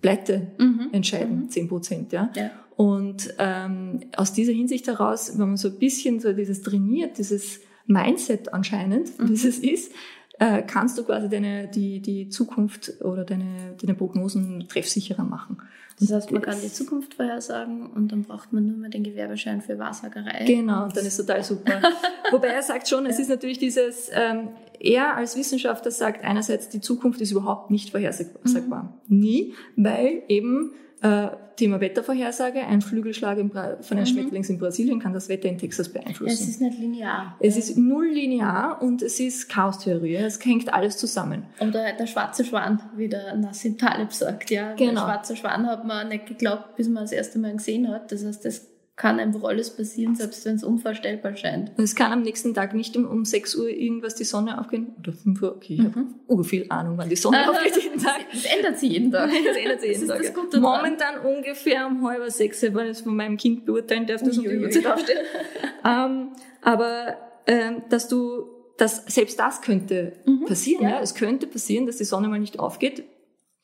Pleite 0.00 0.52
mhm. 0.58 0.88
entscheiden, 0.92 1.40
mhm. 1.40 1.48
zehn 1.48 1.68
Prozent, 1.68 2.12
ja. 2.12 2.30
ja. 2.36 2.50
Und 2.80 3.34
ähm, 3.36 4.00
aus 4.16 4.32
dieser 4.32 4.54
Hinsicht 4.54 4.86
heraus, 4.86 5.32
wenn 5.36 5.48
man 5.48 5.56
so 5.58 5.68
ein 5.68 5.78
bisschen 5.78 6.18
so 6.18 6.32
dieses 6.32 6.62
trainiert, 6.62 7.18
dieses 7.18 7.60
Mindset 7.84 8.54
anscheinend, 8.54 9.18
mhm. 9.18 9.34
es 9.34 9.44
ist, 9.44 9.92
äh, 10.38 10.62
kannst 10.62 10.96
du 10.96 11.04
quasi 11.04 11.28
deine, 11.28 11.68
die, 11.68 12.00
die 12.00 12.30
Zukunft 12.30 13.02
oder 13.02 13.24
deine, 13.24 13.76
deine 13.78 13.94
Prognosen 13.94 14.66
treffsicherer 14.66 15.24
machen. 15.24 15.58
Das 16.00 16.10
heißt, 16.10 16.32
man 16.32 16.40
kann 16.40 16.56
die 16.58 16.72
Zukunft 16.72 17.12
vorhersagen 17.12 17.90
und 17.90 18.12
dann 18.12 18.22
braucht 18.22 18.50
man 18.54 18.66
nur 18.66 18.78
mehr 18.78 18.88
den 18.88 19.04
Gewerbeschein 19.04 19.60
für 19.60 19.78
Wahrsagerei. 19.78 20.46
Genau, 20.46 20.84
und 20.84 20.96
dann 20.96 21.04
ist 21.04 21.18
total 21.18 21.44
super. 21.44 21.82
Wobei 22.30 22.48
er 22.48 22.62
sagt 22.62 22.88
schon, 22.88 23.04
es 23.04 23.18
ja. 23.18 23.24
ist 23.24 23.28
natürlich 23.28 23.58
dieses, 23.58 24.08
ähm, 24.10 24.48
er 24.78 25.16
als 25.16 25.36
Wissenschaftler 25.36 25.90
sagt 25.90 26.24
einerseits, 26.24 26.70
die 26.70 26.80
Zukunft 26.80 27.20
ist 27.20 27.32
überhaupt 27.32 27.70
nicht 27.70 27.90
vorhersagbar. 27.90 28.98
Mhm. 29.06 29.18
Nie, 29.18 29.54
weil 29.76 30.22
eben 30.28 30.72
äh, 31.02 31.28
Thema 31.56 31.80
Wettervorhersage, 31.80 32.60
ein 32.60 32.80
Flügelschlag 32.80 33.38
von 33.38 33.50
einem 33.52 33.80
mhm. 33.80 34.06
Schmetterlings 34.06 34.48
in 34.48 34.58
Brasilien 34.58 34.98
kann 34.98 35.12
das 35.12 35.28
Wetter 35.28 35.48
in 35.48 35.58
Texas 35.58 35.90
beeinflussen. 35.90 36.32
Es 36.32 36.48
ist 36.48 36.60
nicht 36.60 36.78
linear. 36.78 37.36
Es 37.38 37.56
ist 37.58 37.76
null 37.76 38.08
linear 38.08 38.80
und 38.80 39.02
es 39.02 39.20
ist 39.20 39.48
Chaostheorie. 39.48 40.16
Es 40.16 40.42
hängt 40.44 40.72
alles 40.72 40.96
zusammen. 40.96 41.44
Oder 41.60 41.92
der 41.92 42.06
schwarze 42.06 42.44
Schwan, 42.44 42.80
wie 42.96 43.08
der 43.08 43.36
Nassim 43.36 43.76
Taleb 43.76 44.12
sagt. 44.12 44.50
Ja, 44.50 44.74
genau. 44.74 44.92
Der 44.92 45.00
schwarze 45.00 45.36
Schwan 45.36 45.66
hat 45.66 45.84
man 45.84 46.08
nicht 46.08 46.26
geglaubt, 46.26 46.76
bis 46.76 46.88
man 46.88 47.04
das 47.04 47.12
erste 47.12 47.38
Mal 47.38 47.52
gesehen 47.52 47.88
hat. 47.88 48.10
Das 48.10 48.24
heißt, 48.24 48.44
das 48.44 48.69
kann 49.00 49.18
einfach 49.18 49.44
alles 49.44 49.74
passieren, 49.74 50.14
selbst 50.14 50.44
wenn 50.44 50.56
es 50.56 50.62
unvorstellbar 50.62 51.34
scheint. 51.34 51.72
Und 51.78 51.84
es 51.84 51.94
kann 51.96 52.12
am 52.12 52.20
nächsten 52.20 52.52
Tag 52.52 52.74
nicht 52.74 52.98
um, 52.98 53.06
um 53.06 53.24
6 53.24 53.56
Uhr 53.56 53.70
irgendwas 53.70 54.14
die 54.14 54.24
Sonne 54.24 54.60
aufgehen. 54.60 54.88
Oder 54.98 55.14
5 55.14 55.40
Uhr, 55.40 55.56
okay, 55.56 55.72
ich 55.72 55.80
mhm. 55.80 56.16
habe 56.28 56.44
viel 56.44 56.66
Ahnung, 56.68 56.98
wann 56.98 57.08
die 57.08 57.16
Sonne 57.16 57.38
aufgeht 57.50 57.82
jeden 57.82 57.98
Tag. 57.98 58.26
Das 58.30 58.44
ändert 58.44 58.78
sich 58.78 58.92
jeden 58.92 59.10
Tag. 59.10 59.30
Das 59.30 59.56
ändert 59.56 59.80
sich 59.80 59.92
jeden 59.92 60.06
Tag. 60.06 60.22
Ja. 60.22 60.60
Momentan 60.60 61.20
ungefähr 61.24 61.86
um 61.86 62.06
halb 62.06 62.30
sechs, 62.30 62.60
wenn 62.62 62.76
ich 62.84 62.90
es 62.90 63.00
von 63.00 63.16
meinem 63.16 63.38
Kind 63.38 63.64
beurteilen 63.64 64.06
darf, 64.06 64.22
dass 64.22 64.36
um 64.36 64.44
die 64.44 64.58
Uhrzeit 64.58 64.86
aufsteht. 64.86 65.16
ähm, 65.86 66.32
aber 66.60 67.16
ähm, 67.46 67.80
dass 67.88 68.06
du, 68.06 68.50
dass 68.76 69.06
selbst 69.06 69.40
das 69.40 69.62
könnte 69.62 70.12
mhm. 70.26 70.44
passieren. 70.44 70.82
Ja. 70.82 70.90
ja. 70.90 71.00
Es 71.00 71.14
könnte 71.14 71.46
passieren, 71.46 71.86
dass 71.86 71.96
die 71.96 72.04
Sonne 72.04 72.28
mal 72.28 72.38
nicht 72.38 72.58
aufgeht 72.58 73.04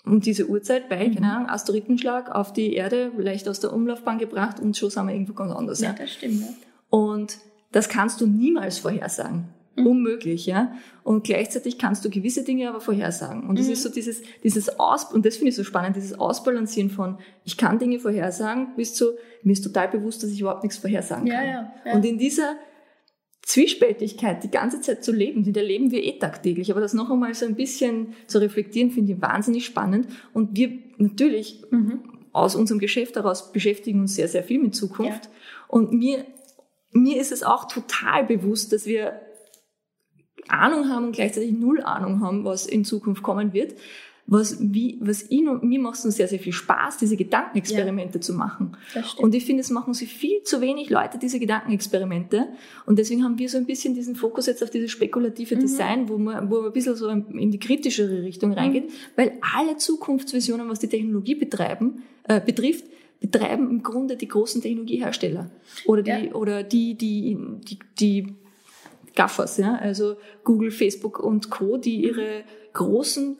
um 0.06 0.20
diese 0.20 0.48
Uhrzeit, 0.48 0.88
weil, 0.88 1.08
mhm. 1.08 1.14
keine 1.14 1.32
Ahnung, 1.32 1.48
Asteroidenschlag 1.48 2.34
auf 2.34 2.52
die 2.52 2.74
Erde, 2.74 3.10
leicht 3.18 3.48
aus 3.48 3.60
der 3.60 3.72
Umlaufbahn 3.72 4.18
gebracht 4.18 4.60
und 4.60 4.76
schon 4.76 4.90
sind 4.90 5.06
wir 5.06 5.12
irgendwo 5.12 5.34
ganz 5.34 5.52
anders. 5.52 5.80
Ja, 5.80 5.88
ja. 5.88 5.94
das 5.98 6.10
stimmt. 6.12 6.40
Ja. 6.40 6.48
Und 6.90 7.38
das 7.72 7.88
kannst 7.88 8.20
du 8.20 8.26
niemals 8.26 8.78
vorhersagen. 8.78 9.48
Mhm. 9.74 9.86
Unmöglich, 9.86 10.46
ja. 10.46 10.72
Und 11.02 11.24
gleichzeitig 11.24 11.78
kannst 11.78 12.04
du 12.04 12.10
gewisse 12.10 12.44
Dinge 12.44 12.68
aber 12.68 12.80
vorhersagen. 12.80 13.48
Und 13.48 13.58
das 13.58 13.66
mhm. 13.66 13.72
ist 13.72 13.82
so 13.82 13.88
dieses, 13.88 14.22
dieses 14.42 14.78
Aus, 14.78 15.12
und 15.12 15.26
das 15.26 15.36
finde 15.36 15.50
ich 15.50 15.56
so 15.56 15.64
spannend, 15.64 15.96
dieses 15.96 16.18
Ausbalancieren 16.18 16.90
von, 16.90 17.18
ich 17.44 17.56
kann 17.56 17.78
Dinge 17.78 17.98
vorhersagen, 17.98 18.74
bis 18.76 18.94
zu, 18.94 19.12
mir 19.42 19.52
ist 19.52 19.62
total 19.62 19.88
bewusst, 19.88 20.22
dass 20.22 20.30
ich 20.30 20.40
überhaupt 20.40 20.62
nichts 20.62 20.78
vorhersagen 20.78 21.28
kann. 21.28 21.44
Ja, 21.44 21.50
ja, 21.50 21.72
ja. 21.84 21.92
Und 21.92 22.04
in 22.04 22.16
dieser 22.16 22.54
Zwiespältigkeit 23.46 24.42
die 24.42 24.50
ganze 24.50 24.80
Zeit 24.80 25.04
zu 25.04 25.12
leben, 25.12 25.44
die 25.44 25.56
erleben 25.56 25.92
wir 25.92 26.02
eh 26.02 26.18
tagtäglich. 26.18 26.72
Aber 26.72 26.80
das 26.80 26.94
noch 26.94 27.12
einmal 27.12 27.32
so 27.32 27.46
ein 27.46 27.54
bisschen 27.54 28.14
zu 28.26 28.38
reflektieren, 28.38 28.90
finde 28.90 29.12
ich 29.12 29.22
wahnsinnig 29.22 29.64
spannend. 29.64 30.08
Und 30.32 30.56
wir 30.56 30.76
natürlich 30.98 31.62
mhm. 31.70 32.00
aus 32.32 32.56
unserem 32.56 32.80
Geschäft 32.80 33.14
heraus 33.14 33.52
beschäftigen 33.52 34.00
uns 34.00 34.16
sehr, 34.16 34.26
sehr 34.26 34.42
viel 34.42 34.60
mit 34.60 34.74
Zukunft. 34.74 35.26
Ja. 35.26 35.30
Und 35.68 35.92
mir, 35.92 36.26
mir 36.90 37.20
ist 37.20 37.30
es 37.30 37.44
auch 37.44 37.68
total 37.68 38.24
bewusst, 38.24 38.72
dass 38.72 38.84
wir 38.84 39.20
Ahnung 40.48 40.88
haben 40.88 41.06
und 41.06 41.12
gleichzeitig 41.12 41.52
null 41.52 41.80
Ahnung 41.80 42.22
haben, 42.22 42.44
was 42.44 42.66
in 42.66 42.84
Zukunft 42.84 43.22
kommen 43.22 43.52
wird 43.52 43.74
was, 44.26 44.56
wie, 44.60 44.98
was 45.00 45.30
ihn 45.30 45.48
und 45.48 45.62
mir 45.62 45.78
macht 45.78 46.04
es 46.04 46.16
sehr, 46.16 46.26
sehr 46.26 46.40
viel 46.40 46.52
Spaß, 46.52 46.98
diese 46.98 47.16
Gedankenexperimente 47.16 48.18
ja. 48.18 48.20
zu 48.20 48.34
machen. 48.34 48.76
Und 49.18 49.34
ich 49.34 49.44
finde, 49.44 49.60
es 49.60 49.70
machen 49.70 49.94
sich 49.94 50.12
viel 50.12 50.42
zu 50.42 50.60
wenig 50.60 50.90
Leute 50.90 51.18
diese 51.18 51.38
Gedankenexperimente. 51.38 52.48
Und 52.86 52.98
deswegen 52.98 53.22
haben 53.22 53.38
wir 53.38 53.48
so 53.48 53.56
ein 53.56 53.66
bisschen 53.66 53.94
diesen 53.94 54.16
Fokus 54.16 54.46
jetzt 54.46 54.62
auf 54.64 54.70
dieses 54.70 54.90
spekulative 54.90 55.54
mhm. 55.54 55.60
Design, 55.60 56.08
wo 56.08 56.18
man, 56.18 56.50
wo 56.50 56.56
man 56.56 56.66
ein 56.66 56.72
bisschen 56.72 56.96
so 56.96 57.08
in 57.08 57.52
die 57.52 57.60
kritischere 57.60 58.22
Richtung 58.22 58.50
mhm. 58.50 58.56
reingeht, 58.56 58.90
weil 59.14 59.38
alle 59.54 59.76
Zukunftsvisionen, 59.76 60.68
was 60.68 60.80
die 60.80 60.88
Technologie 60.88 61.36
betreiben, 61.36 62.02
äh, 62.24 62.40
betrifft, 62.40 62.84
betreiben 63.20 63.70
im 63.70 63.82
Grunde 63.82 64.16
die 64.16 64.28
großen 64.28 64.60
Technologiehersteller 64.60 65.50
oder 65.86 66.02
die 66.02 66.10
ja. 66.10 66.34
oder 66.34 66.62
die 66.62 66.94
die 66.94 67.38
die, 67.66 67.78
die 67.98 68.34
Gaffers, 69.14 69.56
ja, 69.56 69.76
also 69.76 70.16
Google, 70.44 70.70
Facebook 70.70 71.18
und 71.18 71.48
Co, 71.48 71.78
die 71.78 72.02
ihre 72.02 72.44
großen 72.74 73.38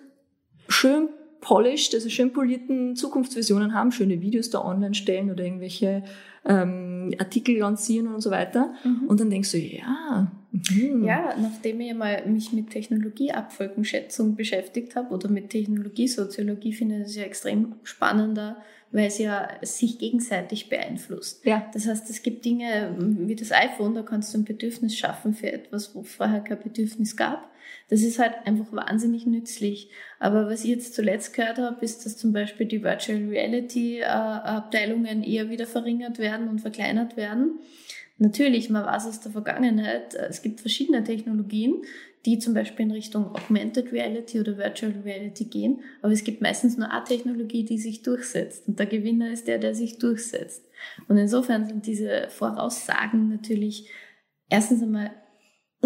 schön 0.69 1.09
polished, 1.41 1.95
also 1.95 2.09
schön 2.09 2.33
polierten 2.33 2.97
Zukunftsvisionen 2.97 3.75
haben, 3.75 3.93
schöne 3.93 4.21
Videos 4.21 4.51
da 4.51 4.65
online 4.65 4.95
stellen 4.95 5.31
oder 5.31 5.45
irgendwelche 5.45 6.03
ähm, 6.45 7.15
Artikel 7.19 7.59
lancieren 7.59 8.09
und 8.09 8.21
so 8.21 8.31
weiter. 8.31 8.75
Mhm. 8.85 9.07
Und 9.09 9.21
dann 9.21 9.31
denkst 9.31 9.53
du, 9.53 9.59
ja. 9.59 10.33
Mhm. 10.53 11.05
Ja, 11.05 11.35
nachdem 11.41 11.81
ich 11.81 11.95
mal 11.95 12.27
mich 12.27 12.53
mit 12.53 12.71
Technologieabfolgenschätzung 12.71 14.37
beschäftigt 14.37 14.97
habe 14.97 15.15
oder 15.15 15.29
mit 15.29 15.51
Technologiesoziologie, 15.51 16.73
finde 16.73 16.97
ich 16.97 17.03
das 17.03 17.17
ja 17.17 17.25
extrem 17.25 17.75
spannender, 17.83 18.57
weil 18.91 19.07
es 19.07 19.19
ja 19.19 19.49
sich 19.63 19.99
gegenseitig 19.99 20.69
beeinflusst. 20.69 21.45
Ja. 21.45 21.67
Das 21.75 21.87
heißt, 21.87 22.09
es 22.11 22.23
gibt 22.23 22.45
Dinge 22.45 22.95
wie 22.99 23.37
das 23.37 23.53
iPhone, 23.53 23.95
da 23.95 24.03
kannst 24.03 24.33
du 24.33 24.39
ein 24.39 24.45
Bedürfnis 24.45 24.97
schaffen 24.97 25.35
für 25.35 25.53
etwas, 25.53 25.95
wo 25.95 26.03
vorher 26.03 26.41
kein 26.41 26.61
Bedürfnis 26.61 27.17
gab. 27.17 27.51
Das 27.89 28.03
ist 28.03 28.19
halt 28.19 28.35
einfach 28.45 28.73
wahnsinnig 28.73 29.27
nützlich. 29.27 29.91
Aber 30.19 30.47
was 30.47 30.65
ich 30.65 30.71
jetzt 30.71 30.95
zuletzt 30.95 31.35
gehört 31.35 31.59
habe, 31.59 31.85
ist, 31.85 32.05
dass 32.05 32.17
zum 32.17 32.33
Beispiel 32.33 32.67
die 32.67 32.83
Virtual 32.83 33.19
Reality 33.29 34.01
äh, 34.01 34.05
Abteilungen 34.05 35.23
eher 35.23 35.51
wieder 35.51 35.67
verringert 35.67 36.19
werden 36.19 36.49
und 36.49 36.61
verkleinert 36.61 37.17
werden. 37.17 37.61
Natürlich, 38.19 38.71
man 38.71 38.85
weiß 38.85 39.07
aus 39.07 39.21
der 39.21 39.33
Vergangenheit, 39.33 40.15
äh, 40.15 40.27
es 40.29 40.43
gibt 40.43 40.61
verschiedene 40.61 41.05
Technologien, 41.05 41.83
die 42.25 42.41
zum 42.41 42.55
Beispiel 42.55 42.87
in 42.87 42.93
Richtung 42.93 43.27
Augmented 43.27 43.93
Reality 43.93 44.41
oder 44.41 44.59
Virtual 44.59 44.93
Reality 45.05 45.45
gehen. 45.45 45.81
Aber 46.03 46.13
es 46.13 46.25
gibt 46.25 46.43
meistens 46.43 46.77
nur 46.77 46.91
eine 46.91 47.05
Technologie, 47.05 47.65
die 47.65 47.79
sich 47.79 48.03
durchsetzt. 48.03 48.67
Und 48.67 48.81
der 48.81 48.87
Gewinner 48.87 49.31
ist 49.31 49.47
der, 49.47 49.59
der 49.59 49.77
sich 49.77 49.99
durchsetzt. 49.99 50.65
Und 51.07 51.19
insofern 51.19 51.67
sind 51.67 51.87
diese 51.87 52.29
Voraussagen 52.31 53.29
natürlich 53.29 53.89
erstens 54.49 54.83
einmal 54.83 55.13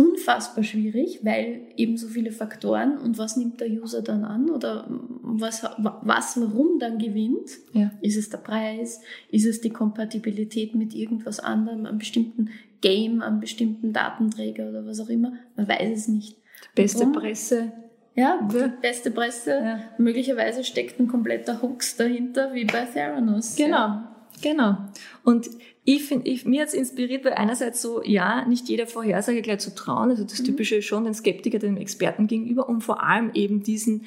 unfassbar 0.01 0.65
schwierig, 0.65 1.21
weil 1.23 1.63
eben 1.77 1.97
so 1.97 2.09
viele 2.09 2.33
Faktoren 2.33 2.97
und 2.99 3.19
was 3.19 3.37
nimmt 3.37 3.61
der 3.61 3.69
User 3.69 4.03
dann 4.03 4.25
an 4.25 4.49
oder 4.51 4.87
was, 4.89 5.63
was 5.79 6.41
warum 6.41 6.79
dann 6.79 6.99
gewinnt? 6.99 7.51
Ja. 7.73 7.91
Ist 8.01 8.17
es 8.17 8.31
der 8.31 8.39
Preis? 8.39 9.01
Ist 9.31 9.47
es 9.47 9.61
die 9.61 9.71
Kompatibilität 9.71 10.75
mit 10.75 10.95
irgendwas 10.95 11.41
anderem, 11.41 11.85
einem 11.87 11.99
bestimmten 11.99 12.51
Game, 12.81 13.21
einem 13.21 13.41
bestimmten 13.41 13.93
Datenträger 13.93 14.71
oder 14.71 14.87
was 14.87 15.01
auch 15.01 15.11
immer? 15.11 15.33
Man 15.57 15.69
weiß 15.69 15.99
es 15.99 16.09
nicht. 16.09 16.37
Die 16.37 16.83
beste 16.83 17.01
Warum? 17.01 17.13
Presse. 17.13 17.73
Ja, 18.15 18.49
die 18.51 18.73
beste 18.81 19.11
Presse. 19.11 19.51
Ja. 19.51 19.81
Möglicherweise 19.99 20.65
steckt 20.65 20.99
ein 20.99 21.09
kompletter 21.09 21.63
Hooks 21.63 21.97
dahinter, 21.97 22.55
wie 22.55 22.65
bei 22.65 22.85
Theranos. 22.85 23.57
Genau, 23.57 23.77
ja. 23.77 24.15
genau. 24.43 24.77
Und 25.25 25.49
ich 25.85 26.05
finde, 26.05 26.29
ich, 26.29 26.45
mir 26.45 26.63
hat's 26.63 26.75
inspiriert, 26.75 27.25
weil 27.25 27.33
einerseits 27.33 27.81
so, 27.81 28.03
ja, 28.03 28.45
nicht 28.47 28.69
jeder 28.69 28.87
Vorhersage 28.87 29.43
gleich 29.43 29.61
zu 29.61 29.75
trauen, 29.75 30.11
also 30.11 30.25
das 30.25 30.41
mhm. 30.41 30.45
Typische 30.45 30.83
schon 30.83 31.05
den 31.05 31.15
Skeptiker 31.15 31.59
dem 31.59 31.77
Experten 31.77 32.27
gegenüber 32.27 32.69
und 32.69 32.83
vor 32.83 33.03
allem 33.03 33.31
eben 33.35 33.63
diesen, 33.63 34.05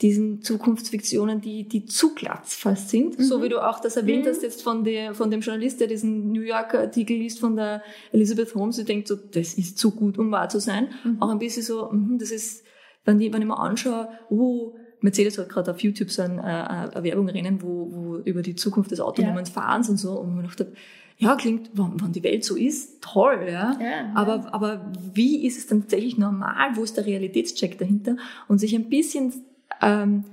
diesen 0.00 0.42
Zukunftsfiktionen, 0.42 1.40
die, 1.40 1.66
die 1.66 1.86
zu 1.86 2.14
glatzfast 2.14 2.90
sind. 2.90 3.18
Mhm. 3.18 3.24
So 3.24 3.42
wie 3.42 3.48
du 3.48 3.66
auch 3.66 3.80
das 3.80 3.96
erwähnt 3.96 4.26
mhm. 4.26 4.30
hast 4.30 4.42
jetzt 4.42 4.62
von, 4.62 4.84
der, 4.84 5.14
von 5.14 5.30
dem 5.30 5.40
Journalist, 5.40 5.80
der 5.80 5.88
diesen 5.88 6.30
New 6.30 6.42
Yorker 6.42 6.78
Artikel 6.78 7.16
liest 7.16 7.40
von 7.40 7.56
der 7.56 7.82
Elizabeth 8.12 8.54
Holmes, 8.54 8.78
und 8.78 8.88
denkt 8.88 9.08
so, 9.08 9.16
das 9.16 9.54
ist 9.54 9.76
zu 9.76 9.90
gut, 9.90 10.18
um 10.18 10.30
wahr 10.30 10.48
zu 10.48 10.60
sein. 10.60 10.90
Mhm. 11.02 11.20
Auch 11.20 11.30
ein 11.30 11.40
bisschen 11.40 11.64
so, 11.64 11.88
mh, 11.90 12.18
das 12.18 12.30
ist, 12.30 12.64
wenn 13.04 13.20
ich, 13.20 13.32
wenn 13.32 13.42
ich 13.42 13.48
mir 13.48 13.58
anschaue, 13.58 14.08
oh, 14.30 14.76
Mercedes 15.00 15.38
hat 15.38 15.48
gerade 15.48 15.70
auf 15.72 15.80
YouTube 15.80 16.10
so 16.10 16.22
ein, 16.22 16.38
äh, 16.38 16.42
eine 16.42 17.02
Werbung 17.02 17.28
rennen, 17.28 17.62
wo, 17.62 17.88
wo 17.90 18.16
über 18.18 18.42
die 18.42 18.56
Zukunft 18.56 18.90
des 18.90 19.00
autonomen 19.00 19.44
ja. 19.44 19.50
Fahrens 19.50 19.88
und 19.88 19.96
so, 19.96 20.12
und 20.12 20.36
man 20.36 20.44
dachte, 20.44 20.72
ja, 21.18 21.34
klingt, 21.34 21.70
wenn, 21.74 22.12
die 22.12 22.22
Welt 22.22 22.44
so 22.44 22.56
ist, 22.56 23.02
toll, 23.02 23.46
ja. 23.50 23.76
ja 23.80 24.12
aber, 24.14 24.36
ja. 24.36 24.52
aber 24.52 24.92
wie 25.12 25.44
ist 25.46 25.58
es 25.58 25.66
dann 25.66 25.82
tatsächlich 25.82 26.16
normal? 26.16 26.70
Wo 26.74 26.84
ist 26.84 26.96
der 26.96 27.06
Realitätscheck 27.06 27.76
dahinter? 27.78 28.16
Und 28.46 28.58
sich 28.58 28.74
ein 28.74 28.88
bisschen 28.88 29.32
ähm, 29.82 30.24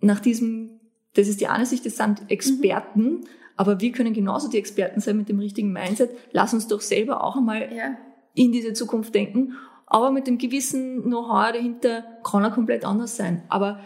nach 0.00 0.20
diesem, 0.20 0.80
das 1.14 1.28
ist 1.28 1.40
die 1.40 1.46
eine 1.46 1.64
Sicht, 1.64 1.86
das 1.86 1.96
sind 1.96 2.28
Experten, 2.28 3.02
mhm. 3.02 3.24
aber 3.56 3.80
wir 3.80 3.92
können 3.92 4.14
genauso 4.14 4.50
die 4.50 4.58
Experten 4.58 5.00
sein 5.00 5.16
mit 5.16 5.28
dem 5.28 5.38
richtigen 5.38 5.72
Mindset. 5.72 6.10
Lass 6.32 6.52
uns 6.52 6.66
doch 6.66 6.80
selber 6.80 7.22
auch 7.22 7.36
einmal 7.36 7.72
ja. 7.72 7.96
in 8.34 8.52
diese 8.52 8.72
Zukunft 8.72 9.14
denken 9.14 9.54
aber 9.86 10.10
mit 10.10 10.26
dem 10.26 10.36
gewissen 10.36 11.04
Know-how 11.04 11.52
dahinter 11.52 12.04
kann 12.24 12.42
er 12.42 12.50
komplett 12.50 12.84
anders 12.84 13.16
sein. 13.16 13.42
Aber 13.48 13.80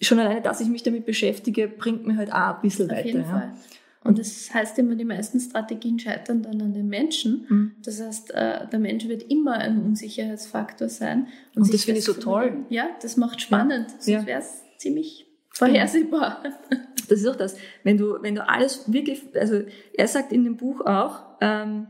schon 0.00 0.18
alleine, 0.18 0.42
dass 0.42 0.60
ich 0.60 0.68
mich 0.68 0.82
damit 0.82 1.06
beschäftige, 1.06 1.68
bringt 1.68 2.06
mir 2.06 2.16
halt 2.16 2.32
auch 2.32 2.56
ein 2.56 2.60
bisschen 2.62 2.90
Auf 2.90 2.96
weiter. 2.96 3.06
jeden 3.06 3.20
ja. 3.22 3.26
Fall. 3.26 3.52
Und 4.06 4.18
das 4.18 4.52
heißt 4.54 4.78
immer, 4.78 4.94
die 4.94 5.04
meisten 5.04 5.40
Strategien 5.40 5.98
scheitern 5.98 6.42
dann 6.42 6.60
an 6.62 6.72
den 6.72 6.88
Menschen. 6.88 7.46
Mhm. 7.48 7.72
Das 7.84 8.00
heißt, 8.00 8.30
äh, 8.32 8.68
der 8.68 8.78
Mensch 8.78 9.06
wird 9.08 9.24
immer 9.30 9.52
ein 9.54 9.82
Unsicherheitsfaktor 9.82 10.88
sein. 10.88 11.26
Und 11.54 11.64
sich 11.64 11.72
das 11.72 11.84
finde 11.84 11.98
ich 12.00 12.04
so 12.04 12.12
toll. 12.14 12.64
Ja, 12.70 12.88
das 13.02 13.16
macht 13.16 13.40
spannend. 13.40 13.90
Sonst 13.90 14.06
Ja. 14.08 14.26
wäre 14.26 14.40
es 14.40 14.62
ziemlich 14.78 15.26
vorhersehbar. 15.50 16.42
Das 17.08 17.20
ist 17.20 17.26
auch 17.28 17.36
das. 17.36 17.56
Wenn 17.84 17.96
du, 17.98 18.16
wenn 18.20 18.34
du 18.34 18.48
alles 18.48 18.92
wirklich, 18.92 19.22
also 19.34 19.62
er 19.94 20.08
sagt 20.08 20.32
in 20.32 20.44
dem 20.44 20.56
Buch 20.56 20.80
auch, 20.84 21.20
ähm, 21.40 21.86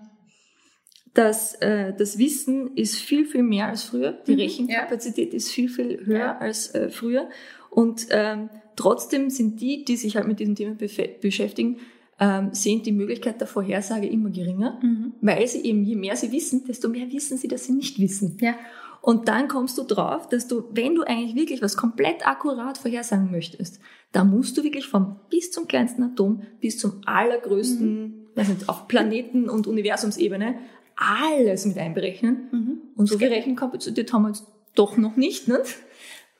dass 1.14 1.54
äh, 1.56 1.94
das 1.96 2.18
Wissen 2.18 2.76
ist 2.76 2.96
viel, 2.96 3.24
viel 3.24 3.42
mehr 3.42 3.68
als 3.68 3.82
früher. 3.84 4.12
Die 4.26 4.32
Mhm, 4.34 4.40
Rechenkapazität 4.40 5.32
ist 5.32 5.50
viel, 5.50 5.68
viel 5.70 6.04
höher 6.04 6.18
Ja. 6.18 6.38
als 6.38 6.74
äh, 6.74 6.90
früher. 6.90 7.28
Und 7.70 8.06
ähm, 8.10 8.50
trotzdem 8.76 9.30
sind 9.30 9.60
die, 9.60 9.84
die 9.84 9.96
sich 9.96 10.16
halt 10.16 10.26
mit 10.28 10.38
diesem 10.40 10.54
Thema 10.54 10.76
beschäftigen, 11.20 11.78
ähm, 12.18 12.48
sehen 12.52 12.82
die 12.82 12.92
Möglichkeit 12.92 13.40
der 13.40 13.46
Vorhersage 13.46 14.06
immer 14.08 14.30
geringer, 14.30 14.78
Mhm. 14.82 15.12
weil 15.20 15.46
sie 15.46 15.62
eben, 15.64 15.84
je 15.84 15.96
mehr 15.96 16.16
sie 16.16 16.32
wissen, 16.32 16.64
desto 16.66 16.88
mehr 16.88 17.10
wissen 17.12 17.36
sie, 17.36 17.48
dass 17.48 17.64
sie 17.64 17.72
nicht 17.72 17.98
wissen. 17.98 18.38
Ja. 18.40 18.54
Und 19.02 19.28
dann 19.28 19.46
kommst 19.48 19.78
du 19.78 19.84
drauf, 19.84 20.28
dass 20.28 20.48
du, 20.48 20.64
wenn 20.72 20.94
du 20.94 21.02
eigentlich 21.02 21.36
wirklich 21.36 21.62
was 21.62 21.76
komplett 21.76 22.26
akkurat 22.26 22.78
vorhersagen 22.78 23.30
möchtest, 23.30 23.78
da 24.12 24.24
musst 24.24 24.56
du 24.56 24.64
wirklich 24.64 24.88
vom 24.88 25.16
bis 25.30 25.50
zum 25.52 25.68
kleinsten 25.68 26.02
Atom 26.02 26.42
bis 26.60 26.78
zum 26.78 27.02
allergrößten, 27.04 28.28
weiß 28.34 28.48
nicht, 28.48 28.68
auf 28.68 28.88
Planeten- 28.88 29.48
und 29.48 29.66
Universumsebene 29.66 30.56
alles 30.96 31.66
mit 31.66 31.78
einberechnen. 31.78 32.48
Mhm. 32.50 32.78
Und 32.96 33.06
so 33.06 33.18
viel 33.18 33.28
Rechenkapazität 33.28 34.12
haben 34.12 34.22
wir 34.22 34.28
jetzt 34.28 34.46
doch 34.74 34.96
noch 34.96 35.16
nicht, 35.16 35.48
nicht? 35.48 35.76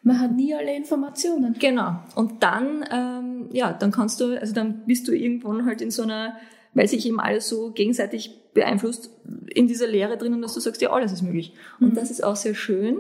Man 0.07 0.21
hat 0.21 0.37
nie 0.37 0.55
alle 0.55 0.75
Informationen. 0.77 1.57
Genau. 1.59 1.97
Und 2.15 2.43
dann, 2.45 2.85
ähm, 2.93 3.49
ja, 3.53 3.73
dann 3.73 3.91
kannst 3.91 4.21
du, 4.21 4.39
also 4.41 4.55
dann 4.55 4.83
bist 4.87 5.09
du 5.09 5.13
irgendwann 5.13 5.67
halt 5.67 5.81
in 5.81 5.91
so 5.91 6.03
einer, 6.03 6.37
weil 6.75 6.87
sich 6.87 7.05
eben 7.07 7.19
alles 7.19 7.49
so 7.49 7.73
gegenseitig 7.73 8.31
beeinflusst, 8.55 9.11
in 9.53 9.67
dieser 9.67 9.89
Lehre 9.89 10.17
drinnen, 10.17 10.41
dass 10.43 10.55
du 10.55 10.61
sagst, 10.61 10.81
ja, 10.81 10.91
alles 10.93 11.11
ist 11.13 11.23
möglich. 11.23 11.55
Und 11.81 11.91
Mhm. 11.91 11.95
das 11.97 12.13
ist 12.13 12.23
auch 12.23 12.37
sehr 12.37 12.55
schön. 12.55 12.99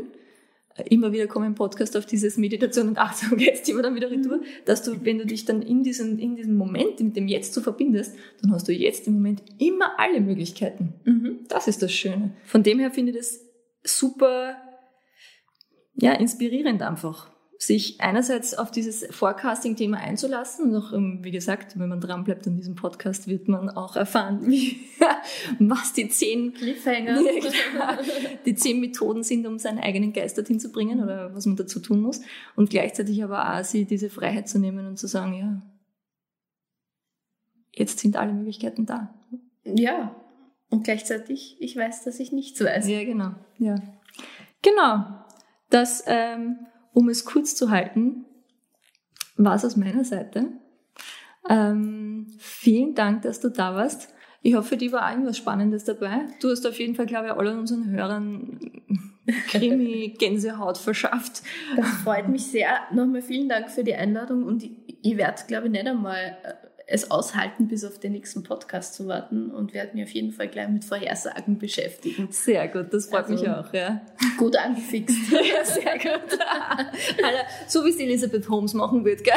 Immer 0.91 1.13
wieder 1.13 1.29
kommen 1.29 1.47
im 1.47 1.55
Podcast 1.55 1.97
auf 1.97 2.07
dieses 2.07 2.37
Meditation 2.39 2.89
und 2.89 2.99
Achtsamkeitsthema 2.99 3.83
dann 3.83 3.95
wieder 3.95 4.11
retour, 4.11 4.41
dass 4.65 4.83
du, 4.83 5.05
wenn 5.05 5.19
du 5.19 5.27
dich 5.27 5.45
dann 5.45 5.63
in 5.63 5.85
diesem, 5.85 6.19
in 6.19 6.35
diesem 6.35 6.57
Moment 6.57 6.99
mit 7.01 7.17
dem 7.17 7.29
Jetzt 7.29 7.55
so 7.55 7.61
verbindest, 7.61 8.17
dann 8.43 8.51
hast 8.53 8.67
du 8.67 8.73
jetzt 8.73 9.07
im 9.07 9.15
Moment 9.15 9.43
immer 9.59 9.93
alle 9.99 10.21
Möglichkeiten. 10.21 10.95
Mhm. 11.05 11.39
Das 11.49 11.69
ist 11.69 11.83
das 11.83 11.93
Schöne. 11.93 12.33
Von 12.45 12.65
dem 12.65 12.81
her 12.81 12.91
finde 12.91 13.13
ich 13.13 13.19
das 13.19 13.41
super, 13.85 14.57
ja, 15.97 16.13
inspirierend 16.13 16.83
einfach, 16.83 17.31
sich 17.59 18.01
einerseits 18.01 18.55
auf 18.55 18.71
dieses 18.71 19.07
Forecasting-Thema 19.11 19.99
einzulassen. 19.99 20.71
Und 20.71 20.77
auch, 20.77 20.93
ähm, 20.93 21.21
wie 21.23 21.31
gesagt, 21.31 21.79
wenn 21.79 21.89
man 21.89 22.01
dranbleibt 22.01 22.47
an 22.47 22.57
diesem 22.57 22.75
Podcast, 22.75 23.29
wird 23.29 23.49
man 23.49 23.71
auch 23.71 23.97
erfahren, 23.97 24.47
wie, 24.47 24.79
was 25.59 25.95
die 25.95 26.09
zehn, 26.09 26.53
Cliffhanger. 26.53 27.21
die 28.45 28.55
zehn 28.55 28.81
Methoden 28.81 29.23
sind, 29.23 29.47
um 29.47 29.59
seinen 29.59 29.79
eigenen 29.79 30.13
Geist 30.13 30.37
dorthin 30.37 30.61
zu 30.61 30.71
bringen 30.71 31.03
oder 31.03 31.35
was 31.35 31.47
man 31.47 31.57
dazu 31.57 31.81
tun 31.81 32.03
muss. 32.03 32.21
Und 32.57 32.71
gleichzeitig 32.71 33.25
aber 33.25 33.55
auch 33.59 33.65
sie 33.65 33.87
diese 33.87 34.11
Freiheit 34.11 34.49
zu 34.49 34.59
nehmen 34.59 34.87
und 34.87 34.99
zu 34.99 35.07
sagen, 35.07 35.35
ja, 35.35 35.63
jetzt 37.73 38.01
sind 38.01 38.17
alle 38.17 38.33
Möglichkeiten 38.33 38.87
da. 38.87 39.15
ja. 39.65 40.15
Und 40.69 40.83
gleichzeitig, 40.83 41.57
ich 41.61 41.77
weiß, 41.77 42.03
dass 42.03 42.19
ich 42.19 42.33
nichts 42.33 42.63
weiß. 42.63 42.89
Ja, 42.89 43.05
genau. 43.05 43.35
Ja. 43.59 43.77
Genau. 44.63 45.05
Das, 45.71 46.05
ähm, 46.07 46.59
um 46.93 47.09
es 47.09 47.25
kurz 47.25 47.55
zu 47.55 47.71
halten, 47.71 48.25
war 49.37 49.55
es 49.55 49.65
aus 49.65 49.77
meiner 49.77 50.05
Seite. 50.05 50.49
Ähm, 51.49 52.27
vielen 52.39 52.95
Dank, 52.95 53.23
dass 53.23 53.41
du 53.41 53.51
da 53.51 53.75
warst. 53.75 54.13
Ich 54.43 54.55
hoffe, 54.55 54.77
dich 54.77 54.93
war 54.93 55.07
auch 55.07 55.11
irgendwas 55.11 55.37
Spannendes 55.37 55.85
dabei. 55.85 56.27
Du 56.41 56.51
hast 56.51 56.67
auf 56.67 56.79
jeden 56.79 56.95
Fall, 56.95 57.07
glaube 57.07 57.27
ich, 57.27 57.33
allen 57.33 57.59
unseren 57.59 57.91
Hörern 57.91 58.61
Krimi-Gänsehaut 59.49 60.79
verschafft. 60.79 61.43
Das 61.77 61.89
freut 62.05 62.29
mich 62.29 62.47
sehr. 62.47 62.69
Nochmal 62.93 63.23
vielen 63.23 63.49
Dank 63.49 63.71
für 63.71 63.83
die 63.83 63.95
Einladung 63.95 64.45
und 64.45 64.63
ich, 64.63 64.71
ich 65.03 65.17
werde, 65.17 65.43
glaube 65.49 65.67
ich, 65.67 65.73
nicht 65.73 65.87
einmal 65.87 66.39
äh, 66.45 66.55
es 66.89 67.11
aushalten, 67.11 67.67
bis 67.67 67.85
auf 67.85 67.99
den 67.99 68.13
nächsten 68.13 68.45
Podcast 68.45 68.95
zu 68.95 69.09
warten 69.09 69.51
und 69.51 69.75
werde 69.75 69.95
mich 69.97 70.05
auf 70.05 70.11
jeden 70.11 70.31
Fall 70.31 70.47
gleich 70.47 70.69
mit 70.69 70.85
Vorhersagen 70.85 71.59
beschäftigen. 71.59 72.29
Sehr 72.31 72.69
gut, 72.69 72.95
das 72.95 73.07
freut 73.07 73.29
mich 73.29 73.41
Also- 73.49 73.69
auch, 73.69 73.73
ja. 73.75 74.03
Gut 74.39 74.57
angefixt. 74.57 75.17
Ja, 75.33 75.65
sehr 75.65 75.95
gut. 75.99 76.39
Alter, 77.25 77.45
so 77.67 77.85
wie 77.85 77.91
es 77.91 77.99
Elisabeth 77.99 78.49
Holmes 78.49 78.73
machen 78.75 79.05
wird, 79.05 79.25
gell? 79.25 79.35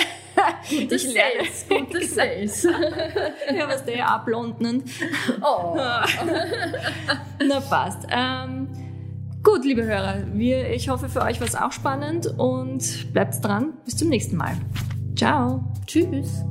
Gutes 0.69 1.05
Ich 1.05 1.13
lerne. 1.13 1.31
Sales, 1.49 1.65
gutes 1.69 2.15
Sales. 2.15 2.63
Ja, 3.55 3.67
was 3.67 3.83
der 3.83 3.97
ja 3.97 4.19
auch 4.19 4.25
blond 4.25 4.61
nennt. 4.61 4.83
Oh. 5.41 5.75
Na 7.47 7.59
passt. 7.61 8.05
Ähm, 8.11 8.67
gut, 9.43 9.65
liebe 9.65 9.83
Hörer, 9.83 10.23
wir, 10.33 10.69
ich 10.69 10.87
hoffe 10.89 11.09
für 11.09 11.21
euch 11.23 11.39
war 11.39 11.47
es 11.47 11.55
auch 11.55 11.71
spannend 11.71 12.27
und 12.37 13.11
bleibt 13.11 13.43
dran. 13.43 13.73
Bis 13.85 13.97
zum 13.97 14.09
nächsten 14.09 14.35
Mal. 14.35 14.53
Ciao. 15.15 15.63
Tschüss. 15.87 16.43